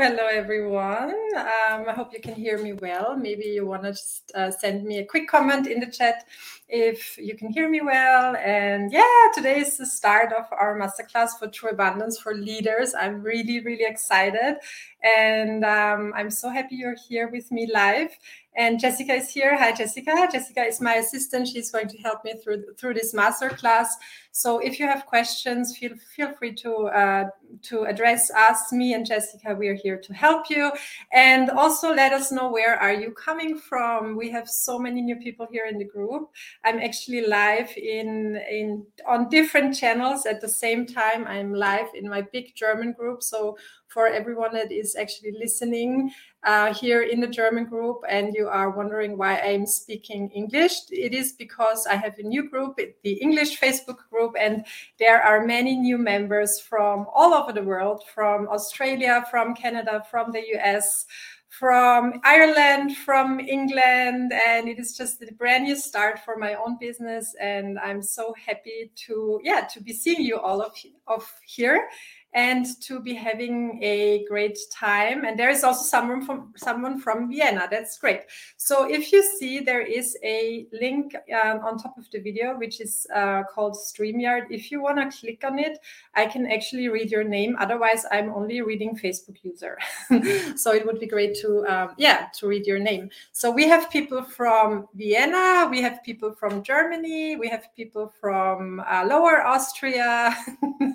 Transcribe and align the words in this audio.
hello, 0.00 0.26
everyone. 0.28 1.14
Um, 1.36 1.84
I 1.86 1.92
hope 1.94 2.14
you 2.14 2.20
can 2.20 2.32
hear 2.34 2.56
me 2.56 2.72
well. 2.72 3.14
Maybe 3.18 3.44
you 3.44 3.66
want 3.66 3.82
to 3.82 3.90
just 3.90 4.32
uh, 4.34 4.50
send 4.50 4.84
me 4.84 4.96
a 5.00 5.04
quick 5.04 5.28
comment 5.28 5.66
in 5.66 5.78
the 5.78 5.90
chat 5.90 6.24
if 6.70 7.18
you 7.18 7.36
can 7.36 7.52
hear 7.52 7.68
me 7.68 7.82
well. 7.82 8.34
And 8.36 8.90
yeah, 8.90 9.26
today 9.34 9.58
is 9.58 9.76
the 9.76 9.84
start 9.84 10.32
of 10.32 10.46
our 10.52 10.78
masterclass 10.80 11.38
for 11.38 11.48
True 11.48 11.70
Abundance 11.70 12.18
for 12.18 12.34
Leaders. 12.34 12.94
I'm 12.94 13.20
really, 13.20 13.60
really 13.60 13.84
excited. 13.84 14.56
And 15.02 15.66
um, 15.66 16.14
I'm 16.16 16.30
so 16.30 16.48
happy 16.48 16.76
you're 16.76 16.96
here 17.08 17.28
with 17.28 17.52
me 17.52 17.70
live. 17.70 18.16
And 18.56 18.80
Jessica 18.80 19.14
is 19.14 19.30
here. 19.30 19.56
Hi, 19.56 19.72
Jessica. 19.72 20.28
Jessica 20.30 20.62
is 20.64 20.80
my 20.80 20.94
assistant. 20.94 21.46
She's 21.46 21.70
going 21.70 21.88
to 21.88 21.98
help 21.98 22.24
me 22.24 22.34
through 22.42 22.64
through 22.76 22.94
this 22.94 23.14
masterclass. 23.14 23.86
So 24.32 24.58
if 24.58 24.80
you 24.80 24.86
have 24.86 25.06
questions, 25.06 25.76
feel 25.76 25.92
feel 26.16 26.32
free 26.32 26.54
to 26.56 26.72
uh, 26.86 27.24
to 27.62 27.84
address 27.84 28.30
us, 28.32 28.72
me 28.72 28.94
and 28.94 29.06
Jessica. 29.06 29.54
We 29.54 29.68
are 29.68 29.74
here 29.74 29.98
to 29.98 30.12
help 30.12 30.50
you. 30.50 30.72
And 31.12 31.50
also 31.50 31.94
let 31.94 32.12
us 32.12 32.32
know 32.32 32.50
where 32.50 32.76
are 32.76 32.92
you 32.92 33.12
coming 33.12 33.56
from. 33.56 34.16
We 34.16 34.30
have 34.30 34.48
so 34.48 34.78
many 34.78 35.00
new 35.00 35.16
people 35.16 35.46
here 35.50 35.66
in 35.66 35.78
the 35.78 35.84
group. 35.84 36.30
I'm 36.64 36.80
actually 36.80 37.26
live 37.26 37.72
in 37.76 38.40
in 38.50 38.84
on 39.06 39.28
different 39.28 39.76
channels 39.76 40.26
at 40.26 40.40
the 40.40 40.48
same 40.48 40.86
time. 40.86 41.24
I'm 41.26 41.54
live 41.54 41.88
in 41.94 42.08
my 42.08 42.22
big 42.22 42.56
German 42.56 42.92
group. 42.92 43.22
So 43.22 43.56
for 43.90 44.06
everyone 44.06 44.52
that 44.52 44.70
is 44.70 44.94
actually 44.94 45.32
listening 45.32 46.12
uh, 46.44 46.72
here 46.72 47.02
in 47.02 47.20
the 47.20 47.26
German 47.26 47.64
group 47.64 47.98
and 48.08 48.34
you 48.34 48.48
are 48.48 48.70
wondering 48.70 49.18
why 49.18 49.38
I'm 49.40 49.66
speaking 49.66 50.30
English, 50.30 50.74
it 50.90 51.12
is 51.12 51.32
because 51.32 51.86
I 51.86 51.96
have 51.96 52.18
a 52.18 52.22
new 52.22 52.48
group, 52.48 52.78
the 53.02 53.12
English 53.14 53.60
Facebook 53.60 53.98
group, 54.10 54.34
and 54.38 54.64
there 54.98 55.20
are 55.20 55.44
many 55.44 55.76
new 55.76 55.98
members 55.98 56.60
from 56.60 57.06
all 57.12 57.34
over 57.34 57.52
the 57.52 57.64
world 57.64 58.04
from 58.14 58.48
Australia, 58.48 59.24
from 59.30 59.54
Canada, 59.54 60.04
from 60.10 60.32
the 60.32 60.42
US 60.56 61.06
from 61.50 62.20
Ireland, 62.22 62.96
from 62.96 63.40
England, 63.40 64.32
and 64.32 64.68
it 64.68 64.78
is 64.78 64.96
just 64.96 65.20
a 65.20 65.34
brand 65.34 65.64
new 65.64 65.74
start 65.74 66.20
for 66.24 66.36
my 66.36 66.54
own 66.54 66.78
business. 66.78 67.34
And 67.40 67.76
I'm 67.80 68.02
so 68.02 68.32
happy 68.46 68.92
to, 69.06 69.40
yeah, 69.42 69.66
to 69.72 69.82
be 69.82 69.92
seeing 69.92 70.22
you 70.22 70.38
all 70.38 70.62
of, 70.62 70.72
of 71.08 71.28
here 71.44 71.88
and 72.32 72.64
to 72.80 73.00
be 73.00 73.14
having 73.14 73.82
a 73.82 74.24
great 74.28 74.58
time. 74.72 75.24
And 75.24 75.38
there 75.38 75.50
is 75.50 75.64
also 75.64 75.82
someone 75.82 76.24
from 76.24 76.52
someone 76.56 77.00
from 77.00 77.28
Vienna. 77.28 77.66
That's 77.70 77.98
great. 77.98 78.22
So 78.56 78.88
if 78.88 79.12
you 79.12 79.22
see, 79.38 79.60
there 79.60 79.80
is 79.80 80.16
a 80.22 80.66
link 80.72 81.14
um, 81.42 81.60
on 81.60 81.78
top 81.78 81.98
of 81.98 82.08
the 82.12 82.20
video, 82.20 82.56
which 82.56 82.80
is 82.80 83.06
uh, 83.14 83.42
called 83.52 83.74
StreamYard. 83.74 84.46
If 84.50 84.70
you 84.70 84.80
want 84.80 84.98
to 84.98 85.18
click 85.18 85.42
on 85.44 85.58
it, 85.58 85.78
I 86.14 86.26
can 86.26 86.46
actually 86.50 86.88
read 86.88 87.10
your 87.10 87.24
name. 87.24 87.56
Otherwise, 87.58 88.06
I'm 88.12 88.32
only 88.32 88.62
reading 88.62 88.96
Facebook 88.96 89.38
user. 89.42 89.78
so 90.56 90.72
it 90.72 90.86
would 90.86 91.00
be 91.00 91.06
great 91.06 91.36
to, 91.40 91.66
um, 91.66 91.94
yeah, 91.96 92.26
to 92.38 92.46
read 92.46 92.66
your 92.66 92.78
name. 92.78 93.10
So 93.32 93.50
we 93.50 93.66
have 93.68 93.90
people 93.90 94.22
from 94.22 94.88
Vienna, 94.94 95.68
we 95.68 95.82
have 95.82 96.02
people 96.04 96.32
from 96.32 96.62
Germany, 96.62 97.36
we 97.36 97.48
have 97.48 97.74
people 97.74 98.12
from 98.20 98.80
uh, 98.80 99.04
Lower 99.06 99.44
Austria, 99.44 100.36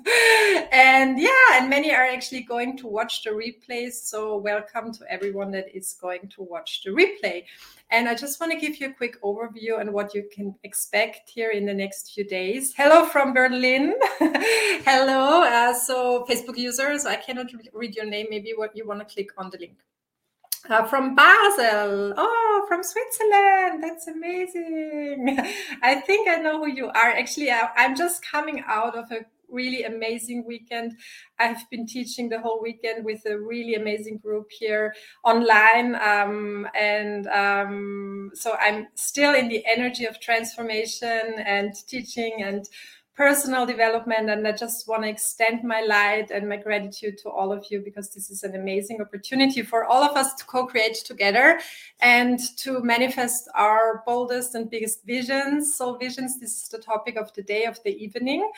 and 0.72 1.20
yeah, 1.25 1.57
and 1.59 1.69
many 1.69 1.91
are 1.91 2.05
actually 2.05 2.41
going 2.41 2.77
to 2.77 2.87
watch 2.87 3.23
the 3.23 3.31
replays. 3.31 3.93
So 3.93 4.37
welcome 4.37 4.93
to 4.93 5.11
everyone 5.11 5.49
that 5.51 5.75
is 5.75 5.97
going 5.99 6.29
to 6.35 6.43
watch 6.43 6.83
the 6.83 6.91
replay. 6.91 7.45
And 7.89 8.07
I 8.07 8.13
just 8.13 8.39
want 8.39 8.51
to 8.51 8.59
give 8.59 8.77
you 8.79 8.89
a 8.89 8.93
quick 8.93 9.19
overview 9.23 9.79
on 9.79 9.91
what 9.91 10.13
you 10.13 10.29
can 10.31 10.53
expect 10.63 11.29
here 11.29 11.49
in 11.49 11.65
the 11.65 11.73
next 11.73 12.13
few 12.13 12.25
days. 12.25 12.75
Hello 12.77 13.05
from 13.05 13.33
Berlin. 13.33 13.95
Hello. 14.19 15.43
Uh, 15.43 15.73
so 15.73 16.25
Facebook 16.29 16.57
users, 16.57 17.05
I 17.07 17.15
cannot 17.15 17.47
read 17.73 17.95
your 17.95 18.05
name. 18.05 18.27
Maybe 18.30 18.53
what 18.55 18.75
you 18.77 18.85
want 18.87 18.99
to 18.99 19.11
click 19.11 19.30
on 19.37 19.49
the 19.49 19.58
link. 19.58 19.77
Uh, 20.69 20.83
from 20.83 21.15
Basel. 21.15 22.14
Oh, 22.17 22.65
from 22.67 22.83
Switzerland. 22.83 23.83
That's 23.83 24.08
amazing. 24.08 25.39
I 25.81 25.95
think 25.95 26.30
I 26.30 26.35
know 26.35 26.59
who 26.59 26.67
you 26.67 26.87
are. 26.87 27.09
Actually, 27.09 27.52
I, 27.52 27.69
I'm 27.75 27.95
just 27.95 28.23
coming 28.23 28.64
out 28.67 28.95
of 28.95 29.11
a 29.11 29.25
really 29.50 29.83
amazing 29.83 30.45
weekend. 30.45 30.94
I've 31.39 31.70
been 31.70 31.86
teaching 31.86 32.30
the 32.30 32.39
whole 32.39 32.61
weekend 32.61 33.06
with 33.06 33.26
a 33.26 33.38
really 33.38 33.76
amazing 33.76 34.17
group 34.17 34.52
here 34.52 34.94
online. 35.23 35.95
Um, 35.95 36.67
and 36.76 37.28
um, 37.28 38.32
so 38.33 38.56
I'm 38.60 38.88
still 38.95 39.33
in 39.33 39.48
the 39.48 39.64
energy 39.66 40.06
of 40.06 40.20
transformation 40.20 41.36
and 41.45 41.73
teaching 41.88 42.44
and 42.44 42.67
personal 43.16 43.66
development. 43.66 44.30
And 44.30 44.48
I 44.48 44.52
just 44.52 44.88
want 44.88 45.04
to 45.04 45.10
extend 45.10 45.64
my 45.64 45.82
light 45.82 46.32
and 46.32 46.48
my 46.48 46.58
gratitude 46.58 47.17
to 47.20 47.30
all 47.30 47.52
of 47.52 47.66
you 47.70 47.80
because 47.80 48.10
this 48.10 48.30
is 48.30 48.44
an 48.44 48.56
amazing 48.56 49.02
opportunity 49.02 49.62
for 49.62 49.86
all 49.86 50.04
of 50.04 50.17
us 50.17 50.33
to 50.36 50.45
co 50.45 50.67
create 50.67 50.95
together 50.95 51.60
and 52.02 52.39
to 52.58 52.82
manifest 52.82 53.50
our 53.56 54.04
boldest 54.06 54.56
and 54.56 54.70
biggest 54.70 55.06
visions. 55.06 55.77
So, 55.77 55.95
visions, 55.95 56.39
this 56.39 56.64
is 56.64 56.67
the 56.70 56.80
topic 56.80 57.16
of 57.16 57.33
the 57.33 57.44
day 57.44 57.66
of 57.66 57.82
the 57.83 57.95
evening. 57.95 58.50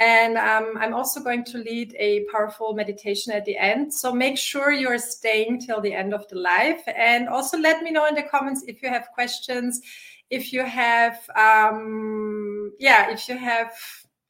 And 0.00 0.38
um, 0.38 0.78
I'm 0.78 0.94
also 0.94 1.20
going 1.20 1.44
to 1.44 1.58
lead 1.58 1.94
a 1.98 2.24
powerful 2.32 2.72
meditation 2.72 3.34
at 3.34 3.44
the 3.44 3.56
end. 3.56 3.92
So 3.92 4.12
make 4.14 4.38
sure 4.38 4.72
you're 4.72 4.98
staying 4.98 5.60
till 5.60 5.82
the 5.82 5.92
end 5.92 6.14
of 6.14 6.26
the 6.28 6.36
live. 6.36 6.80
And 6.86 7.28
also 7.28 7.58
let 7.58 7.82
me 7.82 7.90
know 7.90 8.06
in 8.06 8.14
the 8.14 8.22
comments 8.22 8.64
if 8.66 8.82
you 8.82 8.88
have 8.88 9.08
questions, 9.14 9.82
if 10.30 10.54
you 10.54 10.64
have, 10.64 11.18
um, 11.36 12.72
yeah, 12.78 13.10
if 13.10 13.28
you 13.28 13.36
have 13.36 13.72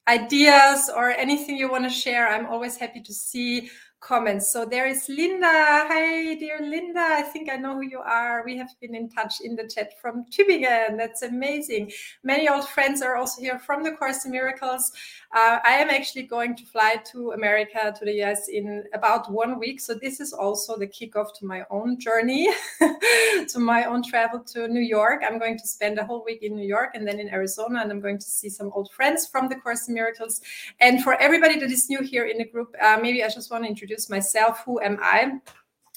ideas 0.08 0.90
or 0.94 1.10
anything 1.10 1.56
you 1.56 1.70
want 1.70 1.84
to 1.84 1.90
share. 1.90 2.28
I'm 2.28 2.46
always 2.46 2.76
happy 2.76 3.00
to 3.00 3.14
see 3.14 3.70
comments. 4.00 4.50
So 4.50 4.64
there 4.64 4.86
is 4.86 5.08
Linda. 5.08 5.46
Hi, 5.46 6.34
dear 6.34 6.58
Linda. 6.60 7.00
I 7.00 7.22
think 7.22 7.50
I 7.50 7.56
know 7.56 7.74
who 7.74 7.82
you 7.82 8.00
are. 8.00 8.42
We 8.44 8.56
have 8.56 8.70
been 8.80 8.94
in 8.94 9.10
touch 9.10 9.34
in 9.42 9.54
the 9.54 9.68
chat 9.68 10.00
from 10.00 10.24
Tübingen. 10.32 10.96
That's 10.96 11.22
amazing. 11.22 11.92
Many 12.24 12.48
old 12.48 12.66
friends 12.66 13.02
are 13.02 13.16
also 13.16 13.42
here 13.42 13.58
from 13.58 13.82
the 13.82 13.92
Course 13.92 14.24
in 14.24 14.32
Miracles. 14.32 14.90
Uh, 15.32 15.60
I 15.64 15.74
am 15.74 15.90
actually 15.90 16.24
going 16.24 16.56
to 16.56 16.66
fly 16.66 16.96
to 17.12 17.30
America, 17.32 17.94
to 17.96 18.04
the 18.04 18.20
US 18.24 18.48
in 18.48 18.82
about 18.94 19.30
one 19.30 19.60
week. 19.60 19.80
So 19.80 19.94
this 19.94 20.18
is 20.18 20.32
also 20.32 20.76
the 20.76 20.88
kickoff 20.88 21.32
to 21.38 21.46
my 21.46 21.62
own 21.70 22.00
journey, 22.00 22.48
to 22.80 23.58
my 23.58 23.84
own 23.84 24.02
travel 24.02 24.40
to 24.40 24.66
New 24.66 24.80
York. 24.80 25.22
I'm 25.24 25.38
going 25.38 25.56
to 25.56 25.68
spend 25.68 26.00
a 26.00 26.04
whole 26.04 26.24
week 26.24 26.42
in 26.42 26.56
New 26.56 26.66
York 26.66 26.90
and 26.94 27.06
then 27.06 27.20
in 27.20 27.28
Arizona, 27.28 27.80
and 27.80 27.92
I'm 27.92 28.00
going 28.00 28.18
to 28.18 28.24
see 28.24 28.48
some 28.48 28.72
old 28.74 28.90
friends 28.90 29.28
from 29.28 29.48
the 29.48 29.54
Course 29.54 29.86
in 29.86 29.94
Miracles. 29.94 30.40
And 30.80 31.04
for 31.04 31.14
everybody 31.14 31.60
that 31.60 31.70
is 31.70 31.88
new 31.88 32.02
here 32.02 32.26
in 32.26 32.38
the 32.38 32.46
group, 32.46 32.74
uh, 32.82 32.98
maybe 33.00 33.22
I 33.22 33.28
just 33.28 33.52
want 33.52 33.62
to 33.62 33.70
introduce 33.70 34.10
myself. 34.10 34.62
Who 34.64 34.80
am 34.80 34.98
I? 35.00 35.38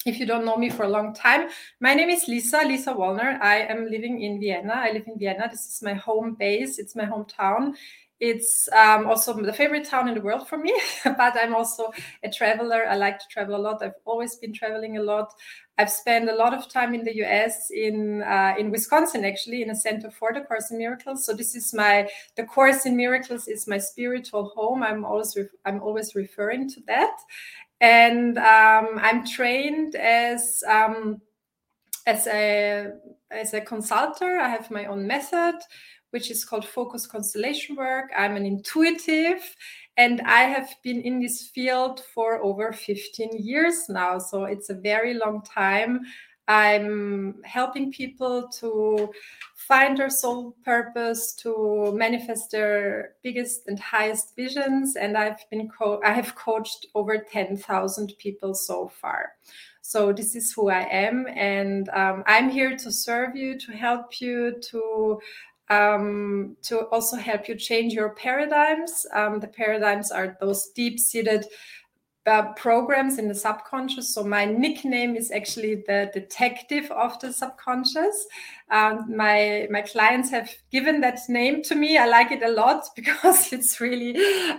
If 0.06 0.20
you 0.20 0.26
don't 0.26 0.44
know 0.44 0.56
me 0.56 0.68
for 0.68 0.82
a 0.82 0.88
long 0.88 1.14
time, 1.14 1.48
my 1.80 1.94
name 1.94 2.10
is 2.10 2.28
Lisa, 2.28 2.58
Lisa 2.58 2.92
Wallner. 2.92 3.40
I 3.40 3.60
am 3.60 3.90
living 3.90 4.20
in 4.20 4.38
Vienna. 4.38 4.74
I 4.74 4.92
live 4.92 5.08
in 5.08 5.18
Vienna. 5.18 5.48
This 5.50 5.66
is 5.66 5.80
my 5.82 5.94
home 5.94 6.34
base, 6.34 6.78
it's 6.78 6.94
my 6.94 7.06
hometown. 7.06 7.74
It's 8.20 8.68
um, 8.72 9.06
also 9.06 9.34
the 9.34 9.52
favorite 9.52 9.84
town 9.84 10.08
in 10.08 10.14
the 10.14 10.20
world 10.20 10.48
for 10.48 10.56
me, 10.56 10.72
but 11.04 11.36
I'm 11.36 11.54
also 11.54 11.92
a 12.22 12.30
traveler. 12.30 12.86
I 12.86 12.96
like 12.96 13.18
to 13.18 13.26
travel 13.28 13.56
a 13.56 13.58
lot. 13.58 13.82
I've 13.82 14.00
always 14.04 14.36
been 14.36 14.52
traveling 14.52 14.96
a 14.96 15.02
lot. 15.02 15.32
I've 15.76 15.90
spent 15.90 16.30
a 16.30 16.34
lot 16.34 16.54
of 16.54 16.68
time 16.68 16.94
in 16.94 17.04
the 17.04 17.16
US, 17.24 17.70
in 17.70 18.22
uh, 18.22 18.54
in 18.56 18.70
Wisconsin, 18.70 19.24
actually, 19.24 19.62
in 19.62 19.70
a 19.70 19.74
center 19.74 20.10
for 20.10 20.32
the 20.32 20.42
Course 20.42 20.70
in 20.70 20.78
Miracles. 20.78 21.26
So 21.26 21.34
this 21.34 21.56
is 21.56 21.74
my 21.74 22.08
the 22.36 22.44
Course 22.44 22.86
in 22.86 22.96
Miracles 22.96 23.48
is 23.48 23.66
my 23.66 23.78
spiritual 23.78 24.52
home. 24.54 24.84
I'm 24.84 25.04
always 25.04 25.36
I'm 25.64 25.82
always 25.82 26.14
referring 26.14 26.70
to 26.70 26.80
that, 26.86 27.16
and 27.80 28.38
um, 28.38 29.00
I'm 29.02 29.26
trained 29.26 29.96
as 29.96 30.62
um, 30.68 31.20
as 32.06 32.28
a 32.28 32.92
as 33.32 33.54
a 33.54 33.60
consultant. 33.60 34.40
I 34.40 34.48
have 34.48 34.70
my 34.70 34.86
own 34.86 35.06
method, 35.06 35.56
which 36.14 36.30
is 36.30 36.44
called 36.44 36.64
Focus 36.64 37.08
Constellation 37.08 37.74
Work. 37.74 38.12
I'm 38.16 38.36
an 38.36 38.46
intuitive, 38.46 39.42
and 39.96 40.20
I 40.20 40.42
have 40.42 40.72
been 40.84 41.02
in 41.02 41.18
this 41.20 41.48
field 41.48 42.04
for 42.14 42.40
over 42.40 42.72
15 42.72 43.30
years 43.32 43.88
now. 43.88 44.20
So 44.20 44.44
it's 44.44 44.70
a 44.70 44.74
very 44.74 45.14
long 45.14 45.42
time. 45.42 46.02
I'm 46.46 47.42
helping 47.42 47.90
people 47.90 48.46
to 48.60 49.10
find 49.56 49.98
their 49.98 50.08
soul 50.08 50.54
purpose, 50.64 51.32
to 51.42 51.92
manifest 51.96 52.52
their 52.52 53.14
biggest 53.24 53.66
and 53.66 53.80
highest 53.80 54.36
visions. 54.36 54.94
And 54.94 55.18
I've 55.18 55.44
been 55.50 55.68
co- 55.68 56.00
I 56.04 56.12
have 56.12 56.36
coached 56.36 56.86
over 56.94 57.18
10,000 57.18 58.12
people 58.18 58.54
so 58.54 58.86
far. 58.86 59.32
So 59.86 60.12
this 60.12 60.34
is 60.34 60.50
who 60.52 60.70
I 60.70 60.88
am, 60.90 61.26
and 61.26 61.90
um, 61.90 62.24
I'm 62.26 62.48
here 62.48 62.74
to 62.74 62.90
serve 62.90 63.36
you, 63.36 63.58
to 63.58 63.72
help 63.72 64.18
you, 64.18 64.58
to 64.70 65.20
um, 65.70 66.56
to 66.62 66.86
also 66.88 67.16
help 67.16 67.48
you 67.48 67.54
change 67.54 67.92
your 67.92 68.10
paradigms. 68.10 69.06
Um, 69.14 69.40
the 69.40 69.48
paradigms 69.48 70.10
are 70.10 70.36
those 70.40 70.68
deep-seated 70.70 71.46
uh, 72.26 72.52
programs 72.54 73.18
in 73.18 73.28
the 73.28 73.34
subconscious. 73.34 74.14
So 74.14 74.24
my 74.24 74.46
nickname 74.46 75.14
is 75.14 75.30
actually 75.30 75.84
the 75.86 76.10
detective 76.14 76.90
of 76.90 77.20
the 77.20 77.32
subconscious. 77.32 78.26
Um, 78.70 79.14
my 79.14 79.68
my 79.70 79.82
clients 79.82 80.30
have 80.30 80.50
given 80.72 81.02
that 81.02 81.20
name 81.28 81.62
to 81.64 81.74
me. 81.74 81.98
I 81.98 82.06
like 82.06 82.30
it 82.32 82.42
a 82.42 82.48
lot 82.48 82.86
because 82.96 83.52
it's 83.52 83.78
really, 83.78 84.16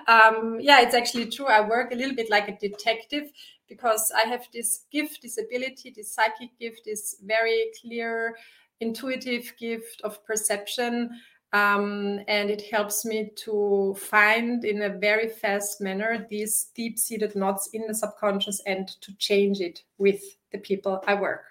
um, 0.07 0.59
yeah, 0.59 0.81
it's 0.81 0.93
actually 0.93 1.31
true. 1.31 1.47
I 1.47 1.67
work 1.67 1.91
a 1.91 1.95
little 1.95 2.15
bit 2.15 2.29
like 2.29 2.47
a 2.47 2.57
detective, 2.59 3.31
because 3.67 4.11
I 4.15 4.27
have 4.27 4.47
this 4.53 4.85
gift, 4.91 5.21
this 5.21 5.37
ability, 5.37 5.93
this 5.95 6.13
psychic 6.13 6.57
gift, 6.59 6.81
this 6.85 7.17
very 7.23 7.71
clear, 7.81 8.35
intuitive 8.79 9.53
gift 9.59 10.01
of 10.03 10.23
perception. 10.25 11.09
Um, 11.53 12.19
and 12.27 12.49
it 12.49 12.63
helps 12.69 13.05
me 13.05 13.31
to 13.45 13.95
find 13.97 14.65
in 14.65 14.81
a 14.81 14.89
very 14.89 15.29
fast 15.29 15.79
manner 15.79 16.27
these 16.29 16.71
deep 16.75 16.99
seated 16.99 17.35
knots 17.35 17.69
in 17.71 17.87
the 17.87 17.93
subconscious 17.93 18.61
and 18.65 18.89
to 19.01 19.15
change 19.17 19.61
it 19.61 19.83
with 19.97 20.21
the 20.51 20.57
people 20.57 21.01
I 21.07 21.13
work. 21.13 21.45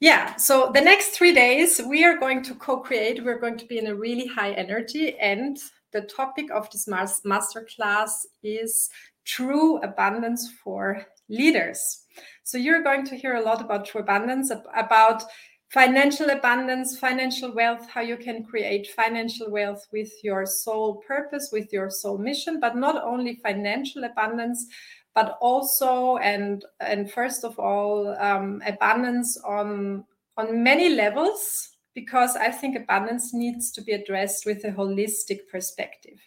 Yeah, 0.00 0.36
so 0.36 0.70
the 0.72 0.80
next 0.80 1.08
three 1.08 1.34
days 1.34 1.78
we 1.86 2.04
are 2.04 2.16
going 2.16 2.42
to 2.44 2.54
co 2.54 2.78
create. 2.78 3.22
We're 3.22 3.38
going 3.38 3.58
to 3.58 3.66
be 3.66 3.78
in 3.78 3.88
a 3.88 3.94
really 3.94 4.26
high 4.26 4.52
energy. 4.52 5.18
And 5.18 5.58
the 5.92 6.02
topic 6.02 6.50
of 6.50 6.70
this 6.70 6.88
master 6.88 7.66
class 7.76 8.26
is 8.42 8.88
true 9.26 9.76
abundance 9.78 10.50
for 10.64 11.04
leaders. 11.28 12.06
So 12.44 12.56
you're 12.56 12.82
going 12.82 13.04
to 13.06 13.16
hear 13.16 13.36
a 13.36 13.42
lot 13.42 13.60
about 13.60 13.84
true 13.84 14.00
abundance, 14.00 14.50
about 14.74 15.24
financial 15.70 16.30
abundance, 16.30 16.98
financial 16.98 17.54
wealth, 17.54 17.88
how 17.88 18.00
you 18.00 18.16
can 18.16 18.44
create 18.44 18.88
financial 18.88 19.50
wealth 19.50 19.86
with 19.92 20.12
your 20.24 20.44
soul 20.44 21.02
purpose, 21.06 21.50
with 21.52 21.72
your 21.72 21.90
soul 21.90 22.18
mission, 22.18 22.58
but 22.58 22.76
not 22.76 23.02
only 23.02 23.36
financial 23.36 24.04
abundance, 24.04 24.66
but 25.14 25.38
also 25.40 26.16
and 26.18 26.64
and 26.80 27.10
first 27.10 27.44
of 27.44 27.58
all 27.58 28.16
um, 28.18 28.62
abundance 28.66 29.36
on 29.38 30.04
on 30.36 30.62
many 30.62 30.88
levels 30.88 31.70
because 31.94 32.36
I 32.36 32.50
think 32.50 32.76
abundance 32.76 33.34
needs 33.34 33.70
to 33.72 33.82
be 33.82 33.92
addressed 33.92 34.46
with 34.46 34.64
a 34.64 34.70
holistic 34.70 35.40
perspective. 35.50 36.18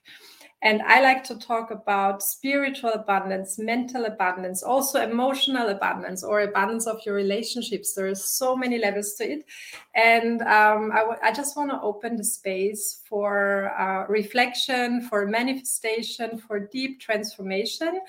And 0.63 0.81
I 0.83 1.01
like 1.01 1.25
to 1.25 1.37
talk 1.37 1.71
about 1.71 2.23
spiritual 2.23 2.91
abundance, 2.93 3.59
mental 3.59 4.05
abundance, 4.05 4.63
also 4.63 5.01
emotional 5.01 5.67
abundance 5.67 6.23
or 6.23 6.39
abundance 6.39 6.87
of 6.87 7.01
your 7.05 7.15
relationships. 7.15 7.93
There 7.93 8.07
are 8.07 8.15
so 8.15 8.55
many 8.55 8.77
levels 8.77 9.13
to 9.15 9.25
it. 9.25 9.45
And 9.93 10.41
um, 10.43 10.91
I, 10.93 10.99
w- 10.99 11.19
I 11.21 11.33
just 11.33 11.57
want 11.57 11.71
to 11.71 11.81
open 11.81 12.15
the 12.15 12.23
space 12.23 13.01
for 13.09 13.77
uh, 13.77 14.07
reflection, 14.07 15.01
for 15.01 15.27
manifestation, 15.27 16.37
for 16.37 16.61
deep 16.61 17.01
transformation. 17.01 17.99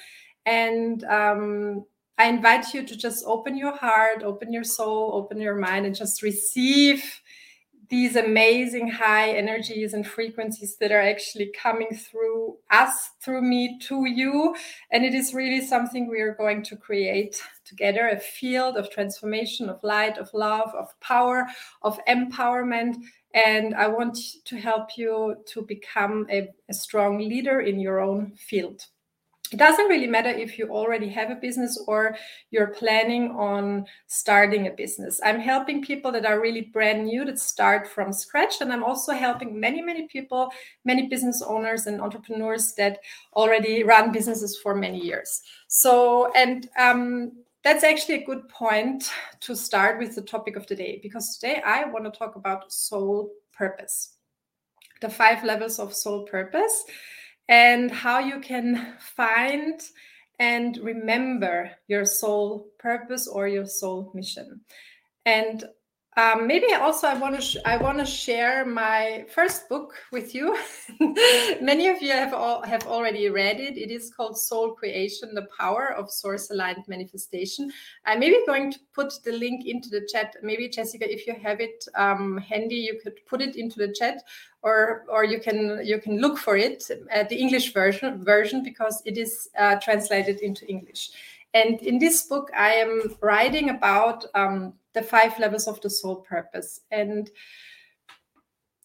And 0.47 1.03
um, 1.05 1.85
I 2.19 2.27
invite 2.27 2.73
you 2.73 2.87
to 2.87 2.97
just 2.97 3.25
open 3.27 3.57
your 3.57 3.77
heart, 3.77 4.23
open 4.23 4.53
your 4.53 4.63
soul, 4.63 5.11
open 5.15 5.41
your 5.41 5.57
mind, 5.57 5.87
and 5.87 5.95
just 5.95 6.23
receive 6.23 7.21
these 7.89 8.17
amazing 8.17 8.89
high 8.89 9.31
energies 9.31 9.95
and 9.95 10.07
frequencies 10.07 10.77
that 10.81 10.93
are 10.93 11.01
actually 11.01 11.53
coming 11.57 11.89
through 11.95 12.57
us, 12.71 13.11
through 13.23 13.43
me, 13.43 13.79
to 13.81 14.07
you. 14.07 14.55
And 14.91 15.05
it 15.05 15.15
is 15.15 15.35
really 15.35 15.61
something 15.61 16.09
we 16.09 16.21
are 16.21 16.35
going 16.35 16.63
to 16.65 16.77
create 16.77 17.43
together 17.65 18.09
a 18.09 18.19
field 18.19 18.77
of 18.77 18.91
transformation, 18.91 19.69
of 19.69 19.83
light, 19.83 20.19
of 20.19 20.33
love, 20.33 20.73
of 20.75 20.89
power, 21.01 21.47
of 21.83 21.99
empowerment. 22.09 22.97
And 23.35 23.75
I 23.75 23.89
want 23.89 24.17
to 24.45 24.57
help 24.57 24.97
you 24.97 25.37
to 25.47 25.63
become 25.63 26.27
a, 26.31 26.49
a 26.69 26.75
strong 26.75 27.19
leader 27.19 27.61
in 27.61 27.81
your 27.81 28.01
own 28.01 28.33
field 28.37 28.87
it 29.55 29.59
doesn't 29.59 29.87
really 29.87 30.09
matter 30.09 30.31
if 30.31 30.59
you 30.59 30.69
already 30.69 31.09
have 31.11 31.31
a 31.31 31.37
business 31.37 31.81
or 31.87 32.17
you're 32.51 32.75
planning 32.75 33.31
on 33.31 33.87
starting 34.09 34.67
a 34.67 34.73
business. 34.73 35.21
I'm 35.25 35.39
helping 35.39 35.81
people 35.81 36.11
that 36.11 36.27
are 36.27 36.41
really 36.41 36.63
brand 36.63 37.05
new 37.05 37.25
that 37.25 37.39
start 37.39 37.87
from 37.87 38.13
scratch. 38.13 38.55
And 38.61 38.73
I'm 38.73 38.83
also 38.83 39.13
helping 39.13 39.61
many, 39.61 39.81
many 39.81 40.09
people, 40.09 40.51
many 40.85 41.07
business 41.07 41.41
owners 41.41 41.87
and 41.87 42.01
entrepreneurs 42.01 42.75
that 42.75 42.99
already 43.37 43.85
run 43.85 44.11
businesses 44.11 44.59
for 44.61 44.75
many 44.75 44.99
years. 45.01 45.43
So, 45.69 46.33
and 46.35 46.69
um, 46.77 47.31
that's 47.63 47.85
actually 47.85 48.17
a 48.17 48.27
good 48.27 48.49
point 48.49 49.09
to 49.39 49.55
start 49.55 50.01
with 50.01 50.17
the 50.17 50.23
topic 50.23 50.57
of 50.57 50.67
the 50.67 50.75
day 50.75 50.99
because 51.01 51.39
today 51.39 51.63
I 51.65 51.85
want 51.85 52.07
to 52.07 52.19
talk 52.19 52.35
about 52.35 52.73
soul 52.73 53.31
purpose, 53.53 54.17
the 55.01 55.09
five 55.09 55.45
levels 55.45 55.79
of 55.79 55.95
soul 55.95 56.25
purpose 56.25 56.85
and 57.49 57.91
how 57.91 58.19
you 58.19 58.41
can 58.41 58.95
find 58.99 59.81
and 60.39 60.79
remember 60.79 61.71
your 61.87 62.05
soul 62.05 62.69
purpose 62.79 63.29
or 63.29 63.47
your 63.47 63.67
soul 63.67 64.11
mission. 64.15 64.61
And 65.27 65.65
um, 66.17 66.47
maybe 66.47 66.73
also 66.75 67.09
I 67.09 67.15
want 67.15 67.35
to 67.35 67.41
sh- 67.41 67.57
I 67.65 67.77
want 67.77 67.99
to 67.99 68.07
share 68.07 68.65
my 68.65 69.25
first 69.35 69.69
book 69.69 69.95
with 70.13 70.33
you. 70.33 70.57
Many 71.61 71.89
of 71.89 72.01
you 72.01 72.13
have 72.13 72.33
all 72.33 72.63
have 72.63 72.87
already 72.87 73.29
read 73.31 73.59
it. 73.59 73.77
It 73.77 73.91
is 73.91 74.13
called 74.15 74.39
Soul 74.39 74.73
Creation: 74.75 75.35
The 75.35 75.49
Power 75.59 75.93
of 75.93 76.11
Source 76.11 76.51
Aligned 76.51 76.85
Manifestation. 76.87 77.73
I'm 78.07 78.21
maybe 78.21 78.39
going 78.47 78.71
to 78.73 78.79
put 78.93 79.13
the 79.25 79.33
link 79.33 79.67
into 79.67 79.89
the 79.89 80.07
chat. 80.13 80.37
Maybe 80.41 80.69
Jessica, 80.69 81.13
if 81.13 81.27
you 81.27 81.35
have 81.43 81.61
it 81.61 81.85
um, 81.97 82.39
handy, 82.39 82.77
you 82.77 83.01
could 83.03 83.15
put 83.27 83.43
it 83.43 83.57
into 83.57 83.79
the 83.79 83.93
chat, 83.93 84.23
or 84.63 85.07
or 85.09 85.25
you 85.25 85.41
can 85.41 85.81
you 85.85 86.01
can 86.01 86.21
look 86.21 86.39
for 86.39 86.57
it 86.57 86.85
at 87.11 87.29
the 87.29 87.37
English 87.37 87.73
version 87.73 88.25
version 88.25 88.63
because 88.63 89.03
it 89.05 89.19
is 89.19 89.49
uh, 89.59 89.77
translated 89.83 90.41
into 90.41 90.65
English. 90.69 91.11
And 91.55 91.81
in 91.83 91.99
this 91.99 92.23
book, 92.25 92.51
I 92.57 92.75
am 92.75 93.17
writing 93.21 93.71
about 93.71 94.25
um, 94.35 94.75
the 94.95 95.03
five 95.03 95.39
levels 95.39 95.69
of 95.69 95.81
the 95.81 95.91
soul 95.91 96.17
purpose. 96.17 96.81
And 96.91 97.31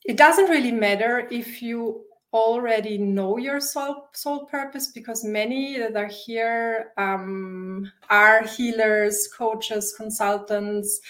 it 0.06 0.18
doesn't 0.18 0.50
really 0.50 0.72
matter 0.72 1.28
if 1.32 1.62
you 1.62 2.06
already 2.32 2.98
know 2.98 3.38
your 3.38 3.60
soul 3.60 4.08
soul 4.14 4.46
purpose 4.46 4.88
because 4.88 5.24
many 5.24 5.80
that 5.80 5.96
are 5.96 6.08
here 6.26 6.92
um, 6.98 7.92
are 8.10 8.46
healers 8.46 9.28
coaches 9.36 9.96
consultants 9.98 11.02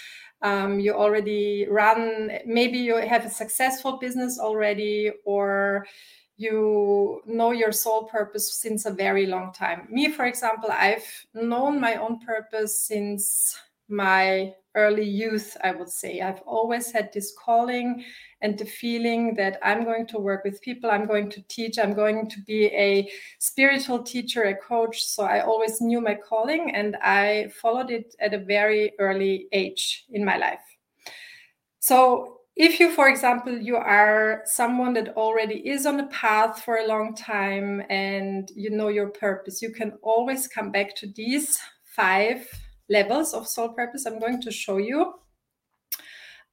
um, 0.42 0.80
you 0.80 0.94
already 0.94 1.68
run 1.70 2.32
maybe 2.46 2.78
you 2.78 2.96
have 2.96 3.26
a 3.26 3.30
successful 3.30 3.98
business 3.98 4.40
already 4.40 5.12
or 5.26 5.86
you 6.38 7.22
know 7.26 7.52
your 7.52 7.74
soul 7.74 8.06
purpose 8.06 8.54
since 8.54 8.86
a 8.86 8.92
very 8.92 9.26
long 9.26 9.52
time 9.52 9.88
me 9.92 10.10
for 10.10 10.24
example 10.24 10.70
i've 10.72 11.26
known 11.34 11.82
my 11.82 11.96
own 11.96 12.18
purpose 12.20 12.80
since 12.80 13.60
my 13.90 14.54
early 14.76 15.08
youth, 15.08 15.58
I 15.64 15.72
would 15.72 15.90
say. 15.90 16.22
I've 16.22 16.42
always 16.46 16.92
had 16.92 17.12
this 17.12 17.34
calling 17.38 18.04
and 18.42 18.58
the 18.58 18.66
feeling 18.66 19.36
that 19.36 19.60
I'm 19.64 19.84
going 19.84 20.08
to 20.08 20.20
work 20.20 20.44
with 20.46 20.62
people, 20.62 20.90
I'm 20.90 21.06
going 21.06 21.30
to 21.32 21.42
teach, 21.50 21.78
I'm 21.78 21.94
going 21.94 22.30
to 22.30 22.42
be 22.48 22.68
a 22.68 23.10
spiritual 23.40 24.04
teacher, 24.04 24.44
a 24.44 24.56
coach. 24.56 25.04
So 25.04 25.24
I 25.24 25.42
always 25.42 25.82
knew 25.82 26.00
my 26.00 26.16
calling 26.16 26.74
and 26.74 26.96
I 26.98 27.52
followed 27.62 27.90
it 27.90 28.16
at 28.20 28.34
a 28.34 28.40
very 28.40 28.94
early 29.00 29.48
age 29.52 30.06
in 30.12 30.24
my 30.24 30.38
life. 30.38 30.62
So 31.80 32.40
if 32.56 32.78
you 32.78 32.92
for 32.92 33.08
example 33.08 33.58
you 33.58 33.78
are 33.78 34.42
someone 34.46 34.94
that 34.94 35.16
already 35.16 35.66
is 35.68 35.86
on 35.86 35.96
the 35.96 36.08
path 36.08 36.62
for 36.62 36.78
a 36.78 36.88
long 36.88 37.16
time 37.16 37.82
and 37.90 38.52
you 38.54 38.70
know 38.70 38.90
your 38.90 39.08
purpose 39.08 39.62
you 39.62 39.72
can 39.72 39.94
always 40.04 40.46
come 40.46 40.70
back 40.70 40.94
to 40.94 41.08
these 41.16 41.58
five 41.86 42.46
levels 42.90 43.34
of 43.34 43.48
soul 43.48 43.70
purpose. 43.70 44.06
I'm 44.06 44.20
going 44.20 44.42
to 44.42 44.52
show 44.52 44.78
you 44.78 45.14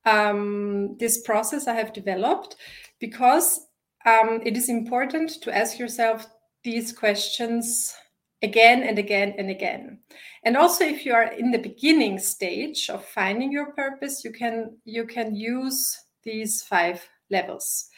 um, 0.04 0.96
this 0.98 1.22
process 1.22 1.66
I 1.66 1.74
have 1.74 1.92
developed 1.92 2.56
because 3.00 3.66
um, 4.06 4.40
it 4.44 4.56
is 4.56 4.68
important 4.68 5.42
to 5.42 5.54
ask 5.54 5.78
yourself 5.78 6.26
these 6.62 6.92
questions 6.92 7.94
again 8.42 8.82
and 8.82 8.98
again 8.98 9.34
and 9.38 9.50
again. 9.50 9.98
And 10.44 10.56
also 10.56 10.84
if 10.84 11.04
you 11.04 11.12
are 11.12 11.32
in 11.32 11.50
the 11.50 11.58
beginning 11.58 12.18
stage 12.18 12.88
of 12.88 13.04
finding 13.04 13.50
your 13.50 13.72
purpose 13.72 14.24
you 14.24 14.32
can 14.32 14.76
you 14.84 15.06
can 15.06 15.34
use 15.34 15.98
these 16.22 16.62
five 16.62 17.08
levels. 17.30 17.88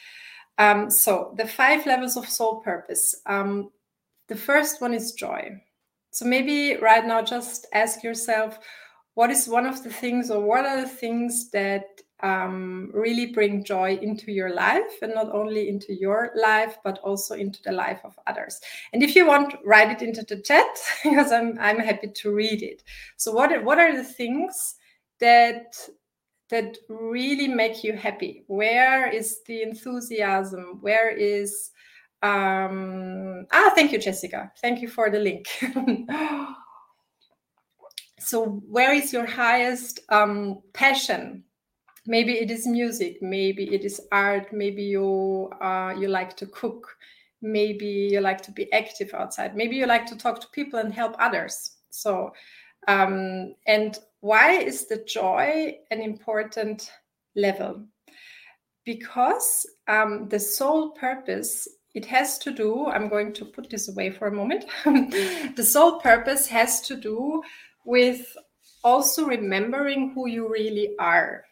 Um, 0.57 0.91
so 0.91 1.35
the 1.37 1.47
five 1.47 1.87
levels 1.87 2.17
of 2.17 2.29
soul 2.29 2.61
purpose. 2.61 3.15
Um, 3.27 3.71
the 4.29 4.37
first 4.37 4.81
one 4.81 4.95
is 4.95 5.13
joy 5.13 5.61
so 6.19 6.25
maybe 6.25 6.77
right 6.79 7.07
now, 7.07 7.23
just 7.23 7.69
ask 7.73 8.03
yourself 8.03 8.59
what 9.15 9.31
is 9.31 9.47
one 9.47 9.67
of 9.67 9.85
the 9.85 9.91
things, 9.91 10.33
or 10.33 10.41
what 10.41 10.67
are 10.67 10.81
the 10.81 10.89
things 10.89 11.49
that 11.51 11.85
um, 12.25 12.91
really 12.93 13.27
bring 13.27 13.63
joy 13.63 13.97
into 14.03 14.33
your 14.33 14.53
life 14.53 15.01
and 15.01 15.15
not 15.15 15.33
only 15.33 15.69
into 15.69 15.95
your 15.95 16.33
life 16.35 16.77
but 16.83 16.99
also 17.05 17.37
into 17.37 17.63
the 17.63 17.71
life 17.71 18.01
of 18.03 18.19
others? 18.27 18.61
And 18.93 19.01
if 19.01 19.15
you 19.15 19.27
want 19.29 19.55
write 19.65 19.93
it 19.93 20.03
into 20.03 20.25
the 20.25 20.43
chat 20.43 20.67
because 21.05 21.31
i'm 21.31 21.57
i'm 21.61 21.79
happy 21.79 22.09
to 22.09 22.35
read 22.35 22.65
it. 22.65 22.83
So 23.17 23.31
what 23.31 23.63
what 23.63 23.79
are 23.79 23.97
the 23.97 24.03
things 24.03 24.75
that 25.21 25.77
that 26.51 26.79
really 26.89 27.47
make 27.47 27.85
you 27.85 27.93
happy? 27.93 28.43
Where 28.49 29.09
is 29.09 29.43
the 29.47 29.63
enthusiasm? 29.63 30.79
Where 30.81 31.11
is 31.11 31.71
um, 32.23 33.47
ah, 33.53 33.73
thank 33.75 33.93
you, 33.93 33.99
Jessica. 33.99 34.51
Thank 34.61 34.83
you 34.83 34.89
for 34.89 35.11
the 35.11 35.21
link. 35.21 35.47
so, 38.19 38.63
where 38.69 38.93
is 38.93 39.13
your 39.13 39.27
highest 39.27 40.01
um, 40.09 40.61
passion? 40.73 41.45
Maybe 42.07 42.39
it 42.39 42.51
is 42.51 42.67
music. 42.67 43.23
Maybe 43.23 43.73
it 43.73 43.85
is 43.85 44.01
art. 44.11 44.53
Maybe 44.53 44.83
you 44.83 45.51
uh, 45.61 45.95
you 45.97 46.09
like 46.09 46.37
to 46.39 46.47
cook. 46.47 46.97
Maybe 47.41 48.09
you 48.11 48.21
like 48.21 48.41
to 48.43 48.51
be 48.51 48.73
active 48.73 49.15
outside. 49.15 49.55
Maybe 49.55 49.77
you 49.77 49.87
like 49.87 50.07
to 50.07 50.17
talk 50.17 50.41
to 50.41 50.49
people 50.49 50.81
and 50.81 50.93
help 50.93 51.15
others. 51.21 51.77
So, 51.91 52.33
um, 52.89 53.55
and 53.67 53.97
why 54.21 54.55
is 54.55 54.87
the 54.87 55.05
joy 55.05 55.77
an 55.93 56.01
important 56.01 56.91
level? 57.37 57.85
Because 58.85 59.67
um, 59.87 60.29
the 60.29 60.41
soul 60.41 60.91
purpose 60.93 61.69
it 61.95 62.05
has 62.05 62.39
to 62.39 62.51
do 62.51 62.87
i'm 62.87 63.09
going 63.09 63.33
to 63.33 63.45
put 63.45 63.71
this 63.71 63.89
away 63.89 64.11
for 64.11 64.29
a 64.29 64.33
moment. 64.33 64.65
The 65.57 65.65
soul 65.65 66.01
purpose 66.01 66.47
has 66.49 66.81
to 66.83 66.97
do 66.97 67.43
with 67.85 68.37
also 68.85 69.27
remembering 69.27 70.13
who 70.15 70.29
you 70.29 70.49
really 70.49 70.95
are. 70.99 71.45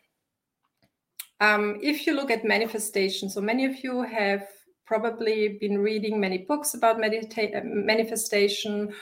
Um, 1.40 1.78
if 1.82 2.06
you 2.06 2.14
look 2.14 2.30
at 2.30 2.44
manifestation 2.44 3.28
so 3.28 3.40
many 3.40 3.64
of 3.64 3.82
you 3.82 4.02
have 4.02 4.46
probably 4.86 5.58
been 5.60 5.78
reading 5.78 6.20
many 6.20 6.38
books 6.38 6.74
about 6.74 6.98
medita- 6.98 7.64
manifestation 7.64 8.92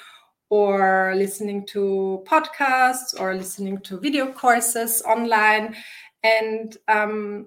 or 0.51 1.13
listening 1.17 1.67
to 1.67 2.23
podcasts 2.27 3.19
or 3.19 3.35
listening 3.35 3.79
to 3.81 3.99
video 3.99 4.33
courses 4.33 5.03
online. 5.03 5.75
And 6.23 6.77
um, 6.89 7.47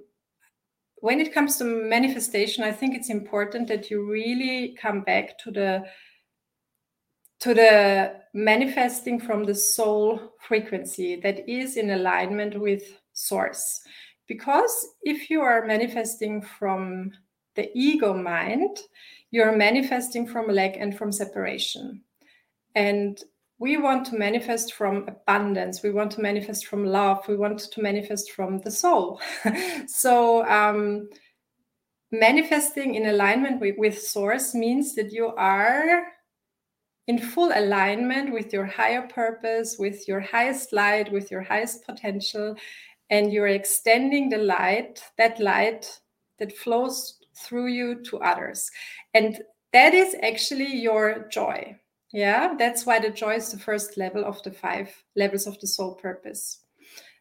when 1.00 1.20
it 1.20 1.34
comes 1.34 1.58
to 1.58 1.64
manifestation 1.64 2.64
i 2.64 2.72
think 2.72 2.96
it's 2.96 3.10
important 3.10 3.68
that 3.68 3.90
you 3.90 4.10
really 4.10 4.76
come 4.80 5.02
back 5.02 5.38
to 5.38 5.52
the 5.52 5.84
to 7.40 7.54
the 7.54 8.16
manifesting 8.34 9.20
from 9.20 9.44
the 9.44 9.54
soul 9.54 10.34
frequency 10.48 11.18
that 11.18 11.48
is 11.48 11.78
in 11.78 11.92
alignment 11.92 12.60
with 12.60 12.82
source. 13.14 13.80
Because 14.28 14.88
if 15.04 15.30
you 15.30 15.42
are 15.42 15.68
manifesting 15.68 16.42
from 16.42 17.12
the 17.56 17.70
ego 17.76 18.14
mind 18.14 18.80
you're 19.32 19.56
manifesting 19.56 20.26
from 20.26 20.48
lack 20.48 20.78
and 20.78 20.98
from 20.98 21.12
separation. 21.12 22.02
And 22.76 23.22
we 23.60 23.78
want 23.78 24.06
to 24.08 24.16
manifest 24.16 24.74
from 24.74 25.08
abundance. 25.08 25.82
We 25.82 25.92
want 25.92 26.12
to 26.12 26.22
manifest 26.22 26.68
from 26.68 26.86
love. 26.86 27.28
We 27.28 27.36
want 27.36 27.60
to 27.60 27.82
manifest 27.82 28.32
from 28.32 28.60
the 28.60 28.72
soul. 28.72 29.20
So 29.88 30.48
um, 30.48 31.10
manifesting 32.12 32.96
in 32.96 33.08
alignment 33.08 33.60
with, 33.60 33.76
with 33.78 34.00
source 34.00 34.54
means 34.54 34.96
that 34.96 35.12
you 35.12 35.34
are 35.36 36.04
in 37.08 37.18
full 37.18 37.52
alignment 37.56 38.34
with 38.34 38.52
your 38.54 38.66
higher 38.66 39.08
purpose 39.08 39.78
with 39.80 40.08
your 40.10 40.20
highest 40.20 40.74
light 40.74 41.12
with 41.12 41.32
your 41.32 41.42
highest 41.42 41.86
potential 41.86 42.54
and 43.10 43.32
you're 43.32 43.48
extending 43.48 44.28
the 44.30 44.38
light 44.38 45.02
that 45.18 45.40
light 45.40 46.00
that 46.38 46.56
flows 46.58 47.18
through 47.36 47.68
you 47.68 48.04
to 48.04 48.18
others. 48.20 48.70
And 49.14 49.40
that 49.74 49.94
is 49.94 50.16
actually 50.22 50.76
your 50.76 51.28
joy 51.32 51.78
yeah, 52.14 52.54
that's 52.58 52.86
why 52.86 53.00
the 53.00 53.10
joy 53.10 53.36
is 53.36 53.52
the 53.52 53.60
first 53.60 53.98
level 53.98 54.24
of 54.24 54.42
the 54.44 54.52
five 54.52 54.90
levels 55.16 55.48
of 55.48 55.60
the 55.60 55.68
soul 55.68 55.96
purpose. 55.96 56.62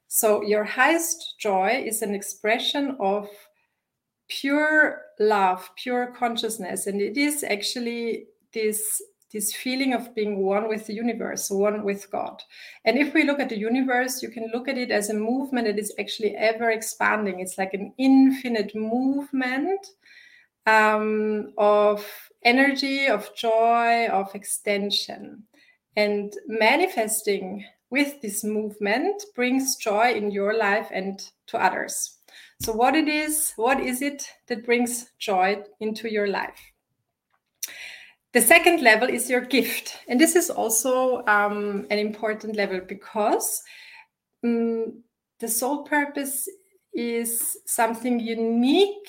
So, 0.09 0.43
your 0.43 0.65
highest 0.65 1.35
joy 1.39 1.83
is 1.85 2.03
an 2.03 2.15
expression 2.15 2.97
of 3.01 3.29
pure 4.29 5.03
love, 5.19 5.69
pure 5.77 6.15
consciousness, 6.17 6.87
and 6.87 7.01
it 7.01 7.17
is 7.17 7.45
actually 7.45 8.27
this 8.53 9.03
this 9.33 9.53
feeling 9.53 9.93
of 9.93 10.15
being 10.15 10.39
one 10.39 10.69
with 10.69 10.87
the 10.87 10.95
universe, 10.95 11.51
one 11.51 11.85
with 11.85 12.11
God. 12.11 12.41
And 12.85 12.97
if 12.97 13.13
we 13.13 13.25
look 13.25 13.41
at 13.41 13.49
the 13.49 13.59
universe, 13.59 14.23
you 14.23 14.31
can 14.31 14.49
look 14.55 14.69
at 14.69 14.79
it 14.79 14.91
as 14.91 15.11
a 15.11 15.15
movement 15.15 15.67
that 15.67 15.79
is 15.79 15.93
actually 15.99 16.37
ever 16.37 16.71
expanding. 16.71 17.41
It's 17.41 17.59
like 17.59 17.75
an 17.75 17.93
infinite 17.99 18.75
movement 18.75 19.85
um, 20.67 21.53
of 21.59 22.07
energy 22.47 23.07
of 23.07 23.35
joy, 23.37 24.07
of 24.07 24.35
extension. 24.35 25.43
And 25.97 26.33
manifesting 26.47 27.65
with 27.91 28.21
this 28.23 28.45
movement 28.45 29.23
brings 29.35 29.77
joy 29.77 30.13
in 30.13 30.31
your 30.31 30.57
life 30.57 30.89
and 30.93 31.21
to 31.49 31.63
others. 31.63 32.19
So, 32.63 32.73
what 32.73 32.95
it 32.95 33.09
is, 33.09 33.53
what 33.57 33.81
is 33.81 34.01
it 34.01 34.27
that 34.47 34.65
brings 34.65 35.11
joy 35.19 35.63
into 35.81 36.11
your 36.11 36.29
life? 36.29 36.59
The 38.33 38.41
second 38.41 38.83
level 38.83 39.09
is 39.09 39.31
your 39.31 39.41
gift. 39.41 39.99
And 40.09 40.21
this 40.21 40.37
is 40.37 40.51
also 40.51 41.25
um, 41.27 41.87
an 41.91 41.99
important 41.99 42.57
level 42.57 42.81
because 42.87 43.63
um, 44.45 45.03
the 45.41 45.49
soul 45.49 45.85
purpose 45.85 46.49
is 46.93 47.57
something 47.67 48.21
unique, 48.21 49.09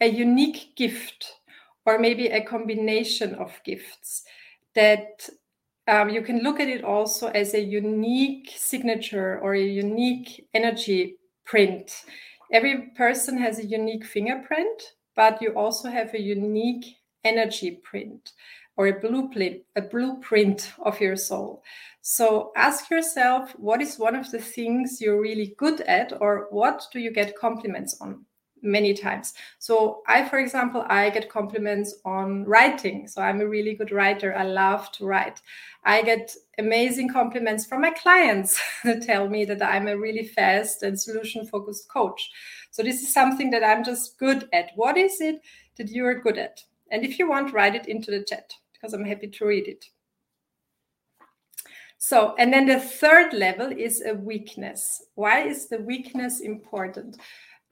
a 0.00 0.06
unique 0.06 0.76
gift 0.76 1.36
or 1.86 1.98
maybe 1.98 2.26
a 2.26 2.44
combination 2.44 3.34
of 3.36 3.58
gifts 3.64 4.24
that 4.74 5.28
um, 5.88 6.08
you 6.10 6.20
can 6.20 6.40
look 6.42 6.58
at 6.58 6.68
it 6.68 6.84
also 6.84 7.28
as 7.28 7.54
a 7.54 7.60
unique 7.60 8.52
signature 8.56 9.38
or 9.40 9.54
a 9.54 9.62
unique 9.62 10.48
energy 10.52 11.16
print. 11.44 12.04
Every 12.52 12.90
person 12.96 13.38
has 13.38 13.58
a 13.58 13.66
unique 13.66 14.04
fingerprint, 14.04 14.82
but 15.14 15.40
you 15.40 15.50
also 15.50 15.88
have 15.88 16.12
a 16.12 16.20
unique 16.20 16.84
energy 17.24 17.80
print 17.82 18.32
or 18.76 18.88
a 18.88 19.00
blueprint, 19.00 19.62
a 19.76 19.82
blueprint 19.82 20.72
of 20.80 21.00
your 21.00 21.16
soul. 21.16 21.62
So 22.02 22.52
ask 22.56 22.90
yourself 22.90 23.52
what 23.52 23.80
is 23.80 23.96
one 23.98 24.14
of 24.14 24.30
the 24.30 24.38
things 24.38 25.00
you're 25.00 25.20
really 25.20 25.54
good 25.56 25.80
at, 25.82 26.12
or 26.20 26.48
what 26.50 26.86
do 26.92 27.00
you 27.00 27.12
get 27.12 27.38
compliments 27.38 27.96
on? 28.00 28.26
Many 28.66 28.92
times. 28.92 29.34
So 29.58 30.02
I, 30.06 30.28
for 30.28 30.38
example, 30.38 30.84
I 30.88 31.08
get 31.10 31.30
compliments 31.30 31.94
on 32.04 32.44
writing. 32.44 33.08
So 33.08 33.22
I'm 33.22 33.40
a 33.40 33.48
really 33.48 33.74
good 33.74 33.92
writer. 33.92 34.36
I 34.36 34.44
love 34.44 34.92
to 34.92 35.06
write. 35.06 35.40
I 35.84 36.02
get 36.02 36.34
amazing 36.58 37.10
compliments 37.10 37.64
from 37.64 37.80
my 37.80 37.90
clients 37.90 38.60
that 38.84 39.02
tell 39.02 39.28
me 39.28 39.44
that 39.46 39.62
I'm 39.62 39.88
a 39.88 39.96
really 39.96 40.26
fast 40.26 40.82
and 40.82 41.00
solution 41.00 41.46
focused 41.46 41.88
coach. 41.88 42.30
So 42.70 42.82
this 42.82 43.02
is 43.02 43.14
something 43.14 43.50
that 43.50 43.64
I'm 43.64 43.84
just 43.84 44.18
good 44.18 44.48
at. 44.52 44.70
What 44.74 44.98
is 44.98 45.20
it 45.20 45.40
that 45.78 45.88
you 45.88 46.04
are 46.04 46.20
good 46.20 46.36
at? 46.36 46.62
And 46.90 47.04
if 47.04 47.18
you 47.18 47.28
want, 47.28 47.52
write 47.52 47.74
it 47.74 47.88
into 47.88 48.10
the 48.10 48.24
chat 48.24 48.52
because 48.72 48.92
I'm 48.92 49.04
happy 49.04 49.28
to 49.28 49.46
read 49.46 49.68
it. 49.68 49.86
So, 51.98 52.34
and 52.38 52.52
then 52.52 52.66
the 52.66 52.78
third 52.78 53.32
level 53.32 53.72
is 53.72 54.02
a 54.04 54.14
weakness. 54.14 55.02
Why 55.14 55.40
is 55.40 55.68
the 55.68 55.78
weakness 55.78 56.40
important? 56.40 57.16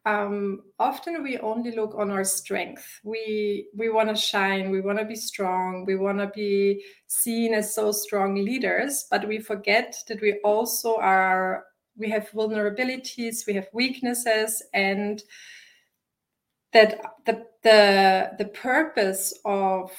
Um, 0.07 0.63
often 0.79 1.23
we 1.23 1.39
only 1.39 1.71
look 1.75 1.95
on 1.97 2.11
our 2.11 2.25
strength. 2.25 3.01
We 3.05 3.69
we 3.75 3.89
want 3.89 4.11
to 4.11 4.17
shine. 4.17 4.71
We 4.71 4.81
want 4.81 4.99
to 4.99 5.05
be 5.05 5.17
strong. 5.17 5.85
We 5.87 5.97
want 5.97 6.19
to 6.19 6.31
be 6.35 6.85
seen 7.07 7.55
as 7.55 7.75
so 7.75 7.91
strong 7.93 8.35
leaders, 8.35 9.07
but 9.11 9.27
we 9.27 9.39
forget 9.39 9.97
that 10.09 10.21
we 10.21 10.41
also 10.45 10.97
are. 10.97 11.65
We 11.97 12.11
have 12.11 12.29
vulnerabilities. 12.31 13.47
We 13.47 13.55
have 13.55 13.69
weaknesses, 13.73 14.63
and 14.75 15.23
that 16.73 17.01
the 17.25 17.47
the 17.63 18.33
the 18.37 18.47
purpose 18.47 19.33
of 19.45 19.91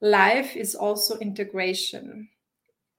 life 0.00 0.56
is 0.56 0.74
also 0.74 1.18
integration. 1.18 2.28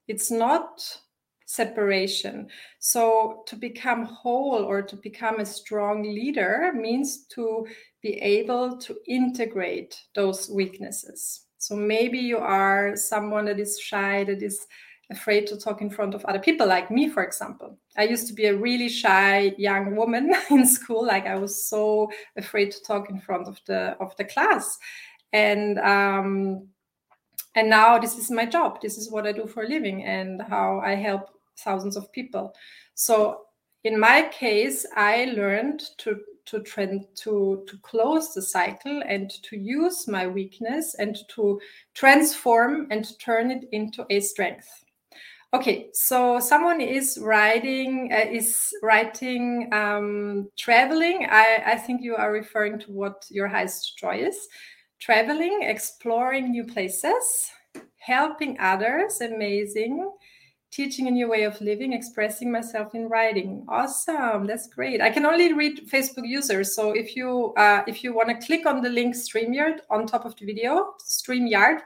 It's 0.06 0.30
not 0.30 1.00
separation. 1.46 2.48
So, 2.80 3.44
to 3.46 3.56
become 3.56 4.04
whole 4.04 4.62
or 4.62 4.82
to 4.82 4.96
become 4.96 5.40
a 5.40 5.46
strong 5.46 6.02
leader 6.02 6.72
means 6.74 7.26
to 7.28 7.66
be 8.02 8.14
able 8.20 8.76
to 8.78 8.96
integrate 9.06 9.98
those 10.14 10.50
weaknesses. 10.50 11.46
So, 11.58 11.74
maybe 11.74 12.18
you 12.18 12.38
are 12.38 12.96
someone 12.96 13.46
that 13.46 13.58
is 13.58 13.80
shy, 13.80 14.24
that 14.24 14.42
is 14.42 14.66
afraid 15.10 15.46
to 15.46 15.56
talk 15.56 15.80
in 15.82 15.90
front 15.90 16.14
of 16.14 16.24
other 16.24 16.40
people, 16.40 16.66
like 16.66 16.90
me, 16.90 17.08
for 17.08 17.22
example. 17.22 17.78
I 17.96 18.04
used 18.04 18.26
to 18.26 18.34
be 18.34 18.46
a 18.46 18.56
really 18.56 18.88
shy 18.88 19.54
young 19.56 19.94
woman 19.94 20.34
in 20.50 20.66
school. 20.66 21.06
Like 21.06 21.26
I 21.26 21.36
was 21.36 21.68
so 21.68 22.10
afraid 22.36 22.72
to 22.72 22.82
talk 22.82 23.08
in 23.08 23.20
front 23.20 23.46
of 23.46 23.60
the 23.66 23.96
of 24.00 24.16
the 24.16 24.24
class, 24.24 24.78
and 25.32 25.78
um, 25.78 26.66
and 27.54 27.70
now 27.70 27.98
this 27.98 28.18
is 28.18 28.30
my 28.30 28.46
job. 28.46 28.80
This 28.80 28.98
is 28.98 29.10
what 29.10 29.26
I 29.26 29.32
do 29.32 29.46
for 29.46 29.62
a 29.62 29.68
living, 29.68 30.02
and 30.04 30.42
how 30.42 30.80
I 30.84 30.94
help 30.94 31.30
thousands 31.58 31.96
of 31.96 32.10
people. 32.12 32.54
So 32.94 33.42
in 33.84 34.00
my 34.00 34.28
case, 34.32 34.84
I 34.96 35.26
learned 35.36 35.82
to 35.98 36.20
to 36.46 36.60
trend 36.60 37.06
to 37.16 37.64
to 37.68 37.78
close 37.78 38.34
the 38.34 38.42
cycle 38.42 39.02
and 39.06 39.30
to 39.42 39.56
use 39.56 40.08
my 40.08 40.26
weakness 40.26 40.94
and 40.94 41.16
to 41.34 41.60
transform 41.94 42.86
and 42.90 43.18
turn 43.20 43.50
it 43.50 43.68
into 43.72 44.04
a 44.10 44.20
strength. 44.20 44.68
Okay, 45.54 45.88
so 45.92 46.40
someone 46.40 46.80
is 46.80 47.18
writing 47.22 48.10
uh, 48.12 48.28
is 48.30 48.72
writing 48.82 49.68
um, 49.72 50.48
traveling. 50.58 51.28
I, 51.30 51.62
I 51.64 51.76
think 51.76 52.02
you 52.02 52.16
are 52.16 52.32
referring 52.32 52.80
to 52.80 52.92
what 52.92 53.24
your 53.30 53.46
highest 53.46 53.96
joy 53.98 54.16
is. 54.16 54.48
Traveling, 54.98 55.62
exploring 55.62 56.50
new 56.50 56.64
places, 56.64 57.50
helping 57.98 58.58
others, 58.58 59.20
amazing 59.20 60.10
teaching 60.70 61.08
a 61.08 61.10
new 61.10 61.28
way 61.28 61.44
of 61.44 61.60
living, 61.60 61.92
expressing 61.92 62.50
myself 62.50 62.94
in 62.94 63.08
writing. 63.08 63.64
Awesome, 63.68 64.46
that's 64.46 64.68
great. 64.68 65.00
I 65.00 65.10
can 65.10 65.24
only 65.24 65.52
read 65.52 65.88
Facebook 65.88 66.26
users, 66.26 66.74
so 66.74 66.92
if 66.92 67.16
you 67.16 67.54
uh, 67.56 67.82
if 67.86 68.02
you 68.04 68.14
want 68.14 68.28
to 68.28 68.46
click 68.46 68.66
on 68.66 68.82
the 68.82 68.90
link 68.90 69.14
Streamyard 69.14 69.80
on 69.90 70.06
top 70.06 70.24
of 70.24 70.36
the 70.36 70.46
video, 70.46 70.94
Streamyard, 71.02 71.80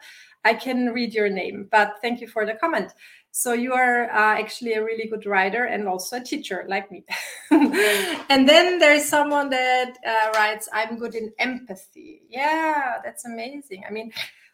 I 0.45 0.55
can 0.55 0.93
read 0.93 1.15
your 1.15 1.29
name, 1.29 1.69
but 1.71 1.95
thank 2.01 2.21
you 2.21 2.27
for 2.27 2.47
the 2.47 2.55
comment. 2.55 2.93
So 3.33 3.53
you 3.53 3.73
are 3.75 4.11
uh, 4.11 4.41
actually 4.41 4.73
a 4.73 4.83
really 4.83 5.07
good 5.07 5.25
writer 5.25 5.65
and 5.65 5.87
also 5.87 6.17
a 6.17 6.21
teacher 6.21 6.65
like 6.69 6.91
me. 6.91 7.05
and 7.51 8.49
then 8.49 8.81
there's 8.81 9.05
someone 9.05 9.51
that 9.51 9.97
uh, 10.05 10.33
writes, 10.35 10.69
I'm 10.73 10.99
good 10.99 11.15
in 11.15 11.33
empathy. 11.39 12.23
Yeah, 12.29 12.97
that's 13.05 13.25
amazing. 13.25 13.85
I 13.89 13.93
mean, 13.93 14.11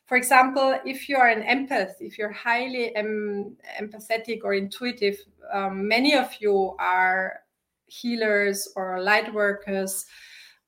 for 0.06 0.16
example, 0.16 0.78
if 0.84 1.08
you 1.08 1.16
are 1.16 1.28
an 1.28 1.42
empath, 1.42 1.94
if 2.00 2.16
you're 2.16 2.32
highly 2.32 2.94
em- 2.94 3.56
empathetic 3.80 4.40
or 4.44 4.54
intuitive, 4.54 5.18
um, 5.52 5.88
many 5.88 6.14
of 6.14 6.30
you 6.40 6.76
are 6.78 7.40
healers 7.86 8.68
or 8.76 9.00
light 9.02 9.32
workers. 9.34 10.06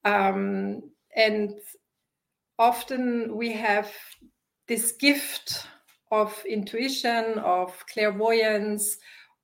Um, 0.04 0.82
and 1.14 1.54
often 2.58 3.36
we 3.36 3.52
have 3.52 3.92
this 4.66 4.92
gift 4.92 5.66
of 6.10 6.36
intuition, 6.44 7.38
of 7.38 7.72
clairvoyance, 7.92 8.96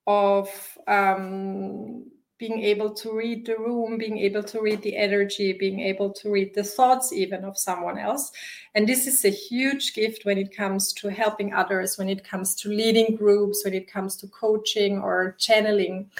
of 0.08 0.48
um, 0.88 2.10
being 2.38 2.62
able 2.62 2.92
to 2.92 3.12
read 3.12 3.46
the 3.46 3.56
room, 3.56 3.96
being 3.96 4.18
able 4.18 4.42
to 4.42 4.60
read 4.60 4.82
the 4.82 4.96
energy, 4.96 5.52
being 5.52 5.80
able 5.80 6.12
to 6.12 6.30
read 6.30 6.52
the 6.54 6.64
thoughts 6.64 7.12
even 7.12 7.44
of 7.44 7.56
someone 7.56 7.98
else. 7.98 8.32
And 8.74 8.88
this 8.88 9.06
is 9.06 9.24
a 9.24 9.30
huge 9.30 9.94
gift 9.94 10.24
when 10.24 10.38
it 10.38 10.54
comes 10.54 10.92
to 10.94 11.08
helping 11.08 11.54
others, 11.54 11.96
when 11.96 12.08
it 12.08 12.24
comes 12.24 12.54
to 12.56 12.68
leading 12.68 13.16
groups, 13.16 13.62
when 13.64 13.74
it 13.74 13.90
comes 13.90 14.16
to 14.16 14.26
coaching 14.28 14.98
or 14.98 15.36
channeling. 15.38 16.10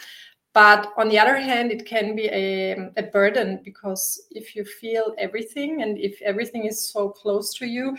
But 0.53 0.93
on 0.97 1.09
the 1.09 1.19
other 1.19 1.37
hand, 1.37 1.73
it 1.73 1.85
can 1.85 2.15
be 2.15 2.27
a, 2.27 2.91
a 2.97 3.03
burden 3.03 3.61
because 3.65 4.23
if 4.31 4.55
you 4.55 4.65
feel 4.65 5.15
everything 5.19 5.83
and 5.83 5.99
if 5.99 6.23
everything 6.23 6.67
is 6.67 6.89
so 6.89 7.09
close 7.09 7.53
to 7.55 7.67
you, 7.67 7.97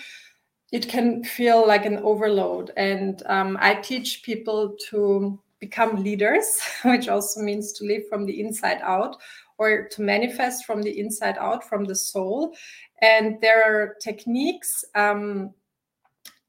it 0.71 0.87
can 0.87 1.21
feel 1.23 1.67
like 1.67 1.85
an 1.85 1.97
overload. 1.97 2.71
And 2.77 3.21
um, 3.25 3.57
I 3.59 3.75
teach 3.75 4.23
people 4.23 4.75
to 4.89 5.37
become 5.67 6.03
leaders, 6.03 6.59
which 6.83 7.07
also 7.09 7.41
means 7.41 7.73
to 7.73 7.85
live 7.85 8.03
from 8.09 8.25
the 8.25 8.39
inside 8.39 8.81
out 8.81 9.17
or 9.57 9.87
to 9.87 10.01
manifest 10.01 10.65
from 10.65 10.81
the 10.81 10.99
inside 10.99 11.37
out, 11.39 11.63
from 11.63 11.85
the 11.85 11.95
soul. 11.95 12.55
And 13.01 13.39
there 13.41 13.63
are 13.63 13.95
techniques 14.01 14.83
um, 14.95 15.53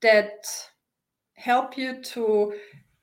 that 0.02 0.46
help 1.34 1.78
you 1.78 2.02
to 2.02 2.54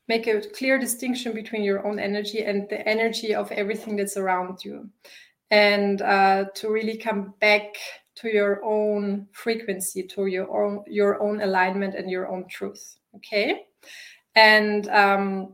make 0.08 0.28
a 0.28 0.42
clear 0.58 0.78
distinction 0.78 1.34
between 1.34 1.64
your 1.64 1.86
own 1.88 2.00
energy 2.00 2.44
and 2.44 2.68
the 2.70 2.88
energy 2.88 3.34
of 3.34 3.52
everything 3.52 3.96
that's 3.96 4.18
around 4.18 4.64
you. 4.66 4.90
And 5.50 6.02
uh, 6.02 6.46
to 6.56 6.70
really 6.70 6.98
come 6.98 7.34
back 7.40 7.76
to 8.16 8.28
your 8.28 8.64
own 8.64 9.28
frequency, 9.32 10.04
to 10.04 10.26
your 10.26 10.48
own 10.52 10.84
your 10.88 11.22
own 11.22 11.42
alignment 11.42 11.96
and 11.96 12.10
your 12.10 12.28
own 12.28 12.48
truth. 12.48 12.98
Okay, 13.16 13.66
and 14.36 14.88
um, 14.90 15.54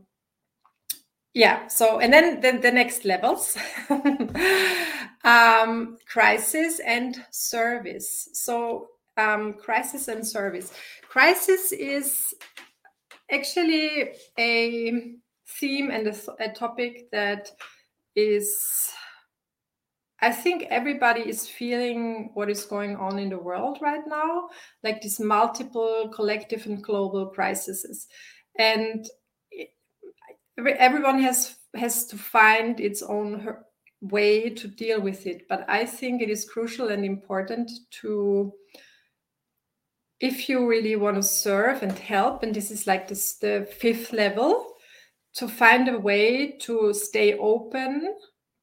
yeah. 1.34 1.66
So 1.68 2.00
and 2.00 2.12
then 2.12 2.40
the, 2.40 2.72
next 2.72 3.04
levels, 3.04 3.56
um, 5.24 5.96
crisis 6.06 6.80
and 6.80 7.16
service. 7.30 8.28
So 8.32 8.88
um, 9.16 9.54
crisis 9.54 10.08
and 10.08 10.26
service. 10.26 10.72
Crisis 11.08 11.72
is 11.72 12.34
actually 13.30 14.12
a 14.38 15.14
theme 15.46 15.90
and 15.90 16.06
a, 16.06 16.14
a 16.40 16.52
topic 16.52 17.10
that 17.12 17.50
is 18.16 18.92
I 20.22 20.32
think 20.32 20.64
everybody 20.64 21.22
is 21.22 21.48
feeling 21.48 22.30
what 22.34 22.50
is 22.50 22.66
going 22.66 22.96
on 22.96 23.18
in 23.18 23.30
the 23.30 23.38
world 23.38 23.78
right 23.80 24.06
now, 24.06 24.48
like 24.82 25.00
these 25.00 25.18
multiple 25.18 26.10
collective 26.14 26.66
and 26.66 26.82
global 26.82 27.28
crises. 27.28 28.06
And 28.58 29.06
everyone 30.66 31.20
has 31.22 31.56
has 31.74 32.06
to 32.06 32.16
find 32.16 32.80
its 32.80 33.02
own 33.02 33.56
way 34.00 34.50
to 34.50 34.68
deal 34.68 35.00
with 35.00 35.26
it. 35.26 35.46
But 35.48 35.64
I 35.68 35.84
think 35.84 36.22
it 36.22 36.30
is 36.30 36.48
crucial 36.48 36.88
and 36.88 37.04
important 37.04 37.70
to 38.02 38.52
if 40.18 40.48
you 40.48 40.68
really 40.68 40.96
want 40.96 41.16
to 41.16 41.22
serve 41.22 41.82
and 41.82 41.98
help, 41.98 42.42
and 42.42 42.54
this 42.54 42.70
is 42.70 42.86
like 42.86 43.08
this 43.08 43.36
the 43.36 43.68
fifth 43.78 44.12
level, 44.12 44.74
to 45.34 45.48
find 45.48 45.88
a 45.88 45.98
way 45.98 46.58
to 46.58 46.92
stay 46.92 47.38
open 47.38 48.14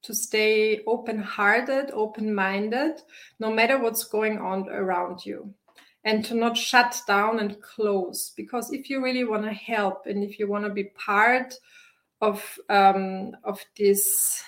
to 0.07 0.13
stay 0.13 0.81
open 0.87 1.19
hearted, 1.19 1.91
open 1.91 2.33
minded, 2.33 3.01
no 3.39 3.51
matter 3.51 3.77
what's 3.77 4.05
going 4.05 4.37
on 4.37 4.69
around 4.69 5.25
you. 5.25 5.53
And 6.05 6.23
to 6.25 6.33
not 6.33 6.55
shut 6.55 7.01
down 7.05 7.39
and 7.39 7.61
close. 7.61 8.31
Because 8.37 8.71
if 8.71 8.89
you 8.89 9.03
really 9.03 9.25
want 9.25 9.43
to 9.43 9.51
help 9.51 10.05
and 10.05 10.23
if 10.23 10.39
you 10.39 10.47
want 10.47 10.63
to 10.63 10.69
be 10.69 10.85
part 10.95 11.53
of, 12.21 12.43
um, 12.69 13.31
of 13.43 13.63
this 13.77 14.43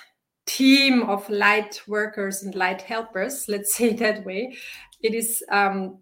team 0.45 1.03
of 1.03 1.29
light 1.29 1.81
workers 1.87 2.43
and 2.43 2.55
light 2.55 2.81
helpers, 2.81 3.45
let's 3.49 3.75
say 3.75 3.93
that 3.93 4.25
way, 4.25 4.55
it 5.01 5.13
is 5.13 5.43
um, 5.51 5.99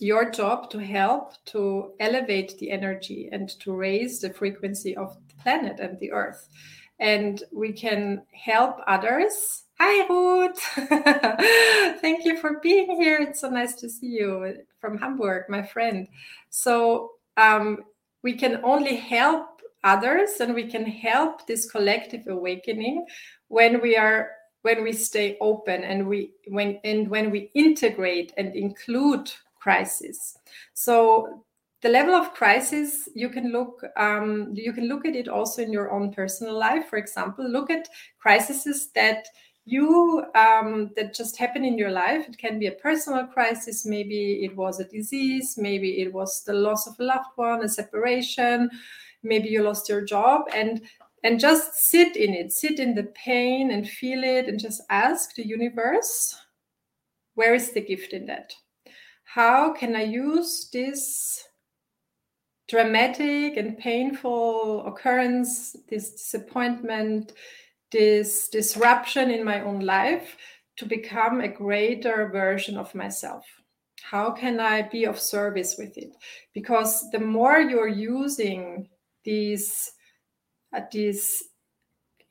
your 0.00 0.30
job 0.30 0.70
to 0.70 0.78
help 0.78 1.32
to 1.46 1.92
elevate 2.00 2.58
the 2.58 2.70
energy 2.70 3.28
and 3.32 3.48
to 3.60 3.72
raise 3.72 4.20
the 4.20 4.32
frequency 4.32 4.96
of 4.96 5.16
the 5.28 5.34
planet 5.42 5.80
and 5.80 5.98
the 5.98 6.12
earth 6.12 6.48
and 7.00 7.42
we 7.52 7.72
can 7.72 8.22
help 8.32 8.76
others. 8.86 9.64
Hi, 9.80 10.06
Ruth. 10.06 10.60
Thank 12.00 12.24
you 12.24 12.36
for 12.36 12.60
being 12.60 13.00
here. 13.00 13.18
It's 13.20 13.40
so 13.40 13.50
nice 13.50 13.74
to 13.76 13.88
see 13.88 14.06
you 14.06 14.54
from 14.80 14.98
Hamburg, 14.98 15.44
my 15.48 15.62
friend. 15.62 16.06
So, 16.50 17.12
um, 17.36 17.78
we 18.22 18.34
can 18.34 18.60
only 18.64 18.96
help 18.96 19.53
others 19.84 20.40
and 20.40 20.54
we 20.54 20.66
can 20.66 20.84
help 20.84 21.46
this 21.46 21.70
collective 21.70 22.26
awakening 22.26 23.06
when 23.48 23.80
we 23.80 23.96
are 23.96 24.30
when 24.62 24.82
we 24.82 24.92
stay 24.92 25.36
open 25.40 25.84
and 25.84 26.08
we 26.08 26.32
when 26.48 26.80
and 26.84 27.08
when 27.08 27.30
we 27.30 27.50
integrate 27.54 28.32
and 28.36 28.56
include 28.56 29.30
crisis. 29.60 30.38
So 30.72 31.44
the 31.82 31.90
level 31.90 32.14
of 32.14 32.32
crisis 32.32 33.08
you 33.14 33.28
can 33.28 33.52
look 33.52 33.82
um, 33.96 34.50
you 34.54 34.72
can 34.72 34.88
look 34.88 35.04
at 35.04 35.14
it 35.14 35.28
also 35.28 35.62
in 35.62 35.72
your 35.72 35.92
own 35.92 36.12
personal 36.12 36.58
life. 36.58 36.88
For 36.88 36.96
example 36.96 37.48
look 37.48 37.70
at 37.70 37.88
crises 38.18 38.88
that 38.94 39.26
you 39.66 40.24
um, 40.34 40.90
that 40.96 41.14
just 41.14 41.38
happen 41.38 41.64
in 41.64 41.76
your 41.76 41.90
life. 41.90 42.26
It 42.28 42.38
can 42.38 42.58
be 42.58 42.66
a 42.66 42.72
personal 42.72 43.26
crisis. 43.26 43.84
Maybe 43.86 44.44
it 44.44 44.56
was 44.56 44.80
a 44.80 44.84
disease. 44.84 45.56
Maybe 45.58 46.02
it 46.02 46.12
was 46.12 46.42
the 46.44 46.54
loss 46.54 46.86
of 46.86 46.98
a 46.98 47.04
loved 47.04 47.36
one 47.36 47.62
a 47.62 47.68
separation 47.68 48.70
maybe 49.24 49.48
you 49.48 49.62
lost 49.62 49.88
your 49.88 50.02
job 50.02 50.42
and 50.54 50.82
and 51.22 51.40
just 51.40 51.74
sit 51.74 52.16
in 52.16 52.34
it 52.34 52.52
sit 52.52 52.78
in 52.78 52.94
the 52.94 53.04
pain 53.14 53.70
and 53.70 53.88
feel 53.88 54.22
it 54.22 54.48
and 54.48 54.60
just 54.60 54.82
ask 54.90 55.34
the 55.34 55.46
universe 55.46 56.36
where 57.34 57.54
is 57.54 57.72
the 57.72 57.80
gift 57.80 58.12
in 58.12 58.26
that 58.26 58.52
how 59.24 59.72
can 59.72 59.96
i 59.96 60.02
use 60.02 60.68
this 60.72 61.48
dramatic 62.68 63.56
and 63.56 63.78
painful 63.78 64.86
occurrence, 64.86 65.76
this 65.88 66.12
disappointment, 66.12 67.32
this 67.92 68.48
disruption 68.48 69.30
in 69.30 69.44
my 69.44 69.60
own 69.60 69.80
life 69.80 70.36
to 70.76 70.86
become 70.86 71.40
a 71.40 71.48
greater 71.48 72.28
version 72.32 72.76
of 72.76 72.94
myself. 72.94 73.44
How 74.02 74.30
can 74.30 74.60
I 74.60 74.82
be 74.82 75.04
of 75.04 75.18
service 75.18 75.76
with 75.78 75.96
it? 75.96 76.12
Because 76.52 77.10
the 77.10 77.20
more 77.20 77.60
you're 77.60 77.88
using 77.88 78.88
these, 79.24 79.90
uh, 80.74 80.80
these 80.92 81.42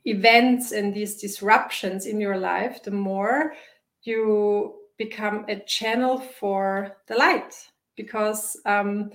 events 0.06 0.72
and 0.72 0.94
these 0.94 1.20
disruptions 1.20 2.06
in 2.06 2.20
your 2.20 2.38
life, 2.38 2.84
the 2.84 2.92
more 2.92 3.54
you 4.04 4.76
become 4.98 5.46
a 5.48 5.60
channel 5.62 6.20
for 6.20 6.98
the 7.08 7.16
light. 7.16 7.54
Because 7.96 8.60
um, 8.66 9.12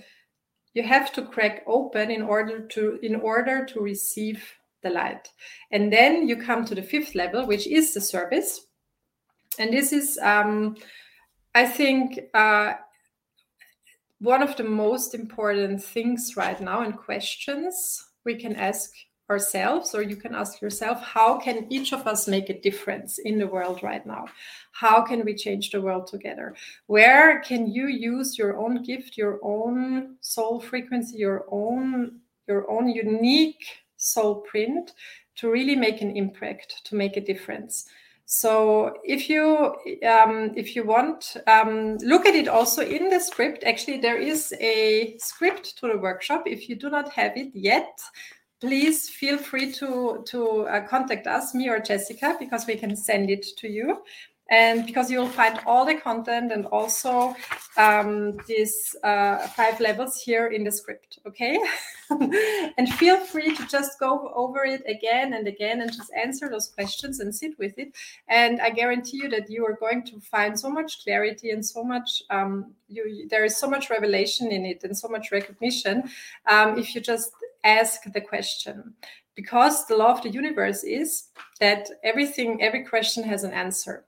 you 0.73 0.83
have 0.83 1.11
to 1.13 1.23
crack 1.23 1.63
open 1.67 2.11
in 2.11 2.21
order 2.21 2.59
to 2.67 2.99
in 3.01 3.15
order 3.15 3.65
to 3.65 3.79
receive 3.79 4.43
the 4.81 4.89
light 4.89 5.29
and 5.71 5.91
then 5.91 6.27
you 6.27 6.37
come 6.37 6.63
to 6.63 6.75
the 6.75 6.81
fifth 6.81 7.15
level 7.15 7.45
which 7.45 7.67
is 7.67 7.93
the 7.93 8.01
service 8.01 8.67
and 9.57 9.73
this 9.73 9.91
is 9.91 10.17
um, 10.19 10.75
i 11.55 11.65
think 11.65 12.19
uh, 12.33 12.73
one 14.19 14.43
of 14.43 14.55
the 14.57 14.63
most 14.63 15.13
important 15.13 15.83
things 15.83 16.33
right 16.35 16.59
now 16.59 16.81
and 16.81 16.97
questions 16.97 18.05
we 18.25 18.35
can 18.35 18.55
ask 18.55 18.91
ourselves 19.29 19.93
or 19.93 20.01
you 20.01 20.15
can 20.15 20.33
ask 20.33 20.61
yourself 20.61 21.01
how 21.01 21.37
can 21.37 21.71
each 21.71 21.93
of 21.93 22.07
us 22.07 22.27
make 22.27 22.49
a 22.49 22.59
difference 22.59 23.19
in 23.19 23.37
the 23.37 23.47
world 23.47 23.83
right 23.83 24.05
now? 24.05 24.25
How 24.71 25.01
can 25.01 25.23
we 25.23 25.35
change 25.35 25.69
the 25.69 25.81
world 25.81 26.07
together? 26.07 26.55
Where 26.87 27.39
can 27.41 27.67
you 27.67 27.87
use 27.87 28.37
your 28.37 28.57
own 28.57 28.83
gift 28.83 29.17
your 29.17 29.39
own 29.43 30.17
soul 30.21 30.59
frequency 30.59 31.17
your 31.17 31.45
own 31.51 32.19
your 32.47 32.69
own 32.69 32.89
unique 32.89 33.63
soul 33.97 34.41
print 34.41 34.93
to 35.35 35.49
really 35.49 35.75
make 35.75 36.01
an 36.01 36.17
impact 36.17 36.81
to 36.85 36.95
make 36.95 37.15
a 37.15 37.21
difference 37.21 37.85
So 38.31 38.93
if 39.03 39.27
you 39.27 39.75
um, 40.07 40.51
if 40.55 40.75
you 40.75 40.83
want, 40.83 41.35
um, 41.47 41.97
look 41.97 42.27
at 42.27 42.35
it 42.35 42.47
also 42.47 42.83
in 42.85 43.09
the 43.09 43.19
script. 43.19 43.63
Actually, 43.63 43.97
there 43.97 44.19
is 44.19 44.53
a 44.59 45.17
script 45.17 45.75
to 45.79 45.87
the 45.87 45.97
workshop. 45.97 46.43
If 46.45 46.69
you 46.69 46.75
do 46.75 46.91
not 46.91 47.11
have 47.13 47.35
it 47.35 47.49
yet, 47.55 47.99
please 48.61 49.09
feel 49.09 49.39
free 49.39 49.73
to 49.73 50.23
to 50.27 50.67
uh, 50.67 50.87
contact 50.87 51.25
us, 51.25 51.55
me 51.55 51.69
or 51.69 51.79
Jessica, 51.79 52.35
because 52.39 52.67
we 52.67 52.75
can 52.75 52.95
send 52.95 53.31
it 53.31 53.47
to 53.57 53.67
you 53.67 54.03
and 54.49 54.85
because 54.85 55.11
you'll 55.11 55.27
find 55.27 55.59
all 55.65 55.85
the 55.85 55.95
content 55.95 56.51
and 56.51 56.65
also 56.67 57.35
um, 57.77 58.37
these 58.47 58.95
uh, 59.03 59.47
five 59.49 59.79
levels 59.79 60.19
here 60.21 60.47
in 60.47 60.63
the 60.63 60.71
script 60.71 61.19
okay? 61.27 61.59
And 62.77 62.91
feel 62.93 63.17
free 63.17 63.55
to 63.55 63.67
just 63.67 63.99
go 63.99 64.31
over 64.33 64.65
it 64.65 64.81
again 64.87 65.33
and 65.33 65.47
again 65.47 65.81
and 65.81 65.91
just 65.91 66.11
answer 66.13 66.49
those 66.49 66.67
questions 66.67 67.19
and 67.19 67.33
sit 67.33 67.57
with 67.59 67.77
it. 67.77 67.95
And 68.27 68.59
i 68.61 68.69
guarantee 68.69 69.17
you 69.17 69.29
that 69.29 69.49
you 69.49 69.65
are 69.65 69.77
going 69.79 70.03
to 70.05 70.19
find 70.19 70.59
so 70.59 70.69
much 70.69 71.03
clarity 71.03 71.51
and 71.51 71.65
so 71.65 71.83
much 71.83 72.23
um, 72.29 72.73
you, 72.87 73.27
there 73.29 73.45
is 73.45 73.57
so 73.57 73.69
much 73.69 73.89
revelation 73.89 74.51
in 74.51 74.65
it 74.65 74.83
and 74.83 74.97
so 74.97 75.07
much 75.07 75.31
recognition 75.31 76.09
um, 76.49 76.77
if 76.77 76.95
you 76.95 77.01
just 77.01 77.31
ask 77.63 78.03
the 78.11 78.21
question. 78.21 78.93
Because 79.35 79.85
the 79.85 79.95
law 79.95 80.11
of 80.11 80.21
the 80.21 80.29
universe 80.29 80.83
is 80.83 81.29
that 81.59 81.89
everything 82.03 82.61
every 82.61 82.83
question 82.83 83.23
has 83.23 83.43
an 83.43 83.53
answer 83.53 84.05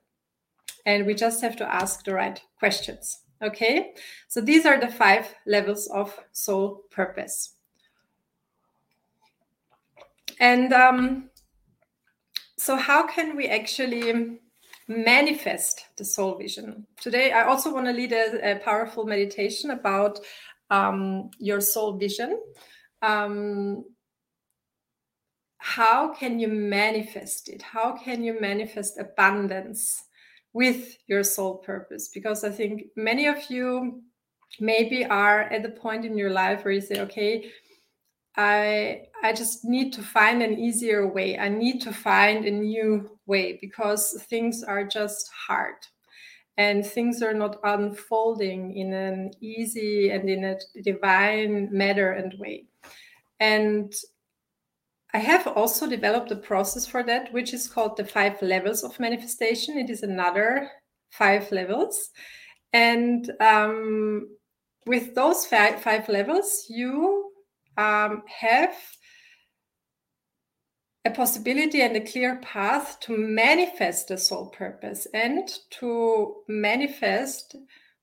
and 0.86 1.06
we 1.06 1.14
just 1.14 1.40
have 1.42 1.56
to 1.56 1.74
ask 1.74 2.04
the 2.04 2.14
right 2.14 2.40
questions. 2.58 3.22
Okay, 3.42 3.94
so 4.28 4.40
these 4.40 4.64
are 4.66 4.78
the 4.78 4.88
five 4.88 5.34
levels 5.46 5.88
of 5.88 6.16
soul 6.30 6.82
purpose. 6.90 7.54
And 10.38 10.72
um, 10.72 11.30
so, 12.56 12.76
how 12.76 13.06
can 13.06 13.36
we 13.36 13.48
actually 13.48 14.38
manifest 14.86 15.86
the 15.96 16.04
soul 16.04 16.38
vision? 16.38 16.86
Today, 17.00 17.32
I 17.32 17.44
also 17.44 17.74
want 17.74 17.86
to 17.86 17.92
lead 17.92 18.12
a, 18.12 18.52
a 18.52 18.58
powerful 18.60 19.04
meditation 19.04 19.70
about 19.70 20.20
um, 20.70 21.30
your 21.38 21.60
soul 21.60 21.98
vision. 21.98 22.40
Um, 23.02 23.84
how 25.58 26.12
can 26.14 26.38
you 26.38 26.48
manifest 26.48 27.48
it? 27.48 27.62
How 27.62 27.96
can 27.96 28.24
you 28.24 28.40
manifest 28.40 28.98
abundance? 28.98 30.04
With 30.52 30.96
your 31.06 31.22
soul 31.22 31.56
purpose 31.58 32.08
because 32.08 32.44
i 32.44 32.50
think 32.50 32.84
many 32.96 33.26
of 33.26 33.50
you 33.50 34.02
maybe 34.60 35.04
are 35.04 35.42
at 35.42 35.62
the 35.62 35.70
point 35.70 36.04
in 36.04 36.16
your 36.16 36.30
life 36.30 36.64
where 36.64 36.74
you 36.74 36.80
say 36.80 37.00
okay 37.00 37.50
i 38.36 39.02
i 39.22 39.32
just 39.32 39.64
need 39.64 39.92
to 39.92 40.02
find 40.02 40.42
an 40.42 40.58
easier 40.58 41.06
way. 41.06 41.38
I 41.38 41.48
need 41.48 41.80
to 41.82 41.92
find 41.92 42.44
a 42.44 42.50
new 42.50 43.18
way 43.26 43.58
because 43.60 44.22
things 44.28 44.62
are 44.62 44.84
just 44.84 45.30
hard 45.46 45.76
and 46.56 46.84
things 46.84 47.22
are 47.22 47.34
not 47.34 47.58
unfolding 47.64 48.76
in 48.76 48.92
an 48.92 49.30
easy 49.40 50.10
and 50.10 50.28
in 50.28 50.44
a 50.44 50.56
divine 50.82 51.68
manner 51.72 52.12
and 52.12 52.34
way. 52.38 52.66
And 53.40 53.92
I 55.14 55.18
have 55.18 55.46
also 55.46 55.86
developed 55.86 56.30
a 56.30 56.36
process 56.36 56.86
for 56.86 57.02
that, 57.02 57.32
which 57.32 57.52
is 57.52 57.68
called 57.68 57.96
the 57.96 58.04
five 58.04 58.40
levels 58.40 58.82
of 58.82 58.98
manifestation. 58.98 59.78
It 59.78 59.90
is 59.90 60.02
another 60.02 60.70
five 61.10 61.52
levels. 61.52 62.10
And 62.72 63.30
um, 63.40 64.28
with 64.86 65.14
those 65.14 65.44
five, 65.44 65.82
five 65.82 66.08
levels, 66.08 66.64
you 66.70 67.30
um, 67.76 68.22
have 68.26 68.74
a 71.04 71.10
possibility 71.10 71.82
and 71.82 71.96
a 71.96 72.00
clear 72.00 72.36
path 72.36 72.98
to 73.00 73.16
manifest 73.16 74.08
the 74.08 74.16
soul 74.16 74.46
purpose 74.50 75.06
and 75.12 75.48
to 75.70 76.36
manifest 76.48 77.56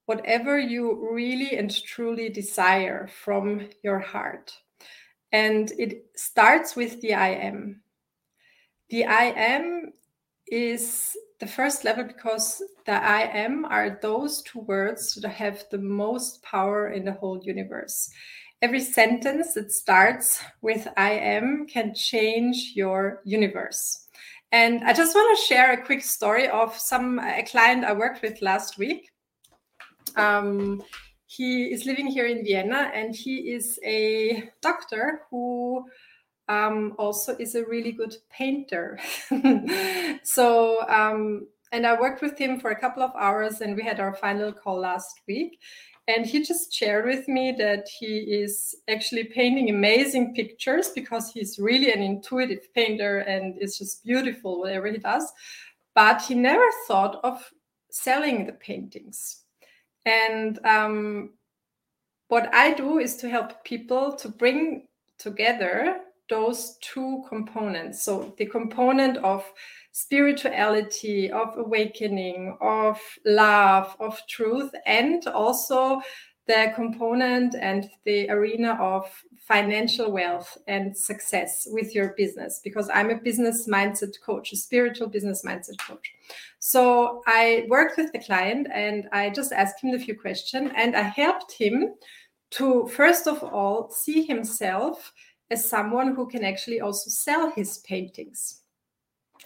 whatever 0.05 0.59
you 0.59 1.09
really 1.11 1.57
and 1.57 1.71
truly 1.83 2.29
desire 2.29 3.07
from 3.07 3.69
your 3.83 3.99
heart. 3.99 4.51
And 5.31 5.71
it 5.77 6.05
starts 6.15 6.75
with 6.75 7.01
the 7.01 7.13
I 7.13 7.29
am. 7.29 7.81
The 8.89 9.05
I 9.05 9.25
am 9.35 9.93
is 10.47 11.15
the 11.39 11.47
first 11.47 11.83
level 11.83 12.03
because 12.03 12.61
the 12.85 12.93
I 12.93 13.21
am 13.21 13.65
are 13.65 13.99
those 14.01 14.41
two 14.41 14.59
words 14.59 15.15
that 15.15 15.29
have 15.29 15.63
the 15.71 15.77
most 15.77 16.41
power 16.43 16.89
in 16.89 17.05
the 17.05 17.13
whole 17.13 17.41
universe. 17.43 18.09
Every 18.61 18.81
sentence 18.81 19.53
that 19.53 19.71
starts 19.71 20.43
with 20.61 20.87
I 20.97 21.11
am 21.11 21.65
can 21.67 21.93
change 21.95 22.73
your 22.75 23.21
universe. 23.23 24.07
And 24.51 24.83
I 24.83 24.93
just 24.93 25.15
want 25.15 25.37
to 25.37 25.45
share 25.45 25.73
a 25.73 25.85
quick 25.85 26.03
story 26.03 26.49
of 26.49 26.75
some 26.77 27.19
a 27.19 27.43
client 27.43 27.85
I 27.85 27.93
worked 27.93 28.21
with 28.21 28.41
last 28.41 28.77
week. 28.77 29.11
Um, 30.15 30.83
he 31.29 31.65
is 31.65 31.85
living 31.85 32.07
here 32.07 32.25
in 32.25 32.43
Vienna 32.43 32.89
and 32.91 33.15
he 33.15 33.51
is 33.51 33.79
a 33.85 34.49
doctor 34.61 35.21
who 35.29 35.85
um, 36.47 36.95
also 36.97 37.35
is 37.37 37.53
a 37.53 37.63
really 37.65 37.91
good 37.91 38.15
painter. 38.31 38.99
so, 40.23 40.81
um, 40.89 41.47
and 41.71 41.85
I 41.85 41.99
worked 42.01 42.23
with 42.23 42.35
him 42.35 42.59
for 42.59 42.71
a 42.71 42.79
couple 42.79 43.03
of 43.03 43.11
hours 43.15 43.61
and 43.61 43.75
we 43.75 43.83
had 43.83 43.99
our 43.99 44.15
final 44.15 44.51
call 44.51 44.79
last 44.79 45.21
week. 45.27 45.59
And 46.07 46.25
he 46.25 46.43
just 46.43 46.73
shared 46.73 47.05
with 47.05 47.27
me 47.27 47.53
that 47.59 47.87
he 47.87 48.21
is 48.21 48.73
actually 48.87 49.25
painting 49.25 49.69
amazing 49.69 50.33
pictures 50.33 50.89
because 50.89 51.31
he's 51.31 51.59
really 51.59 51.91
an 51.91 52.01
intuitive 52.01 52.73
painter 52.73 53.19
and 53.19 53.53
it's 53.61 53.77
just 53.77 54.03
beautiful, 54.03 54.61
whatever 54.61 54.87
he 54.87 54.97
does. 54.97 55.31
But 55.93 56.23
he 56.23 56.33
never 56.33 56.65
thought 56.87 57.19
of 57.23 57.51
selling 57.91 58.47
the 58.47 58.53
paintings 58.53 59.43
and 60.05 60.59
um, 60.65 61.31
what 62.27 62.53
I 62.53 62.73
do 62.73 62.99
is 62.99 63.15
to 63.17 63.29
help 63.29 63.63
people 63.63 64.15
to 64.17 64.29
bring 64.29 64.87
together 65.17 66.01
those 66.29 66.77
two 66.81 67.23
components. 67.27 68.03
So 68.03 68.33
the 68.37 68.45
component 68.45 69.17
of 69.17 69.43
spirituality, 69.91 71.31
of 71.31 71.57
awakening, 71.57 72.55
of 72.61 72.99
love, 73.25 73.95
of 73.99 74.21
truth, 74.27 74.71
and 74.85 75.25
also 75.27 76.01
the 76.49 76.71
component 76.73 77.53
and 77.53 77.91
the 78.05 78.27
arena 78.31 78.75
of 78.81 79.05
financial 79.37 80.11
wealth 80.11 80.57
and 80.67 80.97
success 80.97 81.67
with 81.69 81.93
your 81.93 82.15
business 82.17 82.59
because 82.63 82.89
I'm 82.91 83.11
a 83.11 83.17
business 83.17 83.67
mindset 83.67 84.15
coach, 84.25 84.51
a 84.51 84.55
spiritual 84.55 85.09
business 85.09 85.43
mindset 85.45 85.77
coach. 85.77 86.11
So 86.57 87.21
I 87.27 87.67
worked 87.69 87.97
with 87.97 88.11
the 88.13 88.19
client 88.19 88.67
and 88.73 89.07
I 89.11 89.29
just 89.29 89.51
asked 89.51 89.83
him 89.83 89.93
a 89.93 89.99
few 89.99 90.19
questions 90.19 90.71
and 90.75 90.95
I 90.95 91.03
helped 91.03 91.51
him 91.51 91.93
to, 92.57 92.87
first 92.87 93.27
of 93.27 93.43
all, 93.43 93.91
see 93.91 94.23
himself 94.23 95.13
as 95.51 95.69
someone 95.69 96.15
who 96.15 96.27
can 96.27 96.43
actually 96.43 96.81
also 96.81 97.11
sell 97.11 97.51
his 97.51 97.77
paintings. 97.79 98.61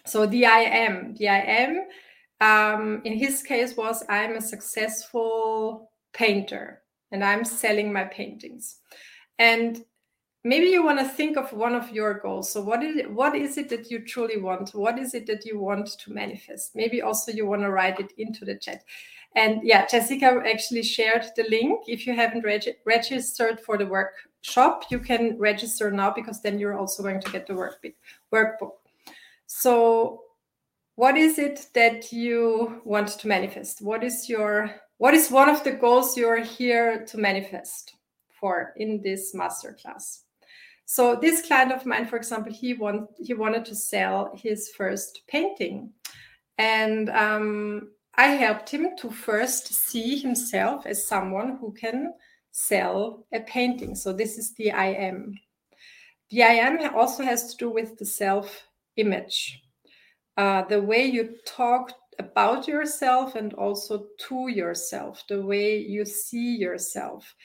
So 0.05 0.25
the 0.25 0.45
I 0.45 0.59
am, 0.59 1.15
the 1.15 1.27
I 1.27 1.39
am, 1.39 1.81
um, 2.39 3.01
in 3.03 3.17
his 3.17 3.43
case 3.43 3.75
was 3.75 4.05
I'm 4.07 4.37
a 4.37 4.41
successful 4.41 5.91
painter 6.13 6.82
and 7.13 7.23
I'm 7.23 7.45
selling 7.45 7.93
my 7.93 8.03
paintings. 8.03 8.79
And 9.39 9.85
maybe 10.43 10.65
you 10.65 10.83
want 10.83 10.99
to 10.99 11.07
think 11.07 11.37
of 11.37 11.53
one 11.53 11.75
of 11.75 11.91
your 11.91 12.15
goals. 12.15 12.51
So 12.51 12.61
what 12.61 12.83
is 12.83 12.97
it 12.97 13.09
what 13.09 13.35
is 13.35 13.57
it 13.57 13.69
that 13.69 13.89
you 13.89 13.99
truly 13.99 14.37
want? 14.37 14.71
What 14.71 14.99
is 14.99 15.13
it 15.13 15.27
that 15.27 15.45
you 15.45 15.59
want 15.59 15.87
to 15.87 16.11
manifest? 16.11 16.75
Maybe 16.75 17.01
also 17.01 17.31
you 17.31 17.45
want 17.45 17.61
to 17.61 17.71
write 17.71 17.99
it 17.99 18.11
into 18.17 18.43
the 18.43 18.55
chat. 18.55 18.83
And 19.35 19.61
yeah 19.63 19.85
jessica 19.85 20.41
actually 20.45 20.83
shared 20.83 21.25
the 21.37 21.45
link. 21.49 21.83
If 21.87 22.05
you 22.05 22.15
haven't 22.15 22.43
reg- 22.43 22.77
registered 22.85 23.59
for 23.61 23.77
the 23.77 23.85
workshop 23.85 24.85
you 24.89 24.99
can 24.99 25.37
register 25.37 25.89
now 25.91 26.11
because 26.11 26.41
then 26.41 26.59
you're 26.59 26.77
also 26.77 27.01
going 27.03 27.21
to 27.21 27.31
get 27.31 27.47
the 27.47 27.53
workbook 27.53 27.93
workbook. 28.33 28.73
So 29.45 30.23
what 30.95 31.17
is 31.17 31.39
it 31.39 31.67
that 31.73 32.11
you 32.11 32.81
want 32.85 33.07
to 33.07 33.27
manifest? 33.27 33.81
What 33.81 34.03
is 34.03 34.29
your 34.29 34.69
what 35.03 35.13
is 35.13 35.29
one 35.29 35.49
of 35.49 35.63
the 35.63 35.71
goals 35.71 36.15
you're 36.15 36.43
here 36.43 37.03
to 37.05 37.17
manifest 37.17 37.95
for 38.39 38.73
in 38.77 39.01
this 39.01 39.35
masterclass 39.35 40.23
so 40.85 41.15
this 41.15 41.45
client 41.45 41.71
of 41.71 41.85
mine, 41.85 42.05
for 42.05 42.17
example, 42.17 42.51
he 42.51 42.73
want 42.73 43.09
he 43.17 43.33
wanted 43.33 43.65
to 43.65 43.75
sell 43.75 44.31
his 44.35 44.69
first 44.77 45.21
painting, 45.27 45.91
and 46.57 47.09
um, 47.09 47.91
I 48.15 48.27
helped 48.27 48.69
him 48.69 48.89
to 48.97 49.09
first 49.09 49.73
see 49.73 50.19
himself 50.19 50.85
as 50.85 51.07
someone 51.07 51.57
who 51.59 51.71
can 51.71 52.13
sell 52.51 53.25
a 53.33 53.39
painting. 53.41 53.95
So 53.95 54.13
this 54.13 54.37
is 54.37 54.53
the 54.55 54.71
I 54.71 54.87
am. 54.87 55.33
The 56.29 56.43
I 56.43 56.53
am 56.67 56.95
also 56.95 57.23
has 57.23 57.51
to 57.51 57.57
do 57.57 57.69
with 57.69 57.97
the 57.97 58.05
self 58.05 58.67
image, 58.97 59.61
uh, 60.37 60.63
the 60.63 60.81
way 60.81 61.05
you 61.05 61.37
talk 61.45 61.93
about 62.19 62.67
yourself 62.67 63.35
and 63.35 63.53
also 63.53 64.05
to 64.27 64.47
yourself, 64.49 65.23
the 65.27 65.41
way 65.41 65.77
you 65.77 66.05
see 66.05 66.55
yourself. 66.55 67.35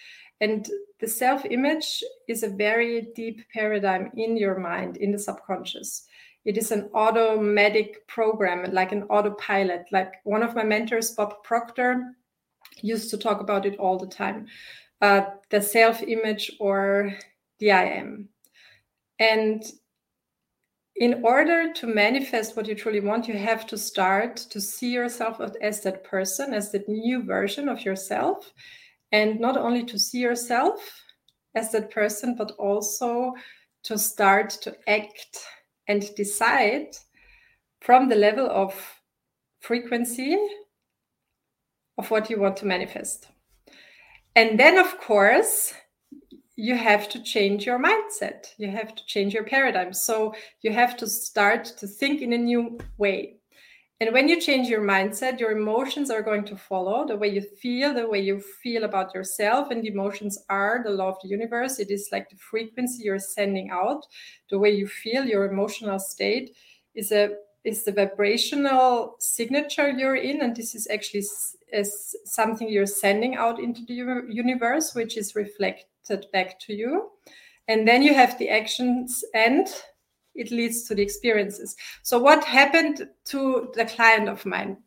And 0.40 0.68
the 1.00 1.08
self 1.08 1.44
image 1.44 2.02
is 2.28 2.42
a 2.42 2.48
very 2.48 3.08
deep 3.14 3.42
paradigm 3.52 4.10
in 4.16 4.36
your 4.36 4.58
mind, 4.58 4.96
in 4.96 5.12
the 5.12 5.18
subconscious. 5.18 6.06
it 6.44 6.56
is 6.56 6.70
an 6.72 6.88
automatic 6.94 8.06
program 8.06 8.64
like 8.72 8.92
an 8.92 9.02
autopilot 9.04 9.84
like 9.92 10.14
one 10.24 10.42
of 10.42 10.54
my 10.54 10.64
mentors 10.64 11.10
bob 11.10 11.34
proctor 11.42 12.16
used 12.80 13.10
to 13.10 13.18
talk 13.18 13.40
about 13.40 13.66
it 13.66 13.78
all 13.78 13.98
the 13.98 14.06
time 14.06 14.46
uh, 15.02 15.22
the 15.50 15.60
self 15.60 16.02
image 16.02 16.50
or 16.58 17.12
the 17.58 17.70
i 17.70 17.84
am 17.84 18.28
and 19.18 19.62
in 21.00 21.22
order 21.24 21.72
to 21.72 21.86
manifest 21.86 22.56
what 22.56 22.66
you 22.66 22.74
truly 22.74 23.00
want, 23.00 23.28
you 23.28 23.38
have 23.38 23.66
to 23.68 23.78
start 23.78 24.36
to 24.36 24.60
see 24.60 24.90
yourself 24.90 25.40
as 25.62 25.80
that 25.82 26.02
person, 26.02 26.52
as 26.52 26.72
that 26.72 26.88
new 26.88 27.22
version 27.22 27.68
of 27.68 27.84
yourself. 27.84 28.52
And 29.12 29.38
not 29.38 29.56
only 29.56 29.84
to 29.84 29.98
see 29.98 30.18
yourself 30.18 30.80
as 31.54 31.70
that 31.72 31.90
person, 31.90 32.34
but 32.36 32.50
also 32.58 33.32
to 33.84 33.96
start 33.96 34.50
to 34.62 34.74
act 34.88 35.38
and 35.86 36.14
decide 36.16 36.88
from 37.80 38.08
the 38.08 38.16
level 38.16 38.48
of 38.50 38.74
frequency 39.60 40.36
of 41.96 42.10
what 42.10 42.28
you 42.28 42.40
want 42.40 42.56
to 42.58 42.66
manifest. 42.66 43.28
And 44.34 44.58
then, 44.58 44.78
of 44.78 44.98
course, 45.00 45.72
you 46.58 46.74
have 46.74 47.08
to 47.08 47.22
change 47.22 47.64
your 47.64 47.78
mindset. 47.78 48.52
You 48.56 48.68
have 48.68 48.92
to 48.96 49.06
change 49.06 49.32
your 49.32 49.44
paradigm. 49.44 49.92
So 49.92 50.34
you 50.62 50.72
have 50.72 50.96
to 50.96 51.06
start 51.06 51.64
to 51.78 51.86
think 51.86 52.20
in 52.20 52.32
a 52.32 52.38
new 52.38 52.80
way. 52.96 53.36
And 54.00 54.12
when 54.12 54.28
you 54.28 54.40
change 54.40 54.68
your 54.68 54.80
mindset, 54.80 55.38
your 55.38 55.52
emotions 55.52 56.10
are 56.10 56.20
going 56.20 56.44
to 56.46 56.56
follow 56.56 57.06
the 57.06 57.16
way 57.16 57.28
you 57.28 57.42
feel, 57.42 57.94
the 57.94 58.08
way 58.08 58.18
you 58.18 58.40
feel 58.40 58.82
about 58.82 59.14
yourself. 59.14 59.70
And 59.70 59.86
emotions 59.86 60.36
are 60.50 60.82
the 60.82 60.90
law 60.90 61.10
of 61.10 61.18
the 61.22 61.28
universe. 61.28 61.78
It 61.78 61.92
is 61.92 62.08
like 62.10 62.28
the 62.28 62.36
frequency 62.36 63.04
you're 63.04 63.20
sending 63.20 63.70
out. 63.70 64.04
The 64.50 64.58
way 64.58 64.70
you 64.70 64.88
feel, 64.88 65.26
your 65.26 65.44
emotional 65.44 66.00
state 66.00 66.56
is 66.96 67.12
a 67.12 67.36
is 67.64 67.84
the 67.84 67.92
vibrational 67.92 69.16
signature 69.18 69.90
you're 69.90 70.16
in, 70.16 70.40
and 70.40 70.56
this 70.56 70.74
is 70.74 70.88
actually 70.90 71.24
is 71.72 72.16
something 72.24 72.68
you're 72.68 72.86
sending 72.86 73.34
out 73.36 73.60
into 73.60 73.84
the 73.84 73.94
universe, 74.28 74.94
which 74.94 75.18
is 75.18 75.34
reflected 76.08 76.30
back 76.32 76.58
to 76.60 76.74
you. 76.74 77.10
And 77.68 77.86
then 77.86 78.02
you 78.02 78.14
have 78.14 78.38
the 78.38 78.48
actions 78.48 79.24
and 79.34 79.68
it 80.34 80.50
leads 80.50 80.84
to 80.84 80.94
the 80.94 81.02
experiences. 81.02 81.76
So, 82.02 82.18
what 82.18 82.44
happened 82.44 83.08
to 83.26 83.70
the 83.74 83.84
client 83.84 84.28
of 84.28 84.46
mine? 84.46 84.78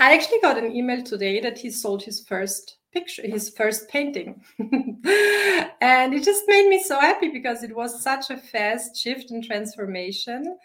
I 0.00 0.14
actually 0.14 0.40
got 0.40 0.58
an 0.58 0.74
email 0.74 1.02
today 1.02 1.40
that 1.40 1.58
he 1.58 1.70
sold 1.70 2.02
his 2.02 2.24
first 2.24 2.78
picture, 2.92 3.22
his 3.22 3.50
first 3.50 3.88
painting. 3.88 4.42
and 4.58 6.14
it 6.14 6.24
just 6.24 6.44
made 6.48 6.68
me 6.68 6.82
so 6.82 6.98
happy 6.98 7.28
because 7.28 7.62
it 7.62 7.74
was 7.74 8.02
such 8.02 8.30
a 8.30 8.36
fast 8.36 8.96
shift 8.96 9.30
and 9.30 9.44
transformation. 9.44 10.56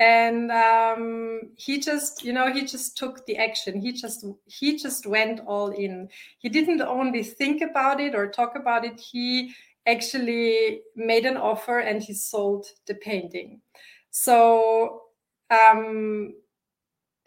And 0.00 0.52
um, 0.52 1.40
he 1.56 1.80
just, 1.80 2.24
you 2.24 2.32
know, 2.32 2.52
he 2.52 2.64
just 2.64 2.96
took 2.96 3.26
the 3.26 3.36
action. 3.36 3.80
He 3.80 3.92
just, 3.92 4.24
he 4.46 4.76
just 4.76 5.06
went 5.06 5.40
all 5.40 5.70
in. 5.70 6.08
He 6.38 6.48
didn't 6.48 6.82
only 6.82 7.24
think 7.24 7.62
about 7.62 8.00
it 8.00 8.14
or 8.14 8.28
talk 8.28 8.54
about 8.54 8.84
it. 8.84 9.00
He 9.00 9.54
actually 9.86 10.82
made 10.94 11.26
an 11.26 11.36
offer 11.36 11.80
and 11.80 12.00
he 12.02 12.14
sold 12.14 12.66
the 12.86 12.94
painting. 12.94 13.60
So 14.10 15.02
um, 15.50 16.34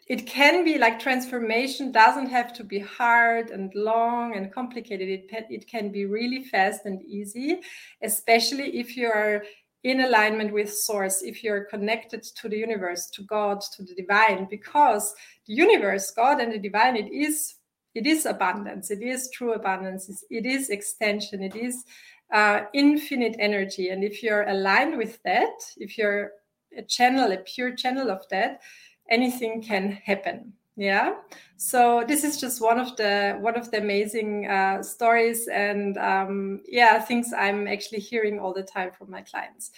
it 0.07 0.25
can 0.25 0.63
be 0.63 0.77
like 0.77 0.99
transformation 0.99 1.91
doesn't 1.91 2.27
have 2.27 2.53
to 2.53 2.63
be 2.63 2.79
hard 2.79 3.49
and 3.49 3.73
long 3.75 4.35
and 4.35 4.51
complicated. 4.51 5.07
It, 5.09 5.45
it 5.49 5.67
can 5.67 5.91
be 5.91 6.05
really 6.05 6.43
fast 6.43 6.85
and 6.85 7.01
easy, 7.03 7.61
especially 8.01 8.77
if 8.77 8.97
you 8.97 9.07
are 9.07 9.43
in 9.83 10.01
alignment 10.01 10.53
with 10.53 10.71
source 10.71 11.21
if 11.23 11.43
you're 11.43 11.65
connected 11.65 12.21
to 12.23 12.47
the 12.47 12.57
universe 12.57 13.09
to 13.09 13.23
god 13.23 13.61
to 13.61 13.83
the 13.83 13.95
divine 13.95 14.47
because 14.49 15.13
the 15.47 15.53
universe 15.53 16.11
god 16.11 16.39
and 16.39 16.53
the 16.53 16.59
divine 16.59 16.95
it 16.95 17.11
is 17.11 17.55
it 17.95 18.05
is 18.05 18.25
abundance 18.25 18.91
it 18.91 19.01
is 19.01 19.29
true 19.33 19.53
abundance 19.53 20.23
it 20.29 20.45
is 20.45 20.69
extension 20.69 21.41
it 21.41 21.55
is 21.55 21.83
uh, 22.31 22.61
infinite 22.73 23.35
energy. 23.39 23.89
And 23.89 24.03
if 24.03 24.23
you're 24.23 24.47
aligned 24.47 24.97
with 24.97 25.21
that, 25.23 25.53
if 25.77 25.97
you're 25.97 26.31
a 26.77 26.81
channel, 26.81 27.31
a 27.31 27.37
pure 27.37 27.75
channel 27.75 28.09
of 28.09 28.27
that, 28.29 28.61
anything 29.09 29.61
can 29.61 29.91
happen. 29.91 30.53
Yeah. 30.77 31.15
So 31.57 32.03
this 32.07 32.23
is 32.23 32.39
just 32.39 32.61
one 32.61 32.79
of 32.79 32.95
the 32.95 33.37
one 33.41 33.57
of 33.57 33.69
the 33.71 33.77
amazing 33.79 34.47
uh, 34.47 34.81
stories 34.81 35.47
and 35.47 35.97
um, 35.97 36.61
yeah 36.67 36.99
things 36.99 37.33
I'm 37.37 37.67
actually 37.67 37.99
hearing 37.99 38.39
all 38.39 38.53
the 38.53 38.63
time 38.63 38.91
from 38.91 39.11
my 39.11 39.21
clients. 39.21 39.71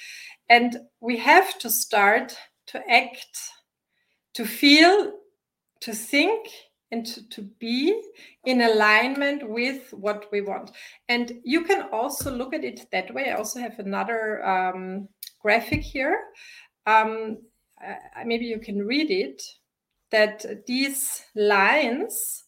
And 0.50 0.78
we 1.02 1.18
have 1.18 1.58
to 1.60 1.70
start 1.70 2.38
to 2.68 2.90
act, 2.90 3.38
to 4.36 4.46
feel, 4.46 5.14
to 5.82 5.94
think 5.94 6.48
and 6.92 7.06
to, 7.08 7.28
to 7.30 7.42
be 7.60 8.00
in 8.46 8.62
alignment 8.62 9.50
with 9.50 9.92
what 9.94 10.28
we 10.32 10.42
want. 10.42 10.72
And 11.10 11.42
you 11.44 11.64
can 11.64 11.90
also 11.92 12.32
look 12.32 12.54
at 12.54 12.64
it 12.64 12.86
that 12.92 13.14
way. 13.14 13.32
I 13.32 13.36
also 13.36 13.60
have 13.60 13.80
another 13.80 14.46
um, 14.46 15.10
graphic 15.42 15.82
here. 15.82 16.20
Um, 16.86 17.40
uh, 17.84 17.96
maybe 18.26 18.46
you 18.46 18.60
can 18.60 18.86
read 18.86 19.10
it 19.10 19.42
that 20.14 20.46
these 20.68 21.24
lines 21.36 22.44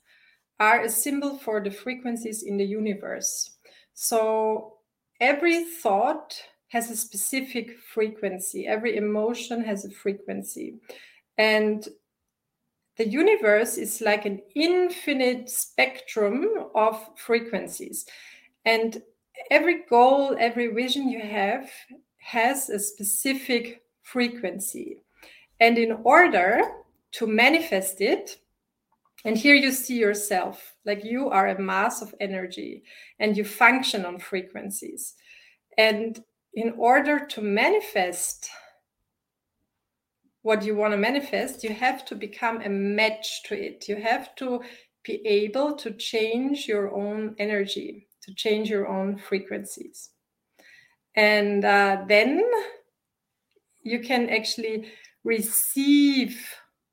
are 0.59 0.83
a 0.83 0.89
symbol 0.89 1.37
for 1.39 1.61
the 1.61 1.71
frequencies 1.71 2.43
in 2.43 2.57
the 2.57 2.63
universe. 2.63 3.57
So 3.95 4.75
every 5.19 5.65
thought 5.65 6.39
has 6.67 6.91
a 6.91 6.95
specific 6.95 7.79
frequency, 7.79 8.67
every 8.67 8.95
emotion 8.97 9.63
has 9.63 9.83
a 9.83 9.89
frequency. 9.89 10.75
And 11.39 11.85
the 12.97 13.07
universe 13.07 13.77
is 13.77 13.99
like 13.99 14.25
an 14.25 14.41
infinite 14.55 15.49
spectrum 15.49 16.47
of 16.75 17.03
frequencies. 17.17 18.05
And 18.63 19.01
every 19.49 19.85
goal, 19.89 20.37
every 20.39 20.67
vision 20.67 21.09
you 21.09 21.19
have 21.19 21.67
has 22.19 22.69
a 22.69 22.77
specific 22.77 23.81
frequency. 24.03 25.01
And 25.59 25.79
in 25.79 25.93
order 26.03 26.61
to 27.17 27.27
manifest 27.27 28.01
it, 28.01 28.37
and 29.25 29.37
here 29.37 29.55
you 29.55 29.71
see 29.71 29.97
yourself 29.97 30.75
like 30.85 31.03
you 31.03 31.29
are 31.29 31.47
a 31.47 31.59
mass 31.59 32.01
of 32.01 32.13
energy 32.19 32.83
and 33.19 33.35
you 33.35 33.43
function 33.43 34.05
on 34.05 34.19
frequencies. 34.19 35.15
And 35.77 36.21
in 36.53 36.73
order 36.77 37.25
to 37.25 37.41
manifest 37.41 38.49
what 40.43 40.63
you 40.63 40.75
want 40.75 40.91
to 40.91 40.97
manifest, 40.97 41.63
you 41.63 41.73
have 41.73 42.05
to 42.05 42.15
become 42.15 42.61
a 42.61 42.69
match 42.69 43.41
to 43.43 43.59
it. 43.59 43.89
You 43.89 43.95
have 43.95 44.35
to 44.35 44.61
be 45.03 45.25
able 45.25 45.75
to 45.77 45.91
change 45.91 46.67
your 46.67 46.93
own 46.93 47.35
energy, 47.39 48.07
to 48.21 48.33
change 48.35 48.69
your 48.69 48.87
own 48.87 49.17
frequencies. 49.17 50.11
And 51.15 51.65
uh, 51.65 52.03
then 52.07 52.43
you 53.81 53.99
can 53.99 54.29
actually 54.29 54.91
receive 55.23 56.45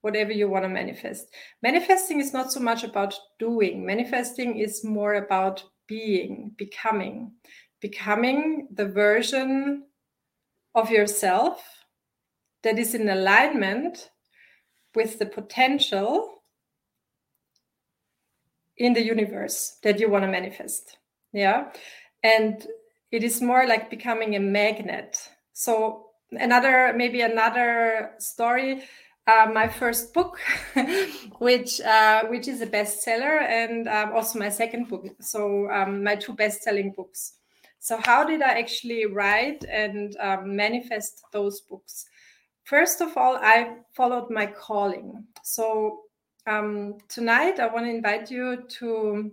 whatever 0.02 0.32
you 0.32 0.48
want 0.48 0.64
to 0.64 0.68
manifest. 0.68 1.28
Manifesting 1.62 2.20
is 2.20 2.32
not 2.32 2.52
so 2.52 2.60
much 2.60 2.84
about 2.84 3.14
doing, 3.38 3.86
manifesting 3.86 4.58
is 4.58 4.84
more 4.84 5.14
about 5.14 5.64
being, 5.88 6.52
becoming, 6.56 7.32
becoming 7.80 8.68
the 8.72 8.86
version 8.86 9.84
of 10.74 10.90
yourself 10.90 11.64
that 12.62 12.78
is 12.78 12.94
in 12.94 13.08
alignment 13.08 14.10
with 14.94 15.18
the 15.18 15.26
potential 15.26 16.42
in 18.76 18.92
the 18.94 19.02
universe 19.02 19.78
that 19.82 20.00
you 20.00 20.10
want 20.10 20.24
to 20.24 20.30
manifest. 20.30 20.98
Yeah. 21.32 21.70
And 22.22 22.66
it 23.10 23.22
is 23.22 23.42
more 23.42 23.66
like 23.66 23.90
becoming 23.90 24.34
a 24.34 24.40
magnet. 24.40 25.28
So, 25.52 26.06
another, 26.32 26.92
maybe 26.96 27.20
another 27.20 28.12
story. 28.18 28.84
Uh, 29.28 29.46
my 29.54 29.68
first 29.68 30.12
book, 30.12 30.40
which 31.38 31.80
uh, 31.82 32.24
which 32.24 32.48
is 32.48 32.60
a 32.60 32.66
bestseller, 32.66 33.40
and 33.42 33.86
um, 33.86 34.12
also 34.12 34.36
my 34.36 34.48
second 34.48 34.88
book. 34.88 35.06
So 35.20 35.70
um, 35.70 36.02
my 36.02 36.16
two 36.16 36.32
best-selling 36.32 36.92
books. 36.96 37.34
So 37.78 37.98
how 37.98 38.24
did 38.24 38.42
I 38.42 38.58
actually 38.58 39.06
write 39.06 39.64
and 39.64 40.16
um, 40.18 40.56
manifest 40.56 41.22
those 41.32 41.60
books? 41.60 42.06
First 42.64 43.00
of 43.00 43.16
all, 43.16 43.36
I 43.36 43.76
followed 43.92 44.28
my 44.30 44.46
calling. 44.46 45.24
So 45.44 46.02
um, 46.46 46.98
tonight, 47.08 47.60
I 47.60 47.66
want 47.66 47.86
to 47.86 47.90
invite 47.90 48.30
you 48.30 48.64
to, 48.78 49.30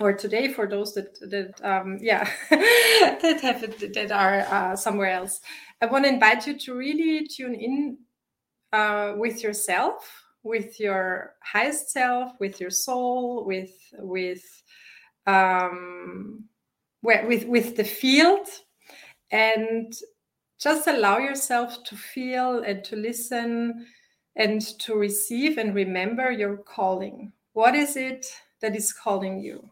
or 0.00 0.12
today 0.12 0.48
for 0.48 0.66
those 0.66 0.92
that 0.94 1.18
that 1.30 1.64
um, 1.64 1.98
yeah 2.00 2.28
that 2.50 3.40
have 3.42 3.60
that 3.94 4.12
are 4.12 4.40
uh, 4.40 4.76
somewhere 4.76 5.10
else. 5.10 5.40
I 5.80 5.86
want 5.86 6.04
to 6.04 6.12
invite 6.12 6.46
you 6.46 6.58
to 6.58 6.74
really 6.74 7.26
tune 7.26 7.54
in 7.54 7.98
uh, 8.74 9.14
with 9.16 9.42
yourself, 9.42 10.24
with 10.42 10.80
your 10.80 11.34
highest 11.42 11.90
self, 11.90 12.32
with 12.40 12.60
your 12.60 12.70
soul, 12.70 13.44
with 13.44 13.74
with 13.98 14.44
um, 15.26 16.44
with 17.02 17.46
with 17.46 17.76
the 17.76 17.84
field, 17.84 18.48
and 19.30 19.94
just 20.58 20.88
allow 20.88 21.18
yourself 21.18 21.84
to 21.84 21.96
feel 21.96 22.64
and 22.64 22.82
to 22.84 22.96
listen 22.96 23.86
and 24.36 24.60
to 24.80 24.94
receive 24.94 25.58
and 25.58 25.74
remember 25.74 26.32
your 26.32 26.56
calling. 26.56 27.32
What 27.52 27.74
is 27.76 27.96
it 27.96 28.26
that 28.60 28.74
is 28.74 28.92
calling 28.92 29.38
you? 29.40 29.70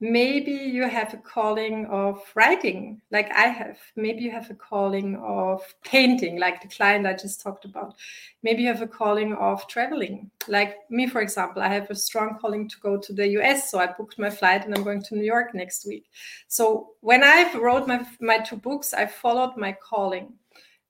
Maybe 0.00 0.52
you 0.52 0.88
have 0.88 1.12
a 1.12 1.16
calling 1.16 1.84
of 1.86 2.22
writing 2.36 3.00
like 3.10 3.30
i 3.32 3.46
have. 3.48 3.78
Maybe 3.96 4.22
you 4.22 4.30
have 4.30 4.50
a 4.50 4.54
calling 4.54 5.16
of 5.16 5.62
painting 5.84 6.38
like 6.38 6.62
the 6.62 6.68
client 6.68 7.06
i 7.06 7.14
just 7.14 7.40
talked 7.42 7.64
about. 7.64 7.94
Maybe 8.42 8.62
you 8.62 8.68
have 8.68 8.82
a 8.82 8.86
calling 8.86 9.34
of 9.34 9.66
traveling. 9.66 10.30
Like 10.46 10.76
me 10.88 11.08
for 11.08 11.20
example 11.20 11.62
i 11.62 11.68
have 11.68 11.90
a 11.90 11.96
strong 11.96 12.38
calling 12.40 12.68
to 12.68 12.76
go 12.80 12.96
to 12.96 13.12
the 13.12 13.26
us 13.26 13.70
so 13.70 13.80
i 13.80 13.86
booked 13.86 14.18
my 14.18 14.30
flight 14.30 14.64
and 14.64 14.74
i'm 14.74 14.84
going 14.84 15.02
to 15.02 15.16
new 15.16 15.24
york 15.24 15.52
next 15.54 15.86
week. 15.86 16.06
So 16.46 16.90
when 17.00 17.24
i 17.24 17.52
wrote 17.58 17.88
my, 17.88 18.06
my 18.20 18.38
two 18.38 18.56
books 18.56 18.94
i 18.94 19.06
followed 19.06 19.56
my 19.56 19.72
calling. 19.72 20.34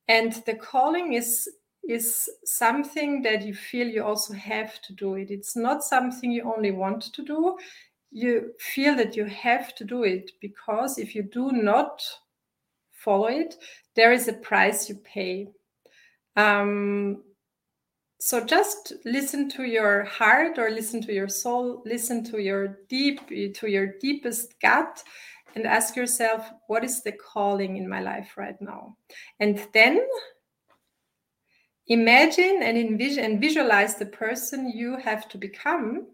And 0.08 0.32
the 0.46 0.54
calling 0.54 1.14
is 1.14 1.48
is 1.88 2.28
something 2.44 3.22
that 3.22 3.42
you 3.42 3.54
feel 3.54 3.86
you 3.86 4.04
also 4.04 4.34
have 4.34 4.80
to 4.82 4.92
do 4.92 5.14
it. 5.14 5.30
It's 5.30 5.56
not 5.56 5.82
something 5.82 6.30
you 6.30 6.42
only 6.54 6.70
want 6.70 7.02
to 7.14 7.22
do 7.22 7.56
you 8.10 8.52
feel 8.58 8.94
that 8.96 9.16
you 9.16 9.24
have 9.26 9.74
to 9.76 9.84
do 9.84 10.04
it 10.04 10.32
because 10.40 10.98
if 10.98 11.14
you 11.14 11.22
do 11.22 11.52
not 11.52 12.02
follow 12.90 13.26
it, 13.26 13.56
there 13.94 14.12
is 14.12 14.28
a 14.28 14.32
price 14.32 14.88
you 14.88 14.96
pay. 14.96 15.48
Um, 16.36 17.22
so 18.20 18.44
just 18.44 18.94
listen 19.04 19.48
to 19.50 19.64
your 19.64 20.04
heart 20.04 20.58
or 20.58 20.70
listen 20.70 21.00
to 21.02 21.12
your 21.12 21.28
soul, 21.28 21.82
listen 21.86 22.24
to 22.24 22.38
your 22.38 22.78
deep, 22.88 23.28
to 23.28 23.68
your 23.68 23.94
deepest 24.00 24.60
gut, 24.60 25.02
and 25.54 25.66
ask 25.66 25.94
yourself, 25.94 26.50
what 26.66 26.84
is 26.84 27.02
the 27.02 27.12
calling 27.12 27.76
in 27.76 27.88
my 27.88 28.00
life 28.00 28.32
right 28.36 28.60
now? 28.60 28.96
And 29.38 29.64
then 29.72 30.00
imagine 31.86 32.60
and 32.62 32.76
envision 32.76 33.24
and 33.24 33.40
visualize 33.40 33.94
the 33.94 34.06
person 34.06 34.70
you 34.70 34.96
have 34.96 35.28
to 35.28 35.38
become 35.38 36.06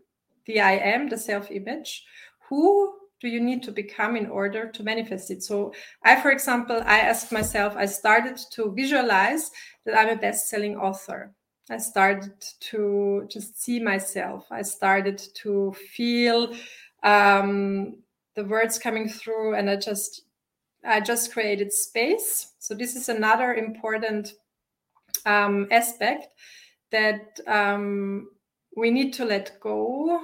the 0.46 0.60
I 0.60 0.72
am, 0.72 1.08
the 1.08 1.18
self 1.18 1.50
image, 1.50 2.04
who 2.48 2.94
do 3.20 3.28
you 3.28 3.40
need 3.40 3.62
to 3.62 3.72
become 3.72 4.16
in 4.16 4.26
order 4.26 4.70
to 4.70 4.82
manifest 4.82 5.30
it? 5.30 5.42
So, 5.42 5.72
I, 6.02 6.20
for 6.20 6.30
example, 6.30 6.82
I 6.84 7.00
asked 7.00 7.32
myself, 7.32 7.74
I 7.76 7.86
started 7.86 8.38
to 8.52 8.72
visualize 8.72 9.50
that 9.86 9.98
I'm 9.98 10.10
a 10.10 10.20
best 10.20 10.48
selling 10.48 10.76
author. 10.76 11.32
I 11.70 11.78
started 11.78 12.34
to 12.60 13.26
just 13.30 13.62
see 13.62 13.80
myself. 13.80 14.46
I 14.50 14.60
started 14.62 15.22
to 15.36 15.74
feel 15.96 16.54
um, 17.02 17.96
the 18.34 18.44
words 18.44 18.78
coming 18.78 19.08
through, 19.08 19.54
and 19.54 19.70
I 19.70 19.76
just 19.76 20.22
I 20.84 21.00
just 21.00 21.32
created 21.32 21.72
space. 21.72 22.52
So 22.58 22.74
this 22.74 22.94
is 22.94 23.08
another 23.08 23.54
important 23.54 24.34
um, 25.24 25.66
aspect 25.70 26.28
that 26.90 27.40
um, 27.46 28.28
we 28.76 28.90
need 28.90 29.12
to 29.14 29.24
let 29.24 29.58
go 29.60 30.20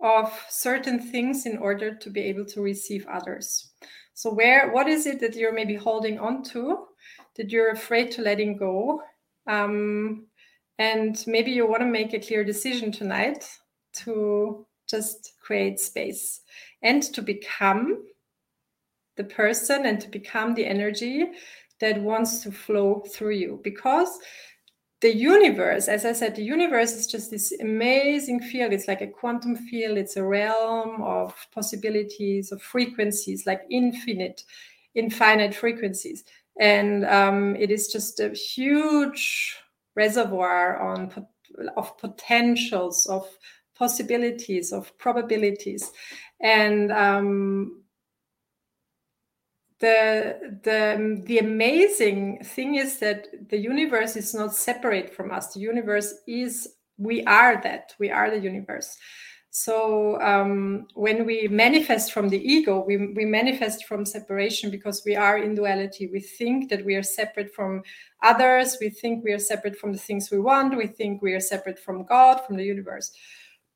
of 0.00 0.32
certain 0.48 0.98
things 0.98 1.46
in 1.46 1.58
order 1.58 1.94
to 1.94 2.10
be 2.10 2.20
able 2.22 2.44
to 2.46 2.62
receive 2.62 3.06
others. 3.06 3.70
So 4.14 4.32
where 4.32 4.70
what 4.70 4.88
is 4.88 5.06
it 5.06 5.20
that 5.20 5.34
you're 5.34 5.52
maybe 5.52 5.74
holding 5.74 6.18
on 6.18 6.42
to 6.44 6.86
that 7.36 7.50
you're 7.50 7.70
afraid 7.70 8.10
to 8.12 8.22
letting 8.22 8.56
go? 8.56 9.02
Um, 9.46 10.26
and 10.78 11.22
maybe 11.26 11.50
you 11.50 11.66
want 11.66 11.82
to 11.82 11.86
make 11.86 12.14
a 12.14 12.20
clear 12.20 12.44
decision 12.44 12.92
tonight 12.92 13.46
to 14.04 14.66
just 14.88 15.34
create 15.40 15.78
space 15.78 16.40
and 16.82 17.02
to 17.02 17.22
become 17.22 18.04
the 19.16 19.24
person 19.24 19.86
and 19.86 20.00
to 20.00 20.08
become 20.08 20.54
the 20.54 20.64
energy 20.64 21.26
that 21.80 22.00
wants 22.00 22.42
to 22.42 22.52
flow 22.52 23.02
through 23.12 23.34
you 23.34 23.60
because 23.62 24.18
the 25.00 25.14
universe, 25.14 25.88
as 25.88 26.04
I 26.04 26.12
said, 26.12 26.36
the 26.36 26.44
universe 26.44 26.92
is 26.92 27.06
just 27.06 27.30
this 27.30 27.52
amazing 27.60 28.40
field. 28.40 28.72
It's 28.72 28.88
like 28.88 29.00
a 29.00 29.06
quantum 29.06 29.56
field, 29.56 29.96
it's 29.96 30.16
a 30.16 30.22
realm 30.22 31.00
of 31.02 31.34
possibilities, 31.52 32.52
of 32.52 32.60
frequencies, 32.60 33.46
like 33.46 33.62
infinite, 33.70 34.44
infinite 34.94 35.54
frequencies. 35.54 36.24
And 36.58 37.06
um, 37.06 37.56
it 37.56 37.70
is 37.70 37.88
just 37.88 38.20
a 38.20 38.30
huge 38.30 39.56
reservoir 39.96 40.78
on 40.78 41.10
of 41.76 41.96
potentials, 41.98 43.06
of 43.06 43.26
possibilities, 43.74 44.72
of 44.72 44.96
probabilities. 44.98 45.90
And 46.42 46.92
um, 46.92 47.79
the 49.80 50.58
the 50.62 51.22
the 51.26 51.38
amazing 51.38 52.44
thing 52.44 52.76
is 52.76 52.98
that 52.98 53.26
the 53.48 53.56
universe 53.56 54.14
is 54.14 54.34
not 54.34 54.54
separate 54.54 55.14
from 55.14 55.30
us. 55.32 55.54
The 55.54 55.60
universe 55.60 56.14
is 56.26 56.68
we 56.98 57.24
are 57.24 57.60
that 57.62 57.94
we 57.98 58.10
are 58.10 58.30
the 58.30 58.38
universe. 58.38 58.96
So 59.52 60.20
um, 60.20 60.86
when 60.94 61.26
we 61.26 61.48
manifest 61.48 62.12
from 62.12 62.28
the 62.28 62.38
ego 62.38 62.84
we, 62.86 63.08
we 63.14 63.24
manifest 63.24 63.86
from 63.86 64.04
separation 64.04 64.70
because 64.70 65.02
we 65.04 65.16
are 65.16 65.38
in 65.38 65.56
duality. 65.56 66.08
We 66.12 66.20
think 66.20 66.70
that 66.70 66.84
we 66.84 66.94
are 66.94 67.02
separate 67.02 67.52
from 67.52 67.82
others. 68.22 68.76
We 68.80 68.90
think 68.90 69.24
we 69.24 69.32
are 69.32 69.40
separate 69.40 69.76
from 69.76 69.92
the 69.92 69.98
things 69.98 70.30
we 70.30 70.38
want. 70.38 70.76
We 70.76 70.86
think 70.86 71.20
we 71.20 71.32
are 71.32 71.40
separate 71.40 71.80
from 71.80 72.04
god 72.04 72.42
from 72.46 72.56
the 72.56 72.64
universe. 72.64 73.10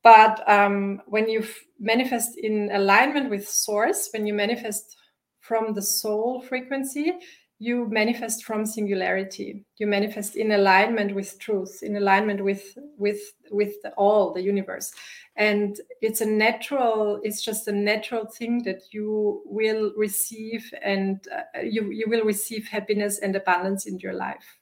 But 0.03 0.47
um, 0.47 1.01
when 1.07 1.31
you 1.31 1.47
manifest 1.81 2.37
in 2.37 2.71
alignment 2.73 3.31
with 3.31 3.49
source 3.49 4.11
when 4.13 4.27
you 4.27 4.35
manifest 4.35 4.97
from 5.45 5.75
the 5.75 5.83
soul 5.83 6.41
frequency, 6.41 7.13
you 7.59 7.87
manifest 7.91 8.45
from 8.45 8.65
singularity. 8.65 9.65
You 9.77 9.87
manifest 9.87 10.37
in 10.37 10.53
alignment 10.53 11.15
with 11.15 11.39
truth, 11.39 11.83
in 11.83 11.97
alignment 11.97 12.43
with 12.43 12.77
with 12.97 13.21
with 13.51 13.81
the, 13.83 13.91
all 13.91 14.33
the 14.33 14.43
universe, 14.43 14.93
and 15.37 15.79
it's 16.01 16.23
a 16.23 16.27
natural. 16.27 17.21
It's 17.23 17.43
just 17.43 17.69
a 17.69 17.73
natural 17.73 18.25
thing 18.25 18.63
that 18.63 18.83
you 18.91 19.43
will 19.45 19.93
receive, 19.97 20.73
and 20.83 21.27
uh, 21.31 21.61
you 21.61 21.91
you 21.93 22.07
will 22.09 22.25
receive 22.25 22.67
happiness 22.67 23.19
and 23.19 23.37
abundance 23.37 23.87
in 23.87 23.99
your 23.99 24.15
life. 24.15 24.59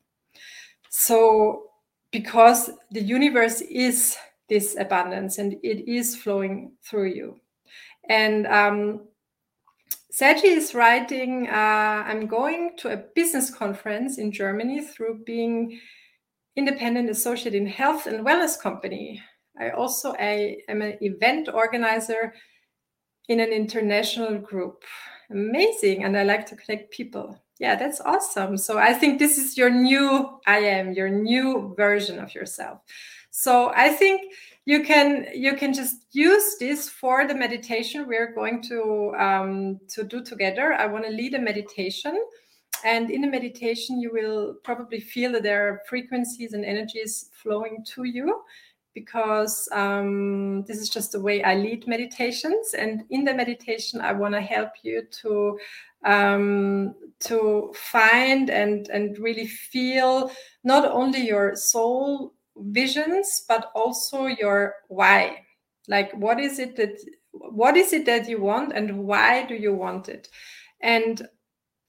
So, 0.90 1.71
because 2.11 2.71
the 2.90 3.03
universe 3.03 3.61
is 3.62 4.16
this 4.49 4.77
abundance 4.79 5.38
and 5.38 5.55
it 5.62 5.88
is 5.88 6.16
flowing 6.16 6.73
through 6.83 7.11
you, 7.14 7.40
and 8.09 8.47
um, 8.49 9.09
Sergi 10.14 10.48
is 10.48 10.75
writing, 10.75 11.48
uh, 11.48 12.05
I'm 12.07 12.27
going 12.27 12.72
to 12.81 12.92
a 12.92 12.98
business 13.14 13.48
conference 13.48 14.18
in 14.18 14.31
Germany 14.31 14.85
through 14.85 15.25
being 15.25 15.81
independent 16.55 17.09
associate 17.09 17.55
in 17.55 17.66
health 17.66 18.07
and 18.07 18.22
wellness 18.22 18.61
company. 18.61 19.22
I 19.59 19.70
also 19.70 20.14
I 20.18 20.59
am 20.68 20.83
an 20.83 20.98
event 21.01 21.48
organizer 21.48 22.35
in 23.31 23.40
an 23.40 23.53
international 23.53 24.37
group. 24.38 24.85
Amazing. 25.31 26.05
And 26.05 26.14
I 26.14 26.25
like 26.25 26.44
to 26.48 26.57
connect 26.57 26.92
people. 26.92 27.42
Yeah, 27.59 27.75
that's 27.75 28.03
awesome. 28.03 28.59
So 28.59 28.77
I 28.77 28.92
think 28.92 29.18
this 29.18 29.38
is 29.38 29.57
your 29.57 29.70
new 29.70 30.29
I 30.46 30.59
am, 30.59 30.92
your 30.92 31.09
new 31.09 31.75
version 31.75 32.18
of 32.18 32.35
yourself. 32.35 32.81
So 33.31 33.72
I 33.75 33.88
think 33.88 34.31
you 34.64 34.85
can 34.85 35.27
you 35.35 35.57
can 35.57 35.72
just 35.72 36.07
use 36.12 36.57
this 36.59 36.88
for 36.88 37.27
the 37.27 37.35
meditation 37.35 38.07
we're 38.07 38.33
going 38.33 38.62
to 38.62 39.12
um, 39.18 39.81
to 39.88 40.05
do 40.05 40.22
together. 40.22 40.75
I 40.75 40.87
want 40.87 41.05
to 41.05 41.11
lead 41.11 41.35
a 41.35 41.40
meditation, 41.40 42.16
and 42.85 43.11
in 43.11 43.22
the 43.22 43.29
meditation 43.29 44.01
you 44.01 44.12
will 44.12 44.55
probably 44.62 45.01
feel 45.01 45.33
that 45.33 45.42
there 45.42 45.68
are 45.68 45.83
frequencies 45.88 46.53
and 46.53 46.64
energies 46.64 47.31
flowing 47.33 47.85
to 47.94 48.05
you 48.05 48.42
because 48.94 49.68
um, 49.72 50.64
this 50.64 50.79
is 50.79 50.90
just 50.90 51.12
the 51.12 51.20
way 51.20 51.42
I 51.42 51.55
lead 51.55 51.87
meditations. 51.87 52.75
And 52.75 53.05
in 53.11 53.25
the 53.25 53.35
meditation, 53.35 54.01
I 54.01 54.12
want 54.12 54.35
to 54.35 54.40
help 54.40 54.70
you 54.83 55.03
to 55.22 55.59
um, 56.05 56.94
to 57.20 57.72
find 57.75 58.51
and 58.51 58.88
and 58.88 59.18
really 59.18 59.46
feel 59.46 60.30
not 60.64 60.84
only 60.84 61.26
your 61.26 61.57
soul 61.57 62.34
visions 62.67 63.45
but 63.49 63.71
also 63.75 64.27
your 64.27 64.75
why. 64.89 65.45
Like 65.89 66.13
what 66.15 66.41
is 66.41 66.59
it 66.59 66.77
that 66.77 66.99
what 67.33 67.77
is 67.77 67.93
it 67.93 68.07
that 68.07 68.29
you 68.29 68.41
want 68.41 68.73
and 68.73 69.05
why 69.05 69.45
do 69.47 69.55
you 69.55 69.75
want 69.75 70.09
it? 70.09 70.29
And 70.81 71.27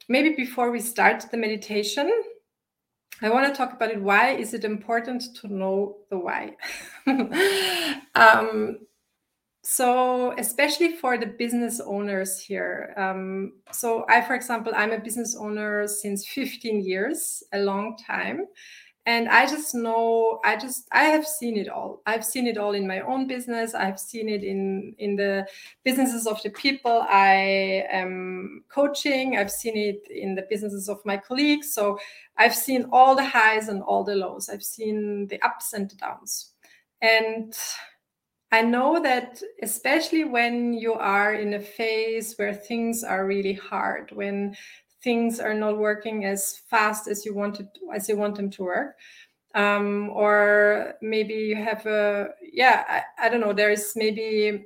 maybe 0.10 0.36
before 0.36 0.72
we 0.72 0.80
start 0.80 1.26
the 1.32 1.38
meditation 1.38 2.12
i 3.22 3.30
want 3.30 3.48
to 3.48 3.56
talk 3.56 3.74
about 3.74 3.92
it. 3.92 4.02
Why 4.02 4.32
is 4.32 4.54
it 4.54 4.66
important 4.66 5.24
to 5.42 5.48
know 5.48 5.98
the 6.10 6.18
why? 6.18 6.56
Um, 8.16 8.80
so 9.64 10.34
especially 10.38 10.98
for 10.98 11.18
the 11.18 11.26
business 11.26 11.80
owners 11.80 12.40
here 12.40 12.94
um, 12.98 13.54
so 13.72 14.06
i 14.10 14.22
for 14.22 14.36
example 14.36 14.74
i'm 14.76 14.92
a 14.92 15.00
business 15.00 15.38
owner 15.40 15.88
since 15.88 16.28
15 16.28 16.84
years 16.84 17.42
a 17.54 17.60
long 17.60 17.98
time 18.06 18.46
and 19.06 19.28
i 19.28 19.45
just 19.45 19.76
know 19.76 20.39
i 20.45 20.56
just 20.56 20.88
i 20.91 21.04
have 21.04 21.28
seen 21.28 21.58
it 21.58 21.68
all. 21.68 22.01
I've 22.06 22.24
seen 22.24 22.47
it 22.47 22.58
all 22.58 22.74
in 22.74 22.88
my 22.88 23.01
own 23.01 23.28
business. 23.28 23.74
I've 23.74 23.99
seen 23.99 24.30
it 24.30 24.43
in 24.43 24.95
in 24.97 25.16
the 25.16 25.45
businesses 25.84 26.26
of 26.26 26.41
the 26.43 26.49
people 26.49 27.06
i 27.10 27.86
am 27.91 28.64
coaching. 28.70 29.38
I've 29.38 29.51
seen 29.51 29.76
it 29.76 30.08
in 30.10 30.36
the 30.36 30.45
businesses 30.49 30.88
of 30.89 31.06
my 31.06 31.18
colleagues. 31.18 31.74
So 31.74 31.99
i've 32.38 32.56
seen 32.56 32.86
all 32.91 33.16
the 33.16 33.26
highs 33.26 33.68
and 33.68 33.84
all 33.84 34.04
the 34.04 34.16
lows. 34.16 34.49
I've 34.49 34.64
seen 34.64 35.28
the 35.28 35.41
ups 35.41 35.74
and 35.74 35.89
the 35.89 35.95
downs. 35.95 36.51
And 37.01 37.54
I 38.54 38.62
know 38.62 39.01
that 39.01 39.41
especially 39.64 40.26
when 40.26 40.74
you 40.74 40.93
are 40.93 41.34
in 41.34 41.56
a 41.56 41.60
phase 41.60 42.36
where 42.38 42.54
things 42.54 43.04
are 43.04 43.26
really 43.26 43.54
hard, 43.54 44.12
when 44.12 44.56
things 45.04 45.39
are 45.39 45.54
not 45.54 45.78
working 45.78 46.26
as 46.26 46.62
fast 46.70 47.08
as 47.08 47.26
you 47.26 47.34
wanted 47.34 47.68
as 47.93 48.08
you 48.08 48.18
want 48.18 48.36
them 48.36 48.49
to 48.51 48.64
work, 48.64 48.95
um, 49.56 50.10
or 50.12 50.95
maybe 51.01 51.34
you 51.34 51.56
have 51.56 51.86
a 51.86 52.30
yeah 52.41 52.84
I, 52.88 53.26
I 53.26 53.30
don't 53.30 53.41
know 53.41 53.54
there 53.54 53.72
is 53.72 53.93
maybe 53.95 54.66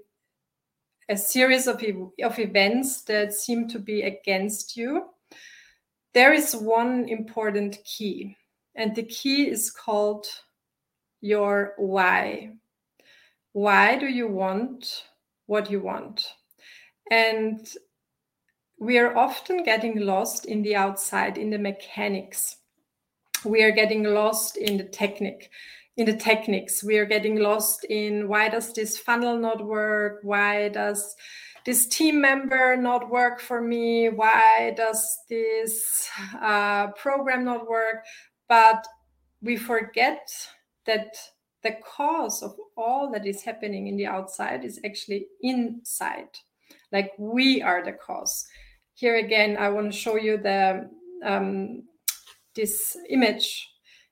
a 1.09 1.17
series 1.17 1.67
of, 1.67 1.81
of 2.23 2.39
events 2.39 3.03
that 3.03 3.33
seem 3.33 3.67
to 3.69 3.79
be 3.79 4.01
against 4.01 4.75
you. 4.75 5.05
There 6.13 6.33
is 6.33 6.53
one 6.53 7.07
important 7.07 7.77
key 7.85 8.35
and 8.75 8.95
the 8.95 9.03
key 9.03 9.49
is 9.49 9.71
called 9.71 10.27
your 11.21 11.73
why. 11.77 12.51
Why 13.53 13.97
do 13.97 14.07
you 14.07 14.27
want 14.27 15.05
what 15.47 15.71
you 15.71 15.79
want? 15.79 16.27
And 17.09 17.65
we 18.79 18.97
are 18.99 19.17
often 19.17 19.63
getting 19.63 19.99
lost 19.99 20.45
in 20.45 20.61
the 20.61 20.75
outside, 20.75 21.37
in 21.37 21.49
the 21.49 21.57
mechanics. 21.57 22.57
We 23.43 23.63
are 23.63 23.71
getting 23.71 24.03
lost 24.03 24.57
in 24.57 24.77
the 24.77 24.83
technique, 24.83 25.49
in 25.95 26.05
the 26.05 26.15
techniques. 26.15 26.83
We 26.83 26.97
are 26.97 27.05
getting 27.05 27.37
lost 27.37 27.85
in 27.89 28.27
why 28.27 28.49
does 28.49 28.73
this 28.73 28.97
funnel 28.97 29.37
not 29.37 29.65
work? 29.65 30.19
Why 30.21 30.69
does 30.69 31.15
this 31.65 31.87
team 31.87 32.21
member 32.21 32.75
not 32.77 33.09
work 33.09 33.39
for 33.39 33.61
me? 33.61 34.09
Why 34.09 34.73
does 34.77 35.19
this 35.27 36.07
uh, 36.39 36.87
program 36.91 37.45
not 37.45 37.67
work? 37.67 38.05
But 38.47 38.85
we 39.41 39.57
forget 39.57 40.29
that 40.85 41.15
the 41.63 41.77
cause 41.83 42.43
of 42.43 42.55
all 42.77 43.11
that 43.11 43.25
is 43.25 43.41
happening 43.41 43.87
in 43.87 43.97
the 43.97 44.05
outside 44.05 44.63
is 44.63 44.79
actually 44.85 45.27
inside. 45.41 46.29
Like 46.91 47.11
we 47.17 47.61
are 47.61 47.83
the 47.83 47.91
cause. 47.91 48.47
Here 48.97 49.17
again, 49.17 49.57
I 49.57 49.69
want 49.69 49.91
to 49.91 49.97
show 49.97 50.15
you 50.15 50.37
the 50.37 50.89
um, 51.23 51.83
this 52.55 52.97
image. 53.11 53.69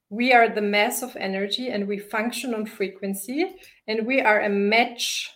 We 0.09 0.31
are 0.31 0.47
the 0.47 0.61
mass 0.61 1.01
of 1.01 1.15
energy 1.15 1.69
and 1.69 1.88
we 1.88 1.97
function 1.97 2.53
on 2.53 2.67
frequency 2.67 3.55
and 3.88 4.05
we 4.05 4.21
are 4.21 4.41
a 4.41 4.49
match 4.49 5.31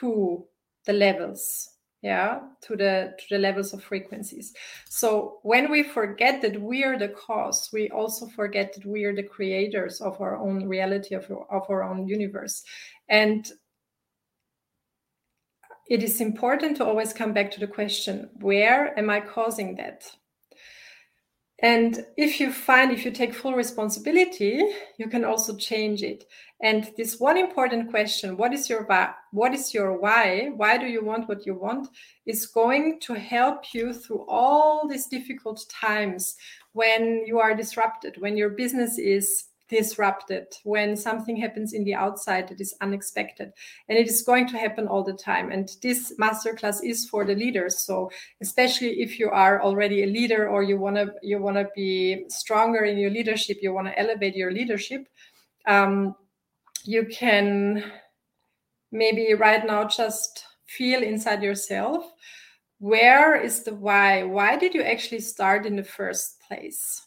to 0.00 0.44
the 0.84 0.92
levels 0.92 1.70
yeah 2.02 2.40
to 2.62 2.76
the 2.76 3.14
to 3.18 3.24
the 3.30 3.38
levels 3.38 3.74
of 3.74 3.82
frequencies 3.82 4.54
so 4.88 5.38
when 5.42 5.70
we 5.70 5.82
forget 5.82 6.40
that 6.40 6.58
we 6.60 6.82
are 6.82 6.98
the 6.98 7.08
cause 7.08 7.68
we 7.72 7.90
also 7.90 8.26
forget 8.28 8.72
that 8.72 8.86
we 8.86 9.04
are 9.04 9.14
the 9.14 9.22
creators 9.22 10.00
of 10.00 10.18
our 10.20 10.36
own 10.36 10.66
reality 10.66 11.14
of, 11.14 11.30
of 11.50 11.62
our 11.68 11.82
own 11.82 12.06
universe 12.06 12.62
and 13.10 13.52
it 15.90 16.02
is 16.02 16.20
important 16.20 16.78
to 16.78 16.84
always 16.86 17.12
come 17.12 17.34
back 17.34 17.50
to 17.50 17.60
the 17.60 17.66
question 17.66 18.30
where 18.40 18.98
am 18.98 19.10
i 19.10 19.20
causing 19.20 19.76
that 19.76 20.04
and 21.62 22.06
if 22.16 22.40
you 22.40 22.52
find, 22.52 22.90
if 22.90 23.04
you 23.04 23.10
take 23.10 23.34
full 23.34 23.52
responsibility, 23.52 24.62
you 24.96 25.08
can 25.08 25.24
also 25.24 25.54
change 25.56 26.02
it. 26.02 26.24
And 26.62 26.90
this 26.96 27.20
one 27.20 27.36
important 27.36 27.90
question, 27.90 28.36
what 28.36 28.54
is 28.54 28.68
your? 28.68 28.86
What 29.32 29.52
is 29.52 29.74
your 29.74 29.98
why? 29.98 30.50
Why 30.56 30.78
do 30.78 30.86
you 30.86 31.04
want 31.04 31.28
what 31.28 31.44
you 31.44 31.54
want? 31.54 31.88
Is 32.24 32.46
going 32.46 32.98
to 33.00 33.14
help 33.14 33.74
you 33.74 33.92
through 33.92 34.24
all 34.26 34.88
these 34.88 35.06
difficult 35.06 35.64
times 35.68 36.36
when 36.72 37.24
you 37.26 37.38
are 37.38 37.54
disrupted, 37.54 38.16
when 38.20 38.36
your 38.36 38.50
business 38.50 38.98
is 38.98 39.44
disrupted. 39.70 40.46
When 40.64 40.96
something 40.96 41.36
happens 41.36 41.72
in 41.72 41.84
the 41.84 41.94
outside 41.94 42.48
that 42.48 42.60
is 42.60 42.74
unexpected. 42.80 43.52
And 43.88 43.96
it 43.98 44.08
is 44.08 44.22
going 44.22 44.48
to 44.48 44.58
happen 44.58 44.86
all 44.86 45.04
the 45.04 45.14
time. 45.14 45.50
And 45.50 45.70
this 45.82 46.12
masterclass 46.20 46.84
is 46.84 47.08
for 47.08 47.24
the 47.24 47.34
leaders. 47.34 47.78
So 47.78 48.10
especially 48.42 49.00
if 49.00 49.18
you 49.18 49.30
are 49.30 49.62
already 49.62 50.02
a 50.02 50.06
leader 50.06 50.48
or 50.48 50.62
you 50.62 50.78
want 50.78 50.96
to 50.96 51.14
you 51.22 51.40
want 51.40 51.56
to 51.56 51.68
be 51.74 52.24
stronger 52.28 52.84
in 52.84 52.98
your 52.98 53.10
leadership 53.10 53.58
you 53.62 53.72
want 53.72 53.86
to 53.86 53.98
elevate 53.98 54.34
your 54.34 54.52
leadership 54.52 55.06
um, 55.66 56.14
you 56.84 57.06
can 57.06 57.84
maybe 58.90 59.34
right 59.34 59.66
now 59.66 59.84
just 59.84 60.44
feel 60.66 61.02
inside 61.02 61.42
yourself 61.42 62.12
where 62.80 63.36
is 63.36 63.62
the 63.62 63.74
why? 63.74 64.22
Why 64.22 64.56
did 64.56 64.74
you 64.74 64.82
actually 64.82 65.20
start 65.20 65.66
in 65.66 65.76
the 65.76 65.84
first 65.84 66.40
place 66.40 67.06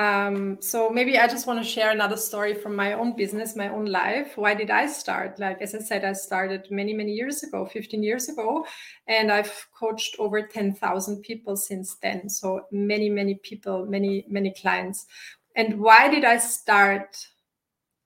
um, 0.00 0.56
so 0.62 0.88
maybe 0.88 1.18
I 1.18 1.28
just 1.28 1.46
want 1.46 1.62
to 1.62 1.70
share 1.70 1.90
another 1.90 2.16
story 2.16 2.54
from 2.54 2.74
my 2.74 2.94
own 2.94 3.14
business, 3.14 3.54
my 3.54 3.68
own 3.68 3.84
life. 3.84 4.32
Why 4.34 4.54
did 4.54 4.70
I 4.70 4.86
start? 4.86 5.38
Like 5.38 5.60
as 5.60 5.74
I 5.74 5.80
said, 5.80 6.06
I 6.06 6.14
started 6.14 6.66
many, 6.70 6.94
many 6.94 7.12
years 7.12 7.42
ago, 7.42 7.66
15 7.66 8.02
years 8.02 8.30
ago, 8.30 8.64
and 9.08 9.30
I've 9.30 9.66
coached 9.78 10.16
over 10.18 10.40
10,000 10.40 11.20
people 11.20 11.54
since 11.54 11.96
then. 11.96 12.30
So 12.30 12.62
many, 12.72 13.10
many 13.10 13.34
people, 13.42 13.84
many, 13.84 14.24
many 14.26 14.54
clients. 14.54 15.04
And 15.54 15.78
why 15.78 16.08
did 16.08 16.24
I 16.24 16.38
start? 16.38 17.18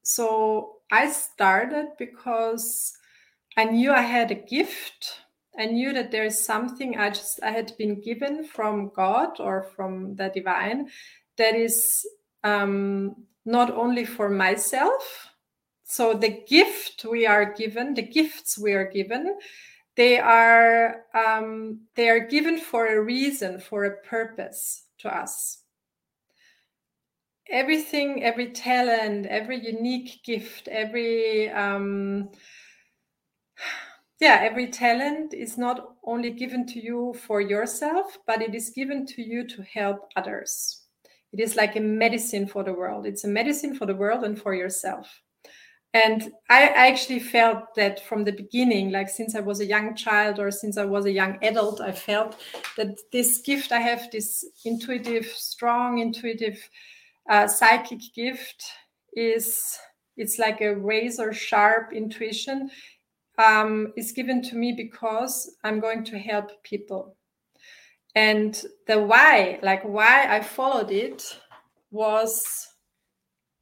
So 0.03 0.79
I 0.91 1.13
started 1.13 1.91
because 1.97 2.93
I 3.57 3.67
knew 3.67 3.93
I 3.93 4.01
had 4.01 4.33
a 4.33 4.47
gift. 4.57 5.21
I 5.57 5.67
knew 5.67 5.93
that 5.93 6.11
there 6.11 6.25
is 6.25 6.45
something 6.45 6.99
I 6.99 7.11
just 7.11 7.41
I 7.41 7.53
had 7.53 7.73
been 7.79 8.01
given 8.01 8.43
from 8.43 8.91
God 8.97 9.39
or 9.39 9.63
from 9.77 10.17
the 10.17 10.33
divine 10.35 10.91
that 11.39 11.55
is 11.55 12.07
um, 12.43 13.17
not 13.45 13.71
only 13.71 14.05
for 14.05 14.29
myself. 14.29 15.29
So 15.85 16.15
the 16.15 16.43
gift 16.49 17.05
we 17.05 17.27
are 17.27 17.53
given, 17.53 17.95
the 17.95 18.03
gifts 18.03 18.59
we 18.59 18.73
are 18.73 18.91
given, 18.91 19.39
they 19.97 20.19
are 20.19 21.03
um, 21.15 21.83
they 21.95 22.09
are 22.09 22.21
given 22.21 22.59
for 22.59 22.87
a 22.87 23.01
reason, 23.01 23.61
for 23.61 23.85
a 23.85 23.97
purpose 23.99 24.85
to 24.99 25.15
us. 25.15 25.59
Everything, 27.51 28.25
every 28.25 28.51
talent, 28.51 29.27
every 29.27 29.65
unique 29.65 30.21
gift, 30.25 30.67
every 30.69 31.51
um, 31.51 32.31
yeah, 34.21 34.39
every 34.43 34.69
talent 34.69 35.35
is 35.35 35.59
not 35.59 35.97
only 36.05 36.31
given 36.31 36.67
to 36.69 36.83
you 36.83 37.15
for 37.27 37.41
yourself, 37.41 38.19
but 38.27 38.41
it 38.41 38.55
is 38.55 38.71
given 38.71 39.05
to 39.07 39.23
you 39.23 39.47
to 39.49 39.63
help 39.63 40.09
others. 40.17 40.84
It 41.35 41.41
is 41.41 41.57
like 41.57 41.75
a 41.75 41.81
medicine 41.81 42.47
for 42.47 42.63
the 42.63 42.73
world. 42.73 43.07
It's 43.07 43.25
a 43.25 43.29
medicine 43.29 43.75
for 43.75 43.87
the 43.87 43.95
world 43.97 44.23
and 44.23 44.41
for 44.41 44.55
yourself. 44.55 45.21
And 45.93 46.33
I, 46.49 46.69
actually 46.69 47.19
felt 47.19 47.75
that 47.75 48.07
from 48.07 48.23
the 48.23 48.31
beginning, 48.31 48.93
like 48.93 49.09
since 49.09 49.35
I 49.35 49.41
was 49.41 49.59
a 49.59 49.67
young 49.67 49.97
child 49.97 50.39
or 50.39 50.53
since 50.53 50.79
I 50.79 50.85
was 50.85 51.07
a 51.07 51.11
young 51.11 51.39
adult, 51.43 51.81
I 51.81 51.91
felt 51.91 52.41
that 52.77 53.01
this 53.11 53.39
gift 53.39 53.73
I 53.73 53.81
have, 53.81 54.13
this 54.13 54.45
intuitive, 54.65 55.27
strong, 55.27 55.99
intuitive, 55.99 56.57
uh, 57.29 57.49
psychic 57.49 58.01
gift, 58.15 58.63
is 59.15 59.77
it's 60.17 60.39
like 60.39 60.61
a 60.61 60.77
razor 60.77 61.33
sharp 61.33 61.93
intuition 61.93 62.71
um, 63.39 63.93
is 63.97 64.13
given 64.13 64.41
to 64.43 64.55
me 64.55 64.73
because 64.73 65.57
I'm 65.65 65.81
going 65.81 66.05
to 66.05 66.19
help 66.19 66.63
people 66.63 67.17
and 68.15 68.63
the 68.87 69.01
why 69.01 69.59
like 69.63 69.83
why 69.83 70.27
i 70.29 70.41
followed 70.41 70.91
it 70.91 71.41
was 71.91 72.43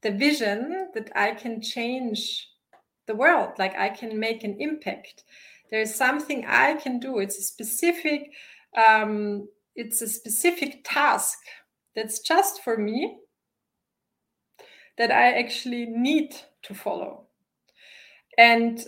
the 0.02 0.10
vision 0.10 0.88
that 0.94 1.10
i 1.14 1.30
can 1.32 1.60
change 1.60 2.48
the 3.06 3.14
world 3.14 3.50
like 3.58 3.76
i 3.76 3.88
can 3.88 4.18
make 4.18 4.44
an 4.44 4.56
impact. 4.60 5.24
There's 5.70 5.94
something 5.94 6.44
i 6.46 6.74
can 6.74 6.98
do. 7.00 7.18
It's 7.18 7.38
a 7.38 7.42
specific 7.42 8.30
um, 8.76 9.48
it's 9.74 10.02
a 10.02 10.08
specific 10.08 10.80
task 10.84 11.38
that's 11.94 12.20
just 12.20 12.62
for 12.62 12.76
me 12.76 13.18
that 14.98 15.10
i 15.10 15.32
actually 15.32 15.86
need 15.86 16.34
to 16.62 16.74
follow. 16.74 17.26
And 18.38 18.82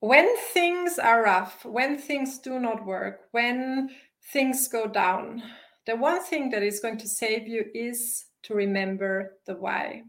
when 0.00 0.28
things 0.52 0.98
are 0.98 1.22
rough 1.22 1.64
when 1.64 1.96
things 1.96 2.38
do 2.38 2.58
not 2.58 2.84
work 2.84 3.20
when 3.32 3.88
things 4.32 4.68
go 4.68 4.86
down, 4.86 5.42
the 5.86 5.96
one 5.96 6.22
thing 6.22 6.50
that 6.50 6.62
is 6.62 6.80
going 6.80 6.98
to 6.98 7.08
save 7.08 7.46
you 7.46 7.66
is 7.74 8.26
to 8.44 8.54
remember 8.54 9.36
the 9.46 9.54
why. 9.54 10.02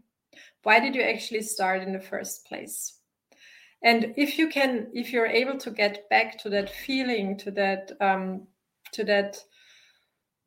Why 0.62 0.80
did 0.80 0.94
you 0.94 1.02
actually 1.02 1.42
start 1.42 1.82
in 1.82 1.92
the 1.92 2.00
first 2.00 2.46
place? 2.46 2.94
And 3.82 4.14
if 4.16 4.38
you 4.38 4.48
can, 4.48 4.88
if 4.94 5.12
you're 5.12 5.26
able 5.26 5.58
to 5.58 5.70
get 5.70 6.08
back 6.08 6.38
to 6.38 6.50
that 6.50 6.70
feeling, 6.70 7.36
to 7.38 7.50
that, 7.52 7.92
um, 8.00 8.46
to 8.92 9.04
that 9.04 9.42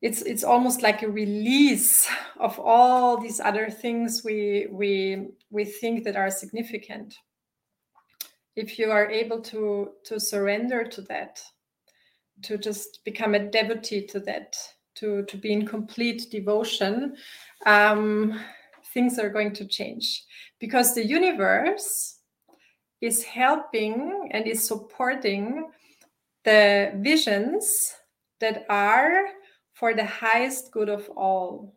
it's 0.01 0.21
it's 0.21 0.43
almost 0.43 0.81
like 0.81 1.03
a 1.03 1.09
release 1.09 2.09
of 2.39 2.57
all 2.59 3.17
these 3.17 3.39
other 3.39 3.69
things 3.69 4.21
we 4.23 4.67
we 4.71 5.27
we 5.49 5.65
think 5.65 6.03
that 6.03 6.15
are 6.15 6.29
significant 6.29 7.15
if 8.55 8.79
you 8.79 8.91
are 8.91 9.09
able 9.09 9.41
to 9.41 9.91
to 10.05 10.19
surrender 10.19 10.83
to 10.83 11.01
that 11.01 11.41
to 12.43 12.57
just 12.57 12.99
become 13.05 13.35
a 13.35 13.49
devotee 13.51 14.05
to 14.07 14.19
that 14.19 14.55
to 14.95 15.23
to 15.25 15.37
be 15.37 15.53
in 15.53 15.65
complete 15.65 16.29
devotion 16.31 17.15
um, 17.65 18.39
things 18.93 19.19
are 19.19 19.29
going 19.29 19.53
to 19.53 19.65
change 19.65 20.23
because 20.59 20.93
the 20.93 21.05
universe 21.05 22.19
is 23.01 23.23
helping 23.23 24.29
and 24.31 24.45
is 24.47 24.67
supporting 24.67 25.69
the 26.43 26.91
visions 26.97 27.95
that 28.39 28.65
are 28.69 29.23
for 29.73 29.93
the 29.93 30.05
highest 30.05 30.71
good 30.71 30.89
of 30.89 31.09
all. 31.15 31.73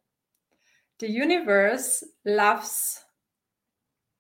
The 0.99 1.11
universe 1.11 2.03
loves 2.25 3.01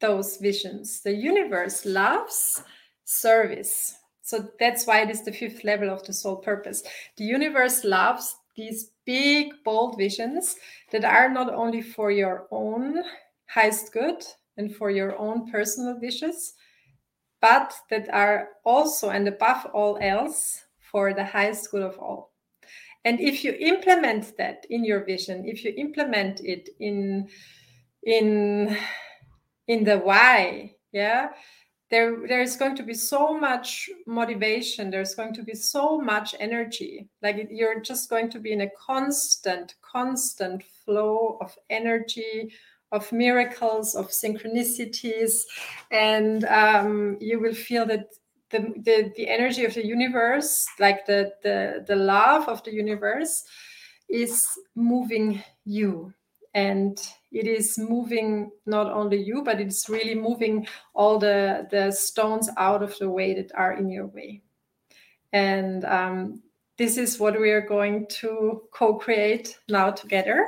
those 0.01 0.37
visions. 0.37 1.01
The 1.03 1.15
universe 1.15 1.85
loves 1.85 2.63
service. 3.05 3.97
So 4.23 4.49
that's 4.59 4.87
why 4.87 5.03
it 5.03 5.11
is 5.11 5.25
the 5.25 5.33
fifth 5.33 5.65
level 5.65 5.91
of 5.91 6.05
the 6.05 6.13
soul 6.13 6.37
purpose. 6.37 6.83
The 7.17 7.25
universe 7.25 7.85
loves 7.85 8.37
these 8.57 8.91
big, 9.05 9.53
bold 9.65 9.99
visions 9.99 10.57
that 10.93 11.05
are 11.05 11.29
not 11.29 11.53
only 11.53 11.83
for 11.83 12.11
your 12.11 12.47
own 12.51 13.03
highest 13.47 13.93
good 13.93 14.25
and 14.57 14.75
for 14.75 14.91
your 14.91 15.19
own 15.19 15.51
personal 15.51 15.99
wishes, 16.01 16.55
but 17.41 17.75
that 17.91 18.09
are 18.13 18.51
also 18.65 19.11
and 19.11 19.27
above 19.27 19.67
all 19.75 19.99
else 20.01 20.65
for 20.79 21.13
the 21.13 21.25
highest 21.25 21.71
good 21.71 21.83
of 21.83 21.99
all. 21.99 22.33
And 23.05 23.21
if 23.21 23.43
you 23.43 23.53
implement 23.59 24.37
that 24.37 24.65
in 24.71 24.85
your 24.85 25.05
vision, 25.05 25.45
if 25.47 25.65
you 25.65 25.75
implement 25.77 26.41
it 26.45 26.69
in 26.79 27.29
in 28.05 28.77
in 29.67 29.85
the 29.85 29.99
why, 29.99 30.77
yeah, 30.93 31.31
there 31.93 32.27
there's 32.27 32.57
going 32.57 32.75
to 32.75 32.83
be 32.83 32.95
so 32.95 33.39
much 33.39 33.91
motivation. 34.07 34.91
There's 34.91 35.15
going 35.15 35.35
to 35.35 35.43
be 35.43 35.55
so 35.55 36.01
much 36.01 36.35
energy. 36.41 37.07
Like 37.23 37.49
you're 37.51 37.81
just 37.81 38.09
going 38.09 38.31
to 38.31 38.41
be 38.41 38.53
in 38.53 38.63
a 38.63 38.71
constant, 38.71 39.75
constant 39.83 40.63
flow 40.85 41.37
of 41.43 41.55
energy, 41.69 42.51
of 42.93 43.13
miracles, 43.13 43.95
of 43.95 44.09
synchronicities, 44.09 45.43
and 45.91 46.45
um, 46.47 47.19
you 47.21 47.39
will 47.39 47.55
feel 47.55 47.85
that 47.87 48.07
the, 48.49 48.73
the, 48.85 49.13
the 49.17 49.29
energy 49.29 49.67
of 49.67 49.75
the 49.75 49.85
universe, 49.85 50.67
like 50.79 51.05
the, 51.05 51.33
the, 51.43 51.85
the 51.87 51.97
love 51.97 52.49
of 52.49 52.65
the 52.65 52.73
universe, 52.73 53.45
is 54.09 54.47
moving 54.75 55.43
you. 55.65 56.13
And 56.55 56.99
it 57.33 57.47
is 57.47 57.79
moving 57.79 58.51
not 58.67 58.91
only 58.93 59.23
you, 59.23 59.43
but 59.43 59.61
it's 59.61 59.89
really 59.89 60.15
moving 60.15 60.67
all 60.95 61.19
the, 61.19 61.67
the 61.71 61.91
stones 61.91 62.49
out 62.57 62.83
of 62.83 62.97
the 62.99 63.09
way 63.09 63.35
that 63.35 63.53
are 63.55 63.73
in 63.73 63.91
your 63.91 64.07
way. 64.07 64.43
And 65.33 65.85
um, 65.85 66.43
this 66.77 66.99
is 66.99 67.19
what 67.19 67.41
we 67.41 67.51
are 67.51 67.67
going 67.67 68.07
to 68.21 68.63
co 68.73 68.95
create 68.95 69.59
now 69.69 69.91
together 69.91 70.47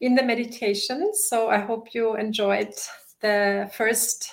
in 0.00 0.14
the 0.14 0.22
meditation. 0.22 1.10
So 1.14 1.50
I 1.50 1.58
hope 1.58 1.94
you 1.94 2.16
enjoyed 2.16 2.74
the 3.20 3.70
first 3.72 4.32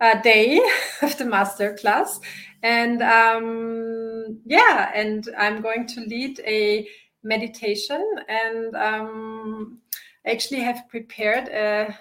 uh, 0.00 0.20
day 0.20 0.60
of 1.02 1.16
the 1.18 1.24
master 1.24 1.74
class 1.74 2.20
and 2.62 3.02
um, 3.02 4.38
yeah 4.44 4.90
and 4.94 5.28
i'm 5.38 5.60
going 5.60 5.86
to 5.86 6.00
lead 6.02 6.40
a 6.40 6.86
meditation 7.22 8.02
and 8.28 8.74
um, 8.76 9.78
actually 10.26 10.60
have 10.60 10.88
prepared 10.88 11.48
a, 11.48 11.96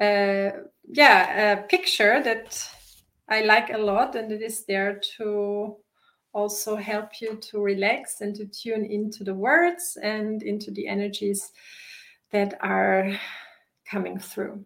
a 0.00 0.52
yeah 0.84 1.52
a 1.52 1.62
picture 1.68 2.22
that 2.22 2.68
i 3.28 3.42
like 3.42 3.70
a 3.70 3.78
lot 3.78 4.16
and 4.16 4.32
it 4.32 4.42
is 4.42 4.64
there 4.66 5.00
to 5.16 5.76
also 6.32 6.76
help 6.76 7.20
you 7.20 7.36
to 7.36 7.60
relax 7.60 8.20
and 8.20 8.34
to 8.36 8.46
tune 8.46 8.84
into 8.84 9.24
the 9.24 9.34
words 9.34 9.98
and 10.02 10.42
into 10.42 10.70
the 10.70 10.86
energies 10.86 11.52
that 12.30 12.54
are 12.60 13.12
coming 13.90 14.18
through. 14.18 14.64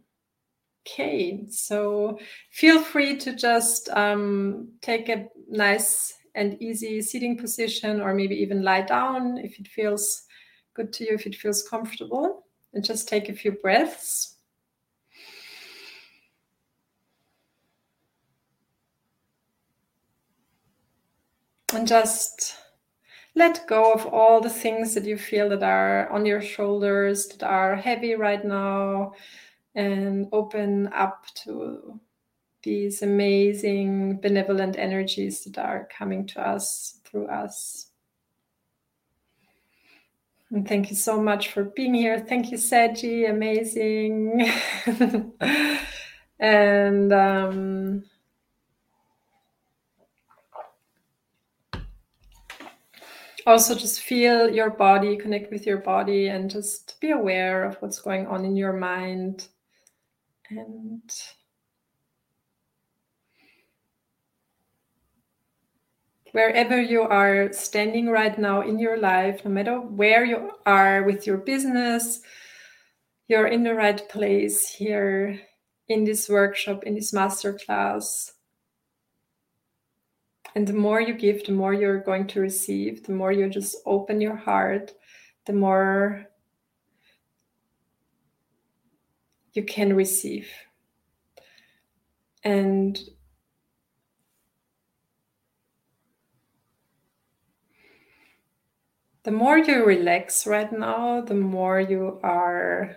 Okay, 0.86 1.46
so 1.48 2.18
feel 2.50 2.82
free 2.82 3.16
to 3.16 3.34
just 3.34 3.88
um, 3.90 4.68
take 4.82 5.08
a 5.08 5.28
nice 5.48 6.12
and 6.34 6.60
easy 6.60 7.00
sitting 7.00 7.38
position, 7.38 8.02
or 8.02 8.12
maybe 8.12 8.34
even 8.34 8.62
lie 8.62 8.82
down 8.82 9.38
if 9.38 9.58
it 9.58 9.68
feels 9.68 10.23
good 10.74 10.92
to 10.94 11.04
you, 11.04 11.14
if 11.14 11.26
it 11.26 11.36
feels 11.36 11.66
comfortable, 11.66 12.44
and 12.72 12.84
just 12.84 13.08
take 13.08 13.28
a 13.28 13.32
few 13.32 13.52
breaths. 13.52 14.36
And 21.72 21.88
just 21.88 22.56
let 23.34 23.66
go 23.66 23.92
of 23.92 24.06
all 24.06 24.40
the 24.40 24.50
things 24.50 24.94
that 24.94 25.04
you 25.04 25.18
feel 25.18 25.48
that 25.48 25.62
are 25.62 26.08
on 26.10 26.24
your 26.24 26.40
shoulders, 26.40 27.26
that 27.28 27.42
are 27.42 27.74
heavy 27.74 28.14
right 28.14 28.44
now 28.44 29.14
and 29.74 30.28
open 30.30 30.88
up 30.92 31.26
to 31.34 32.00
these 32.62 33.02
amazing 33.02 34.20
benevolent 34.20 34.78
energies 34.78 35.44
that 35.44 35.58
are 35.58 35.88
coming 35.96 36.26
to 36.28 36.40
us 36.40 37.00
through 37.04 37.26
us. 37.26 37.90
And 40.55 40.68
thank 40.68 40.88
you 40.88 40.94
so 40.94 41.20
much 41.20 41.48
for 41.48 41.64
being 41.64 41.94
here. 41.94 42.20
Thank 42.20 42.52
you, 42.52 42.59
Seji. 42.59 43.28
Amazing. 43.28 44.48
and 46.38 47.12
um, 47.12 48.05
also 53.44 53.74
just 53.74 54.02
feel 54.02 54.48
your 54.48 54.70
body, 54.70 55.16
connect 55.16 55.50
with 55.50 55.66
your 55.66 55.78
body, 55.78 56.28
and 56.28 56.48
just 56.48 57.00
be 57.00 57.11
aware 57.11 57.64
of 57.64 57.74
what's 57.82 58.00
going 58.00 58.28
on 58.28 58.44
in 58.44 58.55
your 58.55 58.74
mind 58.74 59.48
and 60.50 61.11
wherever 66.35 66.80
you 66.80 67.03
are 67.03 67.53
standing 67.53 68.09
right 68.09 68.37
now 68.41 68.61
in 68.61 68.76
your 68.76 68.99
life, 68.99 69.45
no 69.45 69.53
matter 69.53 69.78
where 69.78 70.24
you 70.24 70.51
are 70.66 71.05
with 71.05 71.28
your 71.28 71.37
business, 71.37 72.22
you're 73.28 73.47
in 73.47 73.62
the 73.62 73.72
right 73.72 74.09
place 74.09 74.68
here 74.68 75.41
in 75.87 76.03
this 76.03 76.28
workshop, 76.28 76.82
in 76.82 76.97
this 76.97 77.12
masterclass. 77.12 78.32
And 80.57 80.66
the 80.66 80.72
more 80.72 81.01
you 81.01 81.14
give, 81.14 81.45
the 81.45 81.53
more 81.53 81.72
you're 81.72 82.01
going 82.01 82.26
to 82.26 82.41
receive, 82.41 83.05
the 83.05 83.12
more 83.12 83.30
you 83.30 83.49
just 83.49 83.76
open 83.87 84.20
your 84.20 84.35
heart, 84.35 84.91
the 85.47 85.53
more 85.53 86.26
you 89.53 89.62
can 89.62 89.95
receive. 89.95 90.49
And 92.43 92.99
the 99.24 99.30
more 99.30 99.58
you 99.58 99.84
relax 99.84 100.46
right 100.46 100.70
now, 100.70 101.22
the 101.22 101.34
more 101.34 101.80
you 101.80 102.20
are 102.22 102.96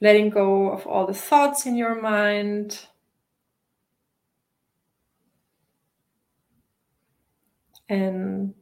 letting 0.00 0.30
go 0.30 0.70
of 0.70 0.86
all 0.86 1.06
the 1.06 1.14
thoughts 1.14 1.64
in 1.64 1.76
your 1.76 2.00
mind. 2.00 2.86
And 7.88 8.54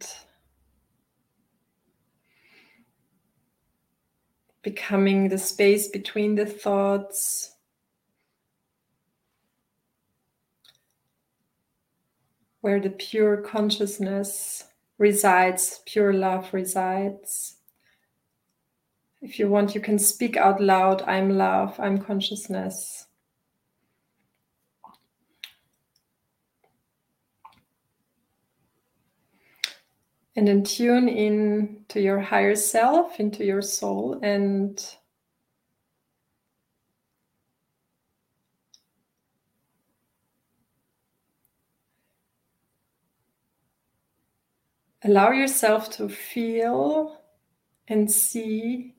becoming 4.63 5.29
the 5.29 5.39
space 5.39 5.89
between 5.89 6.35
the 6.35 6.47
thoughts. 6.47 7.56
Where 12.67 12.81
the 12.81 12.91
pure 12.91 13.37
consciousness 13.37 14.65
resides, 14.99 15.83
pure 15.87 16.13
love 16.13 16.53
resides. 16.53 17.59
If 19.23 19.39
you 19.39 19.49
want, 19.49 19.77
you 19.77 19.81
can 19.81 20.01
speak 20.01 20.37
out 20.37 20.61
loud 20.61 21.01
I'm 21.03 21.39
love, 21.39 21.79
I'm 21.79 21.99
consciousness. 21.99 23.07
and 30.35 30.49
then 30.49 30.65
tune 30.65 31.09
in 31.09 31.85
to 31.87 32.01
your 32.01 32.19
higher 32.19 32.57
self, 32.57 33.21
into 33.21 33.45
your 33.45 33.63
soul, 33.63 34.19
and 34.25 34.85
allow 45.05 45.31
yourself 45.31 45.91
to 45.91 46.09
feel 46.09 47.21
and 47.89 48.11
see 48.11 48.95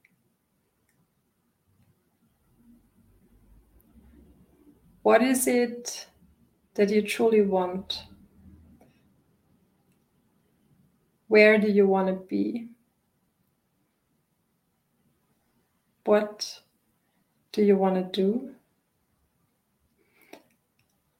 what 5.01 5.21
is 5.21 5.47
it 5.47 6.07
that 6.75 6.89
you 6.89 7.01
truly 7.01 7.41
want? 7.41 8.03
Where 11.27 11.57
do 11.57 11.67
you 11.67 11.87
want 11.87 12.07
to 12.07 12.13
be? 12.13 12.69
What 16.05 16.61
do 17.51 17.63
you 17.63 17.75
want 17.75 17.95
to 17.95 18.03
do? 18.03 18.53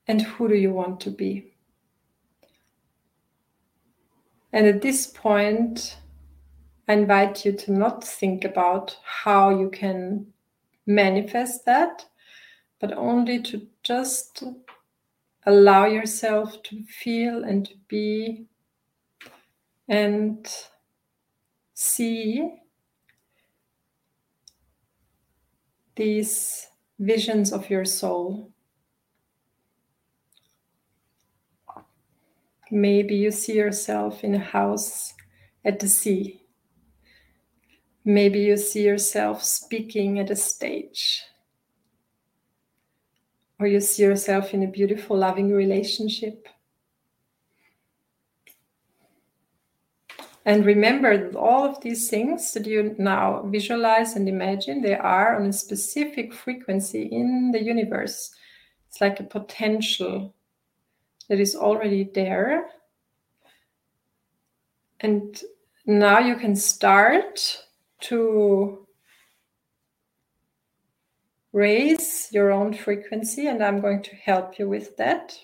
And 0.07 0.21
who 0.21 0.47
do 0.47 0.55
you 0.55 0.71
want 0.71 1.01
to 1.01 1.11
be? 1.11 1.56
And 4.53 4.65
at 4.65 4.81
this 4.81 5.07
point, 5.07 5.97
I 6.87 6.93
invite 6.93 7.45
you 7.45 7.51
to 7.51 7.71
not 7.71 8.03
think 8.03 8.45
about 8.45 8.97
how 9.03 9.49
you 9.49 9.69
can 9.69 10.27
manifest 10.85 11.65
that, 11.65 12.05
but 12.79 12.93
only 12.93 13.41
to 13.43 13.67
just 13.83 14.43
allow 15.45 15.85
yourself 15.85 16.63
to 16.63 16.83
feel 16.83 17.43
and 17.43 17.65
to 17.65 17.73
be 17.87 18.45
and 19.89 20.47
see 21.73 22.61
these 25.95 26.67
visions 26.99 27.51
of 27.51 27.69
your 27.69 27.85
soul. 27.85 28.51
Maybe 32.71 33.15
you 33.15 33.31
see 33.31 33.53
yourself 33.53 34.23
in 34.23 34.35
a 34.35 34.39
house 34.39 35.13
at 35.63 35.79
the 35.79 35.87
sea. 35.87 36.41
Maybe 38.03 38.39
you 38.39 38.57
see 38.57 38.83
yourself 38.83 39.43
speaking 39.43 40.19
at 40.19 40.29
a 40.29 40.35
stage. 40.35 41.23
Or 43.59 43.67
you 43.67 43.79
see 43.79 44.03
yourself 44.03 44.53
in 44.53 44.63
a 44.63 44.67
beautiful, 44.67 45.17
loving 45.17 45.51
relationship. 45.51 46.47
And 50.45 50.65
remember 50.65 51.31
all 51.37 51.65
of 51.65 51.81
these 51.81 52.09
things 52.09 52.53
that 52.53 52.65
you 52.65 52.95
now 52.97 53.43
visualize 53.47 54.15
and 54.15 54.29
imagine, 54.29 54.81
they 54.81 54.95
are 54.95 55.35
on 55.35 55.47
a 55.47 55.51
specific 55.51 56.33
frequency 56.33 57.03
in 57.03 57.51
the 57.51 57.61
universe. 57.61 58.33
It's 58.87 59.01
like 59.01 59.19
a 59.19 59.23
potential 59.23 60.33
that 61.29 61.39
is 61.39 61.55
already 61.55 62.09
there. 62.13 62.67
And 64.99 65.39
now 65.85 66.19
you 66.19 66.35
can 66.35 66.55
start 66.55 67.63
to 68.01 68.87
raise 71.53 72.29
your 72.31 72.51
own 72.51 72.73
frequency, 72.73 73.47
and 73.47 73.63
I'm 73.63 73.81
going 73.81 74.03
to 74.03 74.15
help 74.15 74.59
you 74.59 74.67
with 74.69 74.97
that. 74.97 75.37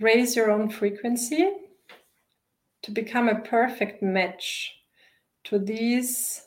Raise 0.00 0.36
your 0.36 0.50
own 0.50 0.70
frequency 0.70 1.50
to 2.82 2.90
become 2.90 3.28
a 3.28 3.40
perfect 3.40 4.02
match 4.02 4.74
to 5.44 5.58
these 5.58 6.42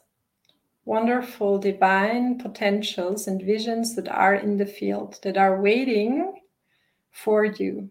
wonderful 0.86 1.57
divine 1.59 2.38
potentials 2.38 3.27
and 3.27 3.41
visions 3.41 3.95
that 3.95 4.07
are 4.07 4.36
in 4.36 4.57
the 4.57 4.65
field, 4.65 5.19
that 5.23 5.38
are 5.38 5.61
waiting 5.61 6.34
for 7.11 7.45
you. 7.45 7.89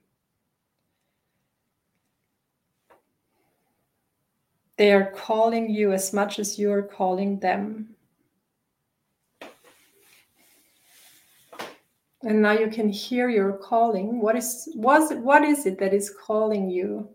They 4.77 4.93
are 4.93 5.13
calling 5.13 5.69
you 5.69 5.93
as 5.93 6.13
much 6.13 6.39
as 6.39 6.59
you 6.59 6.73
are 6.73 6.83
calling 6.83 7.39
them. 7.39 7.95
And 12.23 12.43
now 12.43 12.53
you 12.53 12.69
can 12.69 12.89
hear 12.89 13.29
your 13.29 13.53
calling. 13.53 14.21
What 14.21 14.37
is 14.37 14.71
was 14.75 15.13
what 15.15 15.43
is 15.43 15.67
it 15.67 15.79
that 15.79 15.95
is 15.95 16.11
calling 16.11 16.71
you? 16.71 17.09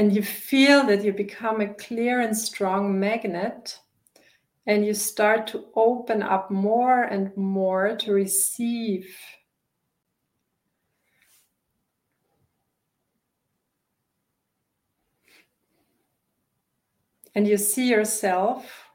And 0.00 0.14
you 0.14 0.22
feel 0.22 0.86
that 0.86 1.04
you 1.04 1.12
become 1.12 1.60
a 1.60 1.74
clear 1.74 2.20
and 2.20 2.34
strong 2.34 2.98
magnet 2.98 3.78
and 4.66 4.82
you 4.86 4.94
start 4.94 5.46
to 5.46 5.66
open 5.76 6.22
up 6.22 6.50
more 6.50 7.02
and 7.02 7.36
more 7.36 7.96
to 7.96 8.14
receive. 8.14 9.14
And 17.34 17.46
you 17.46 17.58
see 17.58 17.90
yourself 17.90 18.86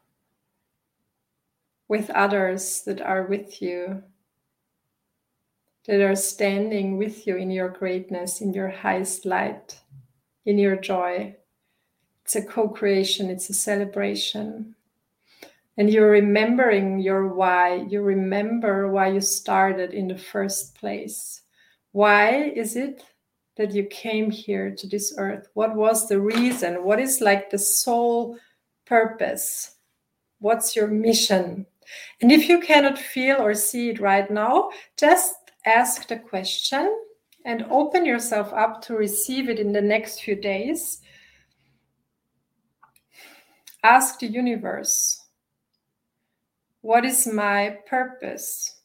with 1.88 2.10
others 2.10 2.82
that 2.88 3.00
are 3.00 3.28
with 3.28 3.62
you 3.62 4.02
that 5.86 6.02
are 6.02 6.16
standing 6.16 6.98
with 6.98 7.28
you 7.28 7.36
in 7.36 7.52
your 7.52 7.70
greatness 7.70 8.42
in 8.42 8.56
your 8.56 8.70
highest 8.70 9.24
light 9.24 9.80
in 10.46 10.58
your 10.58 10.76
joy. 10.76 11.36
It's 12.24 12.36
a 12.36 12.42
co 12.42 12.70
creation, 12.70 13.30
it's 13.30 13.50
a 13.50 13.54
celebration. 13.54 14.76
And 15.78 15.90
you're 15.90 16.10
remembering 16.10 17.00
your 17.00 17.28
why. 17.28 17.86
You 17.90 18.02
remember 18.02 18.90
why 18.90 19.10
you 19.10 19.22
started 19.22 19.94
in 19.94 20.08
the 20.08 20.18
first 20.18 20.76
place. 20.76 21.42
Why 21.92 22.52
is 22.56 22.76
it 22.76 23.04
that 23.58 23.74
you 23.74 23.86
came 23.86 24.32
here 24.32 24.74
to 24.74 24.88
this 24.88 25.14
earth? 25.18 25.48
What 25.54 25.76
was 25.76 26.08
the 26.08 26.20
reason? 26.20 26.84
What 26.84 27.00
is 27.00 27.22
like 27.22 27.50
the 27.50 27.60
soul 27.60 28.38
purpose? 28.86 29.76
What's 30.40 30.76
your 30.76 30.88
mission? 30.88 31.66
And 32.22 32.32
if 32.32 32.50
you 32.50 32.60
cannot 32.62 32.98
feel 32.98 33.38
or 33.38 33.54
see 33.54 33.90
it 33.90 34.00
right 34.00 34.30
now, 34.32 34.72
just 34.98 35.36
ask 35.66 36.08
the 36.08 36.18
question 36.18 36.92
and 37.46 37.64
open 37.70 38.06
yourself 38.06 38.52
up 38.54 38.82
to 38.82 38.96
receive 38.96 39.48
it 39.50 39.60
in 39.60 39.72
the 39.72 39.82
next 39.82 40.22
few 40.22 40.36
days. 40.36 41.02
Ask 43.84 44.20
the 44.20 44.26
universe, 44.26 45.22
what 46.82 47.06
is 47.06 47.28
my 47.28 47.78
purpose? 47.88 48.82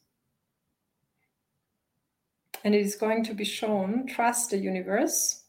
And 2.63 2.75
it 2.75 2.81
is 2.81 2.95
going 2.95 3.23
to 3.25 3.33
be 3.33 3.43
shown. 3.43 4.05
Trust 4.05 4.51
the 4.51 4.57
universe. 4.57 5.40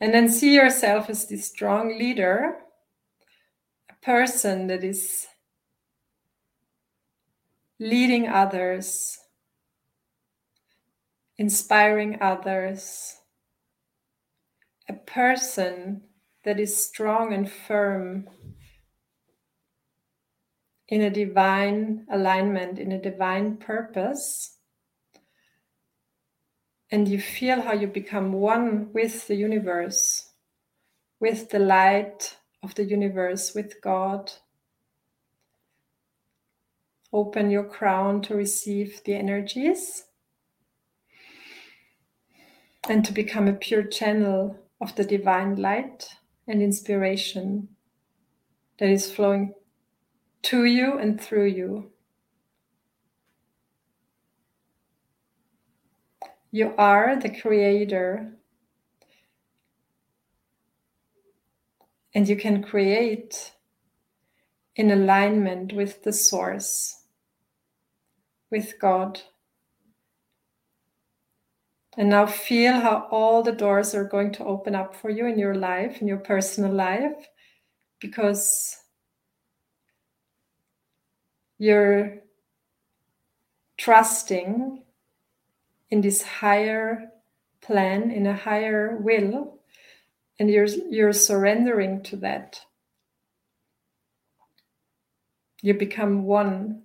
And 0.00 0.12
then 0.12 0.28
see 0.28 0.54
yourself 0.54 1.08
as 1.08 1.26
this 1.26 1.46
strong 1.46 1.98
leader, 1.98 2.56
a 3.90 3.94
person 4.04 4.66
that 4.66 4.84
is 4.84 5.26
leading 7.78 8.28
others, 8.28 9.18
inspiring 11.38 12.18
others, 12.20 13.16
a 14.88 14.94
person 14.94 16.02
that 16.44 16.60
is 16.60 16.86
strong 16.86 17.32
and 17.32 17.50
firm 17.50 18.28
in 20.88 21.00
a 21.00 21.10
divine 21.10 22.06
alignment, 22.12 22.78
in 22.78 22.92
a 22.92 23.00
divine 23.00 23.56
purpose 23.56 24.53
and 26.94 27.08
you 27.08 27.20
feel 27.20 27.60
how 27.60 27.72
you 27.72 27.88
become 27.88 28.32
one 28.32 28.88
with 28.92 29.26
the 29.26 29.34
universe, 29.34 30.30
with 31.18 31.50
the 31.50 31.58
light 31.58 32.36
of 32.62 32.72
the 32.76 32.84
universe, 32.84 33.52
with 33.52 33.82
God. 33.82 34.30
Open 37.12 37.50
your 37.50 37.64
crown 37.64 38.22
to 38.22 38.36
receive 38.36 39.00
the 39.04 39.14
energies 39.14 40.04
and 42.88 43.04
to 43.04 43.12
become 43.12 43.48
a 43.48 43.54
pure 43.54 43.82
channel 43.82 44.56
of 44.80 44.94
the 44.94 45.02
divine 45.02 45.56
light 45.56 46.14
and 46.46 46.62
inspiration 46.62 47.70
that 48.78 48.88
is 48.88 49.10
flowing 49.10 49.52
to 50.42 50.64
you 50.64 50.96
and 50.96 51.20
through 51.20 51.46
you. 51.46 51.90
You 56.54 56.72
are 56.78 57.16
the 57.16 57.30
creator. 57.30 58.32
And 62.14 62.28
you 62.28 62.36
can 62.36 62.62
create 62.62 63.50
in 64.76 64.92
alignment 64.92 65.72
with 65.72 66.04
the 66.04 66.12
source, 66.12 67.06
with 68.52 68.74
God. 68.80 69.20
And 71.96 72.10
now 72.10 72.26
feel 72.26 72.74
how 72.74 73.08
all 73.10 73.42
the 73.42 73.50
doors 73.50 73.92
are 73.92 74.04
going 74.04 74.30
to 74.34 74.44
open 74.44 74.76
up 74.76 74.94
for 74.94 75.10
you 75.10 75.26
in 75.26 75.36
your 75.36 75.56
life, 75.56 76.00
in 76.00 76.06
your 76.06 76.18
personal 76.18 76.72
life, 76.72 77.26
because 77.98 78.76
you're 81.58 82.18
trusting 83.76 84.83
in 85.94 86.00
this 86.00 86.22
higher 86.22 87.12
plan, 87.62 88.10
in 88.10 88.26
a 88.26 88.34
higher 88.34 88.98
will, 89.00 89.60
and 90.40 90.50
you're, 90.50 90.66
you're 90.66 91.12
surrendering 91.12 92.02
to 92.02 92.16
that. 92.16 92.62
You 95.62 95.74
become 95.74 96.24
one 96.24 96.82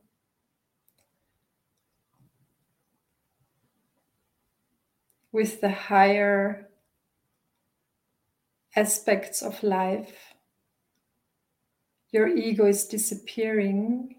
with 5.31 5.59
the 5.59 5.71
higher 5.71 6.69
aspects 8.75 9.41
of 9.41 9.63
life. 9.63 10.35
Your 12.11 12.27
ego 12.27 12.67
is 12.67 12.85
disappearing, 12.85 14.17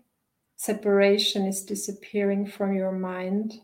separation 0.56 1.46
is 1.46 1.64
disappearing 1.64 2.48
from 2.48 2.74
your 2.74 2.90
mind. 2.90 3.60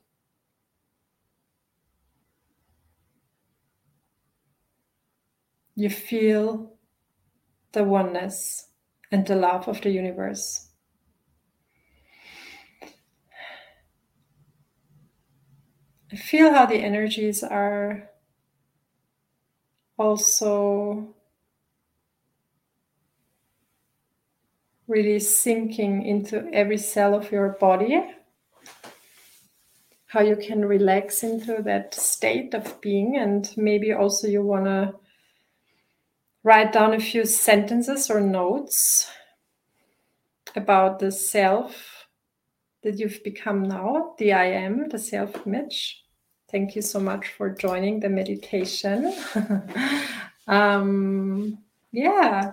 You 5.77 5.91
feel 5.91 6.73
the 7.73 7.85
oneness 7.85 8.69
and 9.13 9.25
the 9.25 9.37
love 9.37 9.69
of 9.69 9.81
the 9.83 9.91
universe. 9.91 10.67
feel 16.17 16.53
how 16.53 16.67
the 16.67 16.77
energies 16.77 17.45
are 17.45 18.11
also 19.97 21.15
really 24.89 25.19
sinking 25.19 26.05
into 26.05 26.49
every 26.53 26.79
cell 26.79 27.15
of 27.15 27.31
your 27.31 27.51
body. 27.61 28.03
How 30.07 30.21
you 30.21 30.37
can 30.37 30.65
relax 30.65 31.23
into 31.23 31.63
that 31.63 31.95
state 31.95 32.55
of 32.55 32.81
being, 32.81 33.17
and 33.17 33.53
maybe 33.57 33.93
also 33.93 34.27
you 34.27 34.43
want 34.43 34.65
to 34.65 34.95
write 36.47 36.73
down 36.73 36.95
a 36.95 37.01
few 37.01 37.27
sentences 37.27 38.09
or 38.09 38.21
notes 38.21 39.11
about 40.55 41.01
the 41.01 41.11
self 41.11 42.07
that 42.85 43.01
you've 43.01 43.21
become 43.25 43.65
now, 43.65 44.15
the 44.19 44.33
I 44.33 44.45
am, 44.45 44.89
the 44.89 44.99
self 44.99 45.45
image. 45.45 46.05
Thank 46.49 46.77
you 46.77 46.83
so 46.83 47.01
much 47.01 47.27
for 47.37 47.51
joining 47.51 47.99
the 47.99 48.09
meditation. 48.09 49.13
um, 50.47 51.59
yeah. 51.91 52.53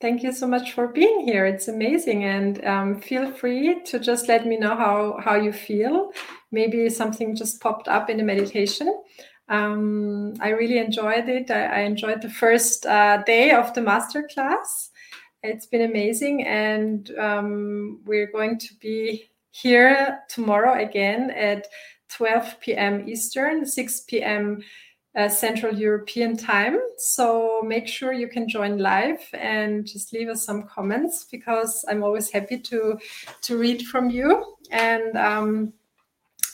Thank 0.00 0.22
you 0.22 0.32
so 0.32 0.46
much 0.46 0.72
for 0.72 0.88
being 0.88 1.26
here. 1.26 1.44
It's 1.44 1.68
amazing. 1.68 2.24
And 2.24 2.64
um, 2.64 3.00
feel 3.02 3.30
free 3.30 3.82
to 3.84 3.98
just 3.98 4.28
let 4.28 4.46
me 4.46 4.56
know 4.56 4.74
how, 4.76 5.20
how 5.22 5.34
you 5.34 5.52
feel. 5.52 6.12
Maybe 6.50 6.88
something 6.88 7.36
just 7.36 7.60
popped 7.60 7.86
up 7.86 8.08
in 8.08 8.16
the 8.16 8.22
meditation. 8.22 9.02
Um, 9.48 10.34
I 10.40 10.50
really 10.50 10.78
enjoyed 10.78 11.28
it. 11.28 11.50
I, 11.50 11.64
I 11.66 11.78
enjoyed 11.80 12.22
the 12.22 12.30
first 12.30 12.86
uh, 12.86 13.22
day 13.24 13.52
of 13.52 13.72
the 13.74 13.80
masterclass. 13.80 14.90
It's 15.42 15.66
been 15.66 15.82
amazing. 15.82 16.44
And 16.44 17.10
um, 17.18 18.00
we're 18.04 18.30
going 18.30 18.58
to 18.58 18.74
be 18.80 19.30
here 19.50 20.20
tomorrow 20.28 20.82
again 20.82 21.30
at 21.30 21.66
12 22.08 22.60
p.m. 22.60 23.08
Eastern, 23.08 23.64
6 23.64 24.00
p.m. 24.02 24.62
Uh, 25.16 25.28
Central 25.28 25.74
European 25.74 26.36
time. 26.36 26.78
So 26.98 27.62
make 27.64 27.88
sure 27.88 28.12
you 28.12 28.28
can 28.28 28.48
join 28.48 28.76
live 28.78 29.20
and 29.32 29.86
just 29.86 30.12
leave 30.12 30.28
us 30.28 30.44
some 30.44 30.64
comments 30.64 31.26
because 31.30 31.86
I'm 31.88 32.04
always 32.04 32.30
happy 32.30 32.58
to 32.58 32.98
to 33.42 33.56
read 33.56 33.86
from 33.86 34.10
you. 34.10 34.56
And 34.70 35.16
um, 35.16 35.72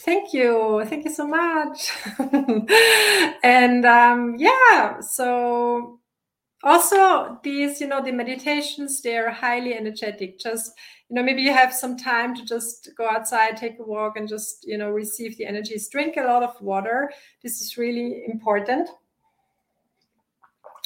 thank 0.04 0.32
you, 0.32 0.82
thank 0.86 1.04
you 1.04 1.12
so 1.12 1.26
much. 1.26 1.90
and 3.42 3.84
um, 3.84 4.36
yeah, 4.38 5.00
so 5.00 6.00
also 6.62 7.38
these, 7.42 7.80
you 7.80 7.86
know, 7.88 8.02
the 8.02 8.12
meditations 8.12 9.02
they 9.02 9.16
are 9.16 9.30
highly 9.30 9.74
energetic. 9.74 10.38
Just 10.38 10.72
you 11.12 11.16
know 11.16 11.22
maybe 11.22 11.42
you 11.42 11.52
have 11.52 11.74
some 11.74 11.94
time 11.94 12.34
to 12.34 12.42
just 12.42 12.88
go 12.96 13.06
outside 13.06 13.54
take 13.54 13.78
a 13.78 13.82
walk 13.82 14.16
and 14.16 14.26
just 14.26 14.66
you 14.66 14.78
know 14.78 14.88
receive 14.88 15.36
the 15.36 15.44
energies 15.44 15.90
drink 15.90 16.16
a 16.16 16.22
lot 16.22 16.42
of 16.42 16.58
water 16.62 17.12
this 17.42 17.60
is 17.60 17.76
really 17.76 18.24
important 18.26 18.88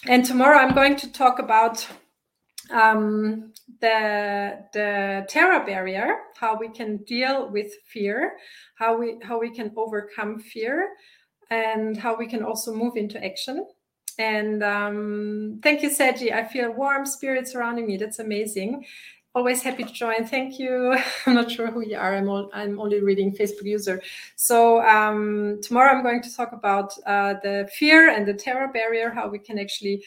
and 0.09 0.25
tomorrow 0.25 0.59
i'm 0.59 0.75
going 0.75 0.97
to 0.97 1.13
talk 1.13 1.39
about 1.39 1.87
um, 2.71 3.53
the 3.81 4.65
the 4.73 5.27
terror 5.29 5.65
barrier 5.65 6.17
how 6.37 6.57
we 6.57 6.69
can 6.69 6.99
deal 6.99 7.51
with 7.51 7.73
fear 7.87 8.37
how 8.75 8.97
we 8.97 9.19
how 9.23 9.39
we 9.39 9.51
can 9.51 9.73
overcome 9.77 10.39
fear 10.39 10.91
and 11.51 11.97
how 11.97 12.17
we 12.17 12.27
can 12.27 12.43
also 12.43 12.75
move 12.75 12.97
into 12.97 13.23
action 13.25 13.67
and 14.19 14.63
um, 14.63 15.61
thank 15.63 15.83
you 15.83 15.91
Seji. 15.91 16.33
i 16.33 16.45
feel 16.45 16.73
warm 16.73 17.05
spirits 17.07 17.53
surrounding 17.53 17.87
me 17.87 17.97
that's 17.97 18.19
amazing 18.19 18.85
always 19.37 19.63
happy 19.63 19.85
to 19.85 19.93
join. 19.93 20.27
Thank 20.27 20.59
you. 20.59 20.97
I'm 21.27 21.35
not 21.35 21.51
sure 21.51 21.71
who 21.71 21.83
you 21.83 21.99
are. 21.99 22.17
I'm, 22.17 22.27
all, 22.27 22.49
I'm 22.55 22.81
only 22.81 23.03
reading 23.03 23.37
Facebook 23.37 23.65
user. 23.65 24.01
So 24.35 24.81
um, 24.81 25.61
tomorrow 25.63 25.95
I'm 25.95 26.03
going 26.03 26.23
to 26.23 26.35
talk 26.35 26.53
about 26.53 26.95
uh, 27.05 27.35
the 27.43 27.69
fear 27.71 28.09
and 28.09 28.27
the 28.27 28.33
terror 28.33 28.69
barrier, 28.69 29.11
how 29.11 29.29
we 29.29 29.39
can 29.39 29.59
actually 29.59 30.03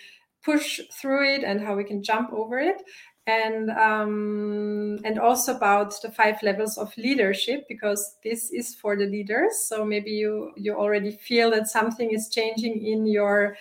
push 0.50 0.80
through 0.92 1.36
it 1.36 1.44
and 1.44 1.62
how 1.62 1.76
we 1.76 1.84
can 1.84 2.02
jump 2.04 2.32
over 2.34 2.60
it. 2.60 2.82
And 3.28 3.70
um, 3.70 4.98
and 5.04 5.20
also 5.20 5.56
about 5.56 5.94
the 6.02 6.12
five 6.12 6.42
levels 6.42 6.78
of 6.80 6.98
leadership 6.98 7.66
because 7.70 8.16
this 8.24 8.50
is 8.52 8.74
for 8.74 8.96
the 8.96 9.06
leaders. 9.06 9.68
So 9.68 9.86
maybe 9.86 10.12
you 10.12 10.52
you 10.58 10.74
already 10.74 11.12
feel 11.12 11.52
that 11.52 11.68
something 11.68 12.12
is 12.12 12.30
changing 12.30 12.84
in 12.84 13.06
your 13.06 13.56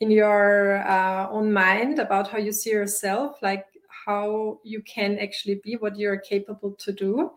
in 0.00 0.10
your 0.12 0.86
uh, 0.86 1.28
own 1.30 1.52
mind 1.52 1.98
about 1.98 2.30
how 2.30 2.38
you 2.38 2.52
see 2.52 2.70
yourself 2.70 3.36
like 3.42 3.64
how 4.06 4.60
you 4.62 4.80
can 4.82 5.18
actually 5.18 5.60
be 5.64 5.74
what 5.74 5.98
you're 5.98 6.20
capable 6.20 6.72
to 6.78 6.92
do 6.92 7.32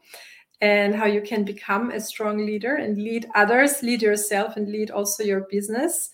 and 0.62 0.96
how 0.96 1.06
you 1.06 1.22
can 1.22 1.44
become 1.44 1.90
a 1.92 2.00
strong 2.00 2.46
leader 2.46 2.76
and 2.76 2.98
lead 2.98 3.28
others, 3.34 3.82
lead 3.82 4.02
yourself, 4.02 4.56
and 4.58 4.70
lead 4.70 4.92
also 4.92 5.24
your 5.24 5.42
business. 5.50 6.12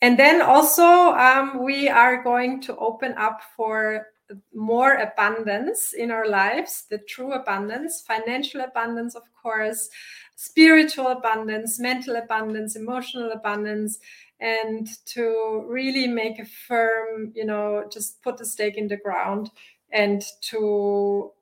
And 0.00 0.18
then 0.18 0.40
also, 0.42 0.84
um, 0.84 1.62
we 1.64 1.88
are 1.88 2.22
going 2.22 2.60
to 2.62 2.76
open 2.76 3.14
up 3.18 3.40
for 3.56 4.06
more 4.54 4.94
abundance 4.94 5.94
in 5.94 6.10
our 6.10 6.28
lives 6.28 6.84
the 6.90 6.98
true 6.98 7.32
abundance, 7.32 8.02
financial 8.06 8.60
abundance, 8.60 9.14
of 9.14 9.22
course, 9.42 9.88
spiritual 10.36 11.08
abundance, 11.08 11.80
mental 11.80 12.16
abundance, 12.16 12.76
emotional 12.76 13.32
abundance. 13.32 13.98
And 14.40 14.86
to 15.06 15.64
really 15.66 16.06
make 16.06 16.38
a 16.38 16.44
firm, 16.44 17.32
you 17.34 17.44
know, 17.44 17.88
just 17.90 18.22
put 18.22 18.36
the 18.36 18.46
stake 18.46 18.76
in 18.76 18.86
the 18.86 18.98
ground 18.98 19.50
and 19.90 20.22
to 20.42 21.32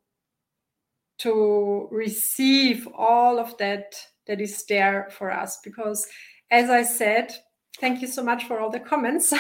to 1.19 1.89
receive 1.91 2.87
all 2.95 3.39
of 3.39 3.57
that 3.59 3.95
that 4.27 4.41
is 4.41 4.65
there 4.65 5.09
for 5.11 5.31
us 5.31 5.59
because 5.65 6.07
as 6.51 6.69
i 6.69 6.83
said 6.83 7.33
thank 7.81 8.01
you 8.01 8.09
so 8.09 8.23
much 8.23 8.45
for 8.45 8.61
all 8.61 8.71
the 8.71 8.81
comments 8.81 9.33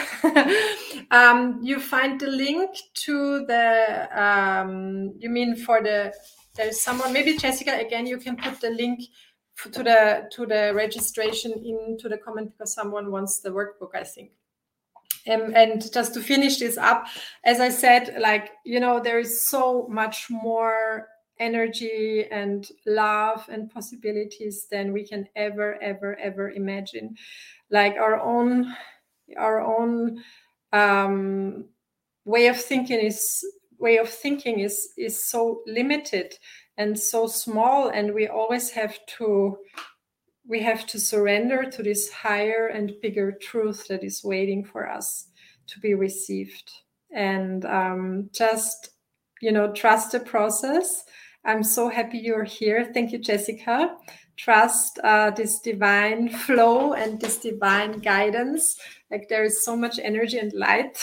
um, 1.11 1.59
you 1.63 1.81
find 1.81 2.21
the 2.21 2.27
link 2.27 2.71
to 2.95 3.45
the 3.47 4.09
um, 4.15 5.13
you 5.19 5.31
mean 5.31 5.57
for 5.57 5.83
the 5.83 6.13
there's 6.55 6.81
someone 6.81 7.13
maybe 7.13 7.37
jessica 7.37 7.79
again 7.79 8.07
you 8.07 8.19
can 8.19 8.37
put 8.37 8.61
the 8.61 8.71
link 8.71 9.01
to 9.73 9.83
the 9.83 10.29
to 10.31 10.47
the 10.47 10.73
registration 10.75 11.53
into 11.53 12.09
the 12.09 12.19
comment 12.19 12.53
because 12.53 12.75
someone 12.75 13.11
wants 13.11 13.41
the 13.41 13.51
workbook 13.51 13.95
i 13.95 14.05
think 14.05 14.31
um, 15.29 15.53
and 15.55 15.93
just 15.93 16.15
to 16.15 16.21
finish 16.21 16.59
this 16.59 16.79
up, 16.79 17.07
as 17.45 17.61
I 17.61 17.71
said, 17.71 18.17
like, 18.21 18.51
you 18.65 18.79
know, 18.79 19.01
there 19.01 19.19
is 19.19 19.49
so 19.49 19.87
much 19.91 20.27
more 20.31 21.09
energy 21.39 22.25
and 22.31 22.69
love 22.87 23.47
and 23.51 23.71
possibilities 23.71 24.67
than 24.71 24.93
we 24.93 25.07
can 25.07 25.27
ever, 25.37 25.81
ever, 25.83 26.17
ever 26.17 26.51
imagine. 26.51 27.17
Like 27.71 27.97
our 27.97 28.21
own, 28.21 28.75
our 29.37 29.61
own 29.61 30.23
um, 30.73 31.65
way 32.25 32.47
of 32.49 32.61
thinking 32.61 33.01
is 33.01 33.45
way 33.79 33.99
of 33.99 34.09
thinking 34.09 34.61
is 34.61 34.89
is 34.97 35.23
so 35.23 35.63
limited 35.67 36.35
and 36.79 36.99
so 36.99 37.27
small, 37.27 37.89
and 37.89 38.15
we 38.15 38.29
always 38.29 38.71
have 38.71 38.99
to 39.19 39.59
we 40.49 40.61
have 40.61 40.87
to 40.87 41.01
surrender 41.01 41.69
to 41.71 41.83
this 41.83 42.11
higher 42.11 42.69
and 42.69 42.93
bigger 43.03 43.33
truth 43.33 43.89
that 43.89 44.05
is 44.05 44.23
waiting 44.23 44.65
for 44.65 44.89
us 44.89 45.29
to 45.67 45.81
be 45.81 45.95
received. 45.95 46.71
And 47.13 47.65
um, 47.65 48.31
just 48.33 48.91
you 49.41 49.53
know 49.53 49.73
trust 49.73 50.13
the 50.13 50.21
process. 50.21 51.05
I'm 51.45 51.63
so 51.63 51.89
happy 51.89 52.19
you're 52.19 52.45
here. 52.45 52.91
Thank 52.93 53.13
you 53.13 53.19
jessica 53.19 53.97
trust 54.37 54.99
uh, 55.05 55.31
this 55.31 55.61
divine 55.61 56.29
flow 56.29 56.93
and 56.93 57.21
this 57.21 57.39
divine 57.39 57.99
guidance 57.99 58.79
like 59.11 59.29
there 59.29 59.45
is 59.45 59.65
so 59.65 59.77
much 59.77 59.99
energy 60.03 60.39
and 60.39 60.53
light 60.53 60.99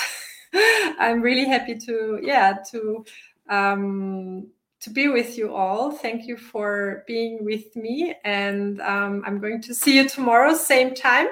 i'm 0.99 1.21
really 1.21 1.45
happy 1.45 1.75
to 1.75 2.19
yeah 2.21 2.53
to 2.71 3.03
um, 3.49 4.47
to 4.84 4.89
be 4.89 5.07
with 5.07 5.38
you 5.38 5.55
all. 5.55 5.91
Thank 5.91 6.27
you 6.27 6.36
for 6.36 7.05
being 7.07 7.45
with 7.45 7.73
me. 7.73 8.15
And 8.25 8.81
um, 8.81 9.23
I'm 9.25 9.39
going 9.39 9.61
to 9.61 9.73
see 9.73 9.95
you 9.95 10.09
tomorrow, 10.09 10.53
same 10.53 10.93
time. 10.93 11.27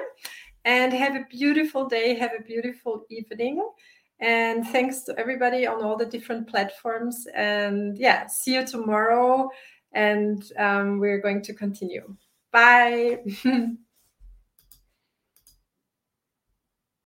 And 0.64 0.92
have 0.94 1.16
a 1.16 1.26
beautiful 1.28 1.86
day. 1.86 2.14
Have 2.14 2.30
a 2.38 2.42
beautiful 2.42 3.04
evening. 3.10 3.62
And 4.20 4.66
thanks 4.68 5.02
to 5.02 5.18
everybody 5.18 5.66
on 5.66 5.82
all 5.82 5.98
the 5.98 6.06
different 6.06 6.48
platforms. 6.48 7.26
And 7.34 7.98
yeah, 7.98 8.26
see 8.26 8.54
you 8.54 8.66
tomorrow. 8.66 9.50
And 9.94 10.42
um, 10.58 10.98
we're 10.98 11.20
going 11.20 11.42
to 11.42 11.54
continue. 11.54 12.16
Bye. 12.50 13.20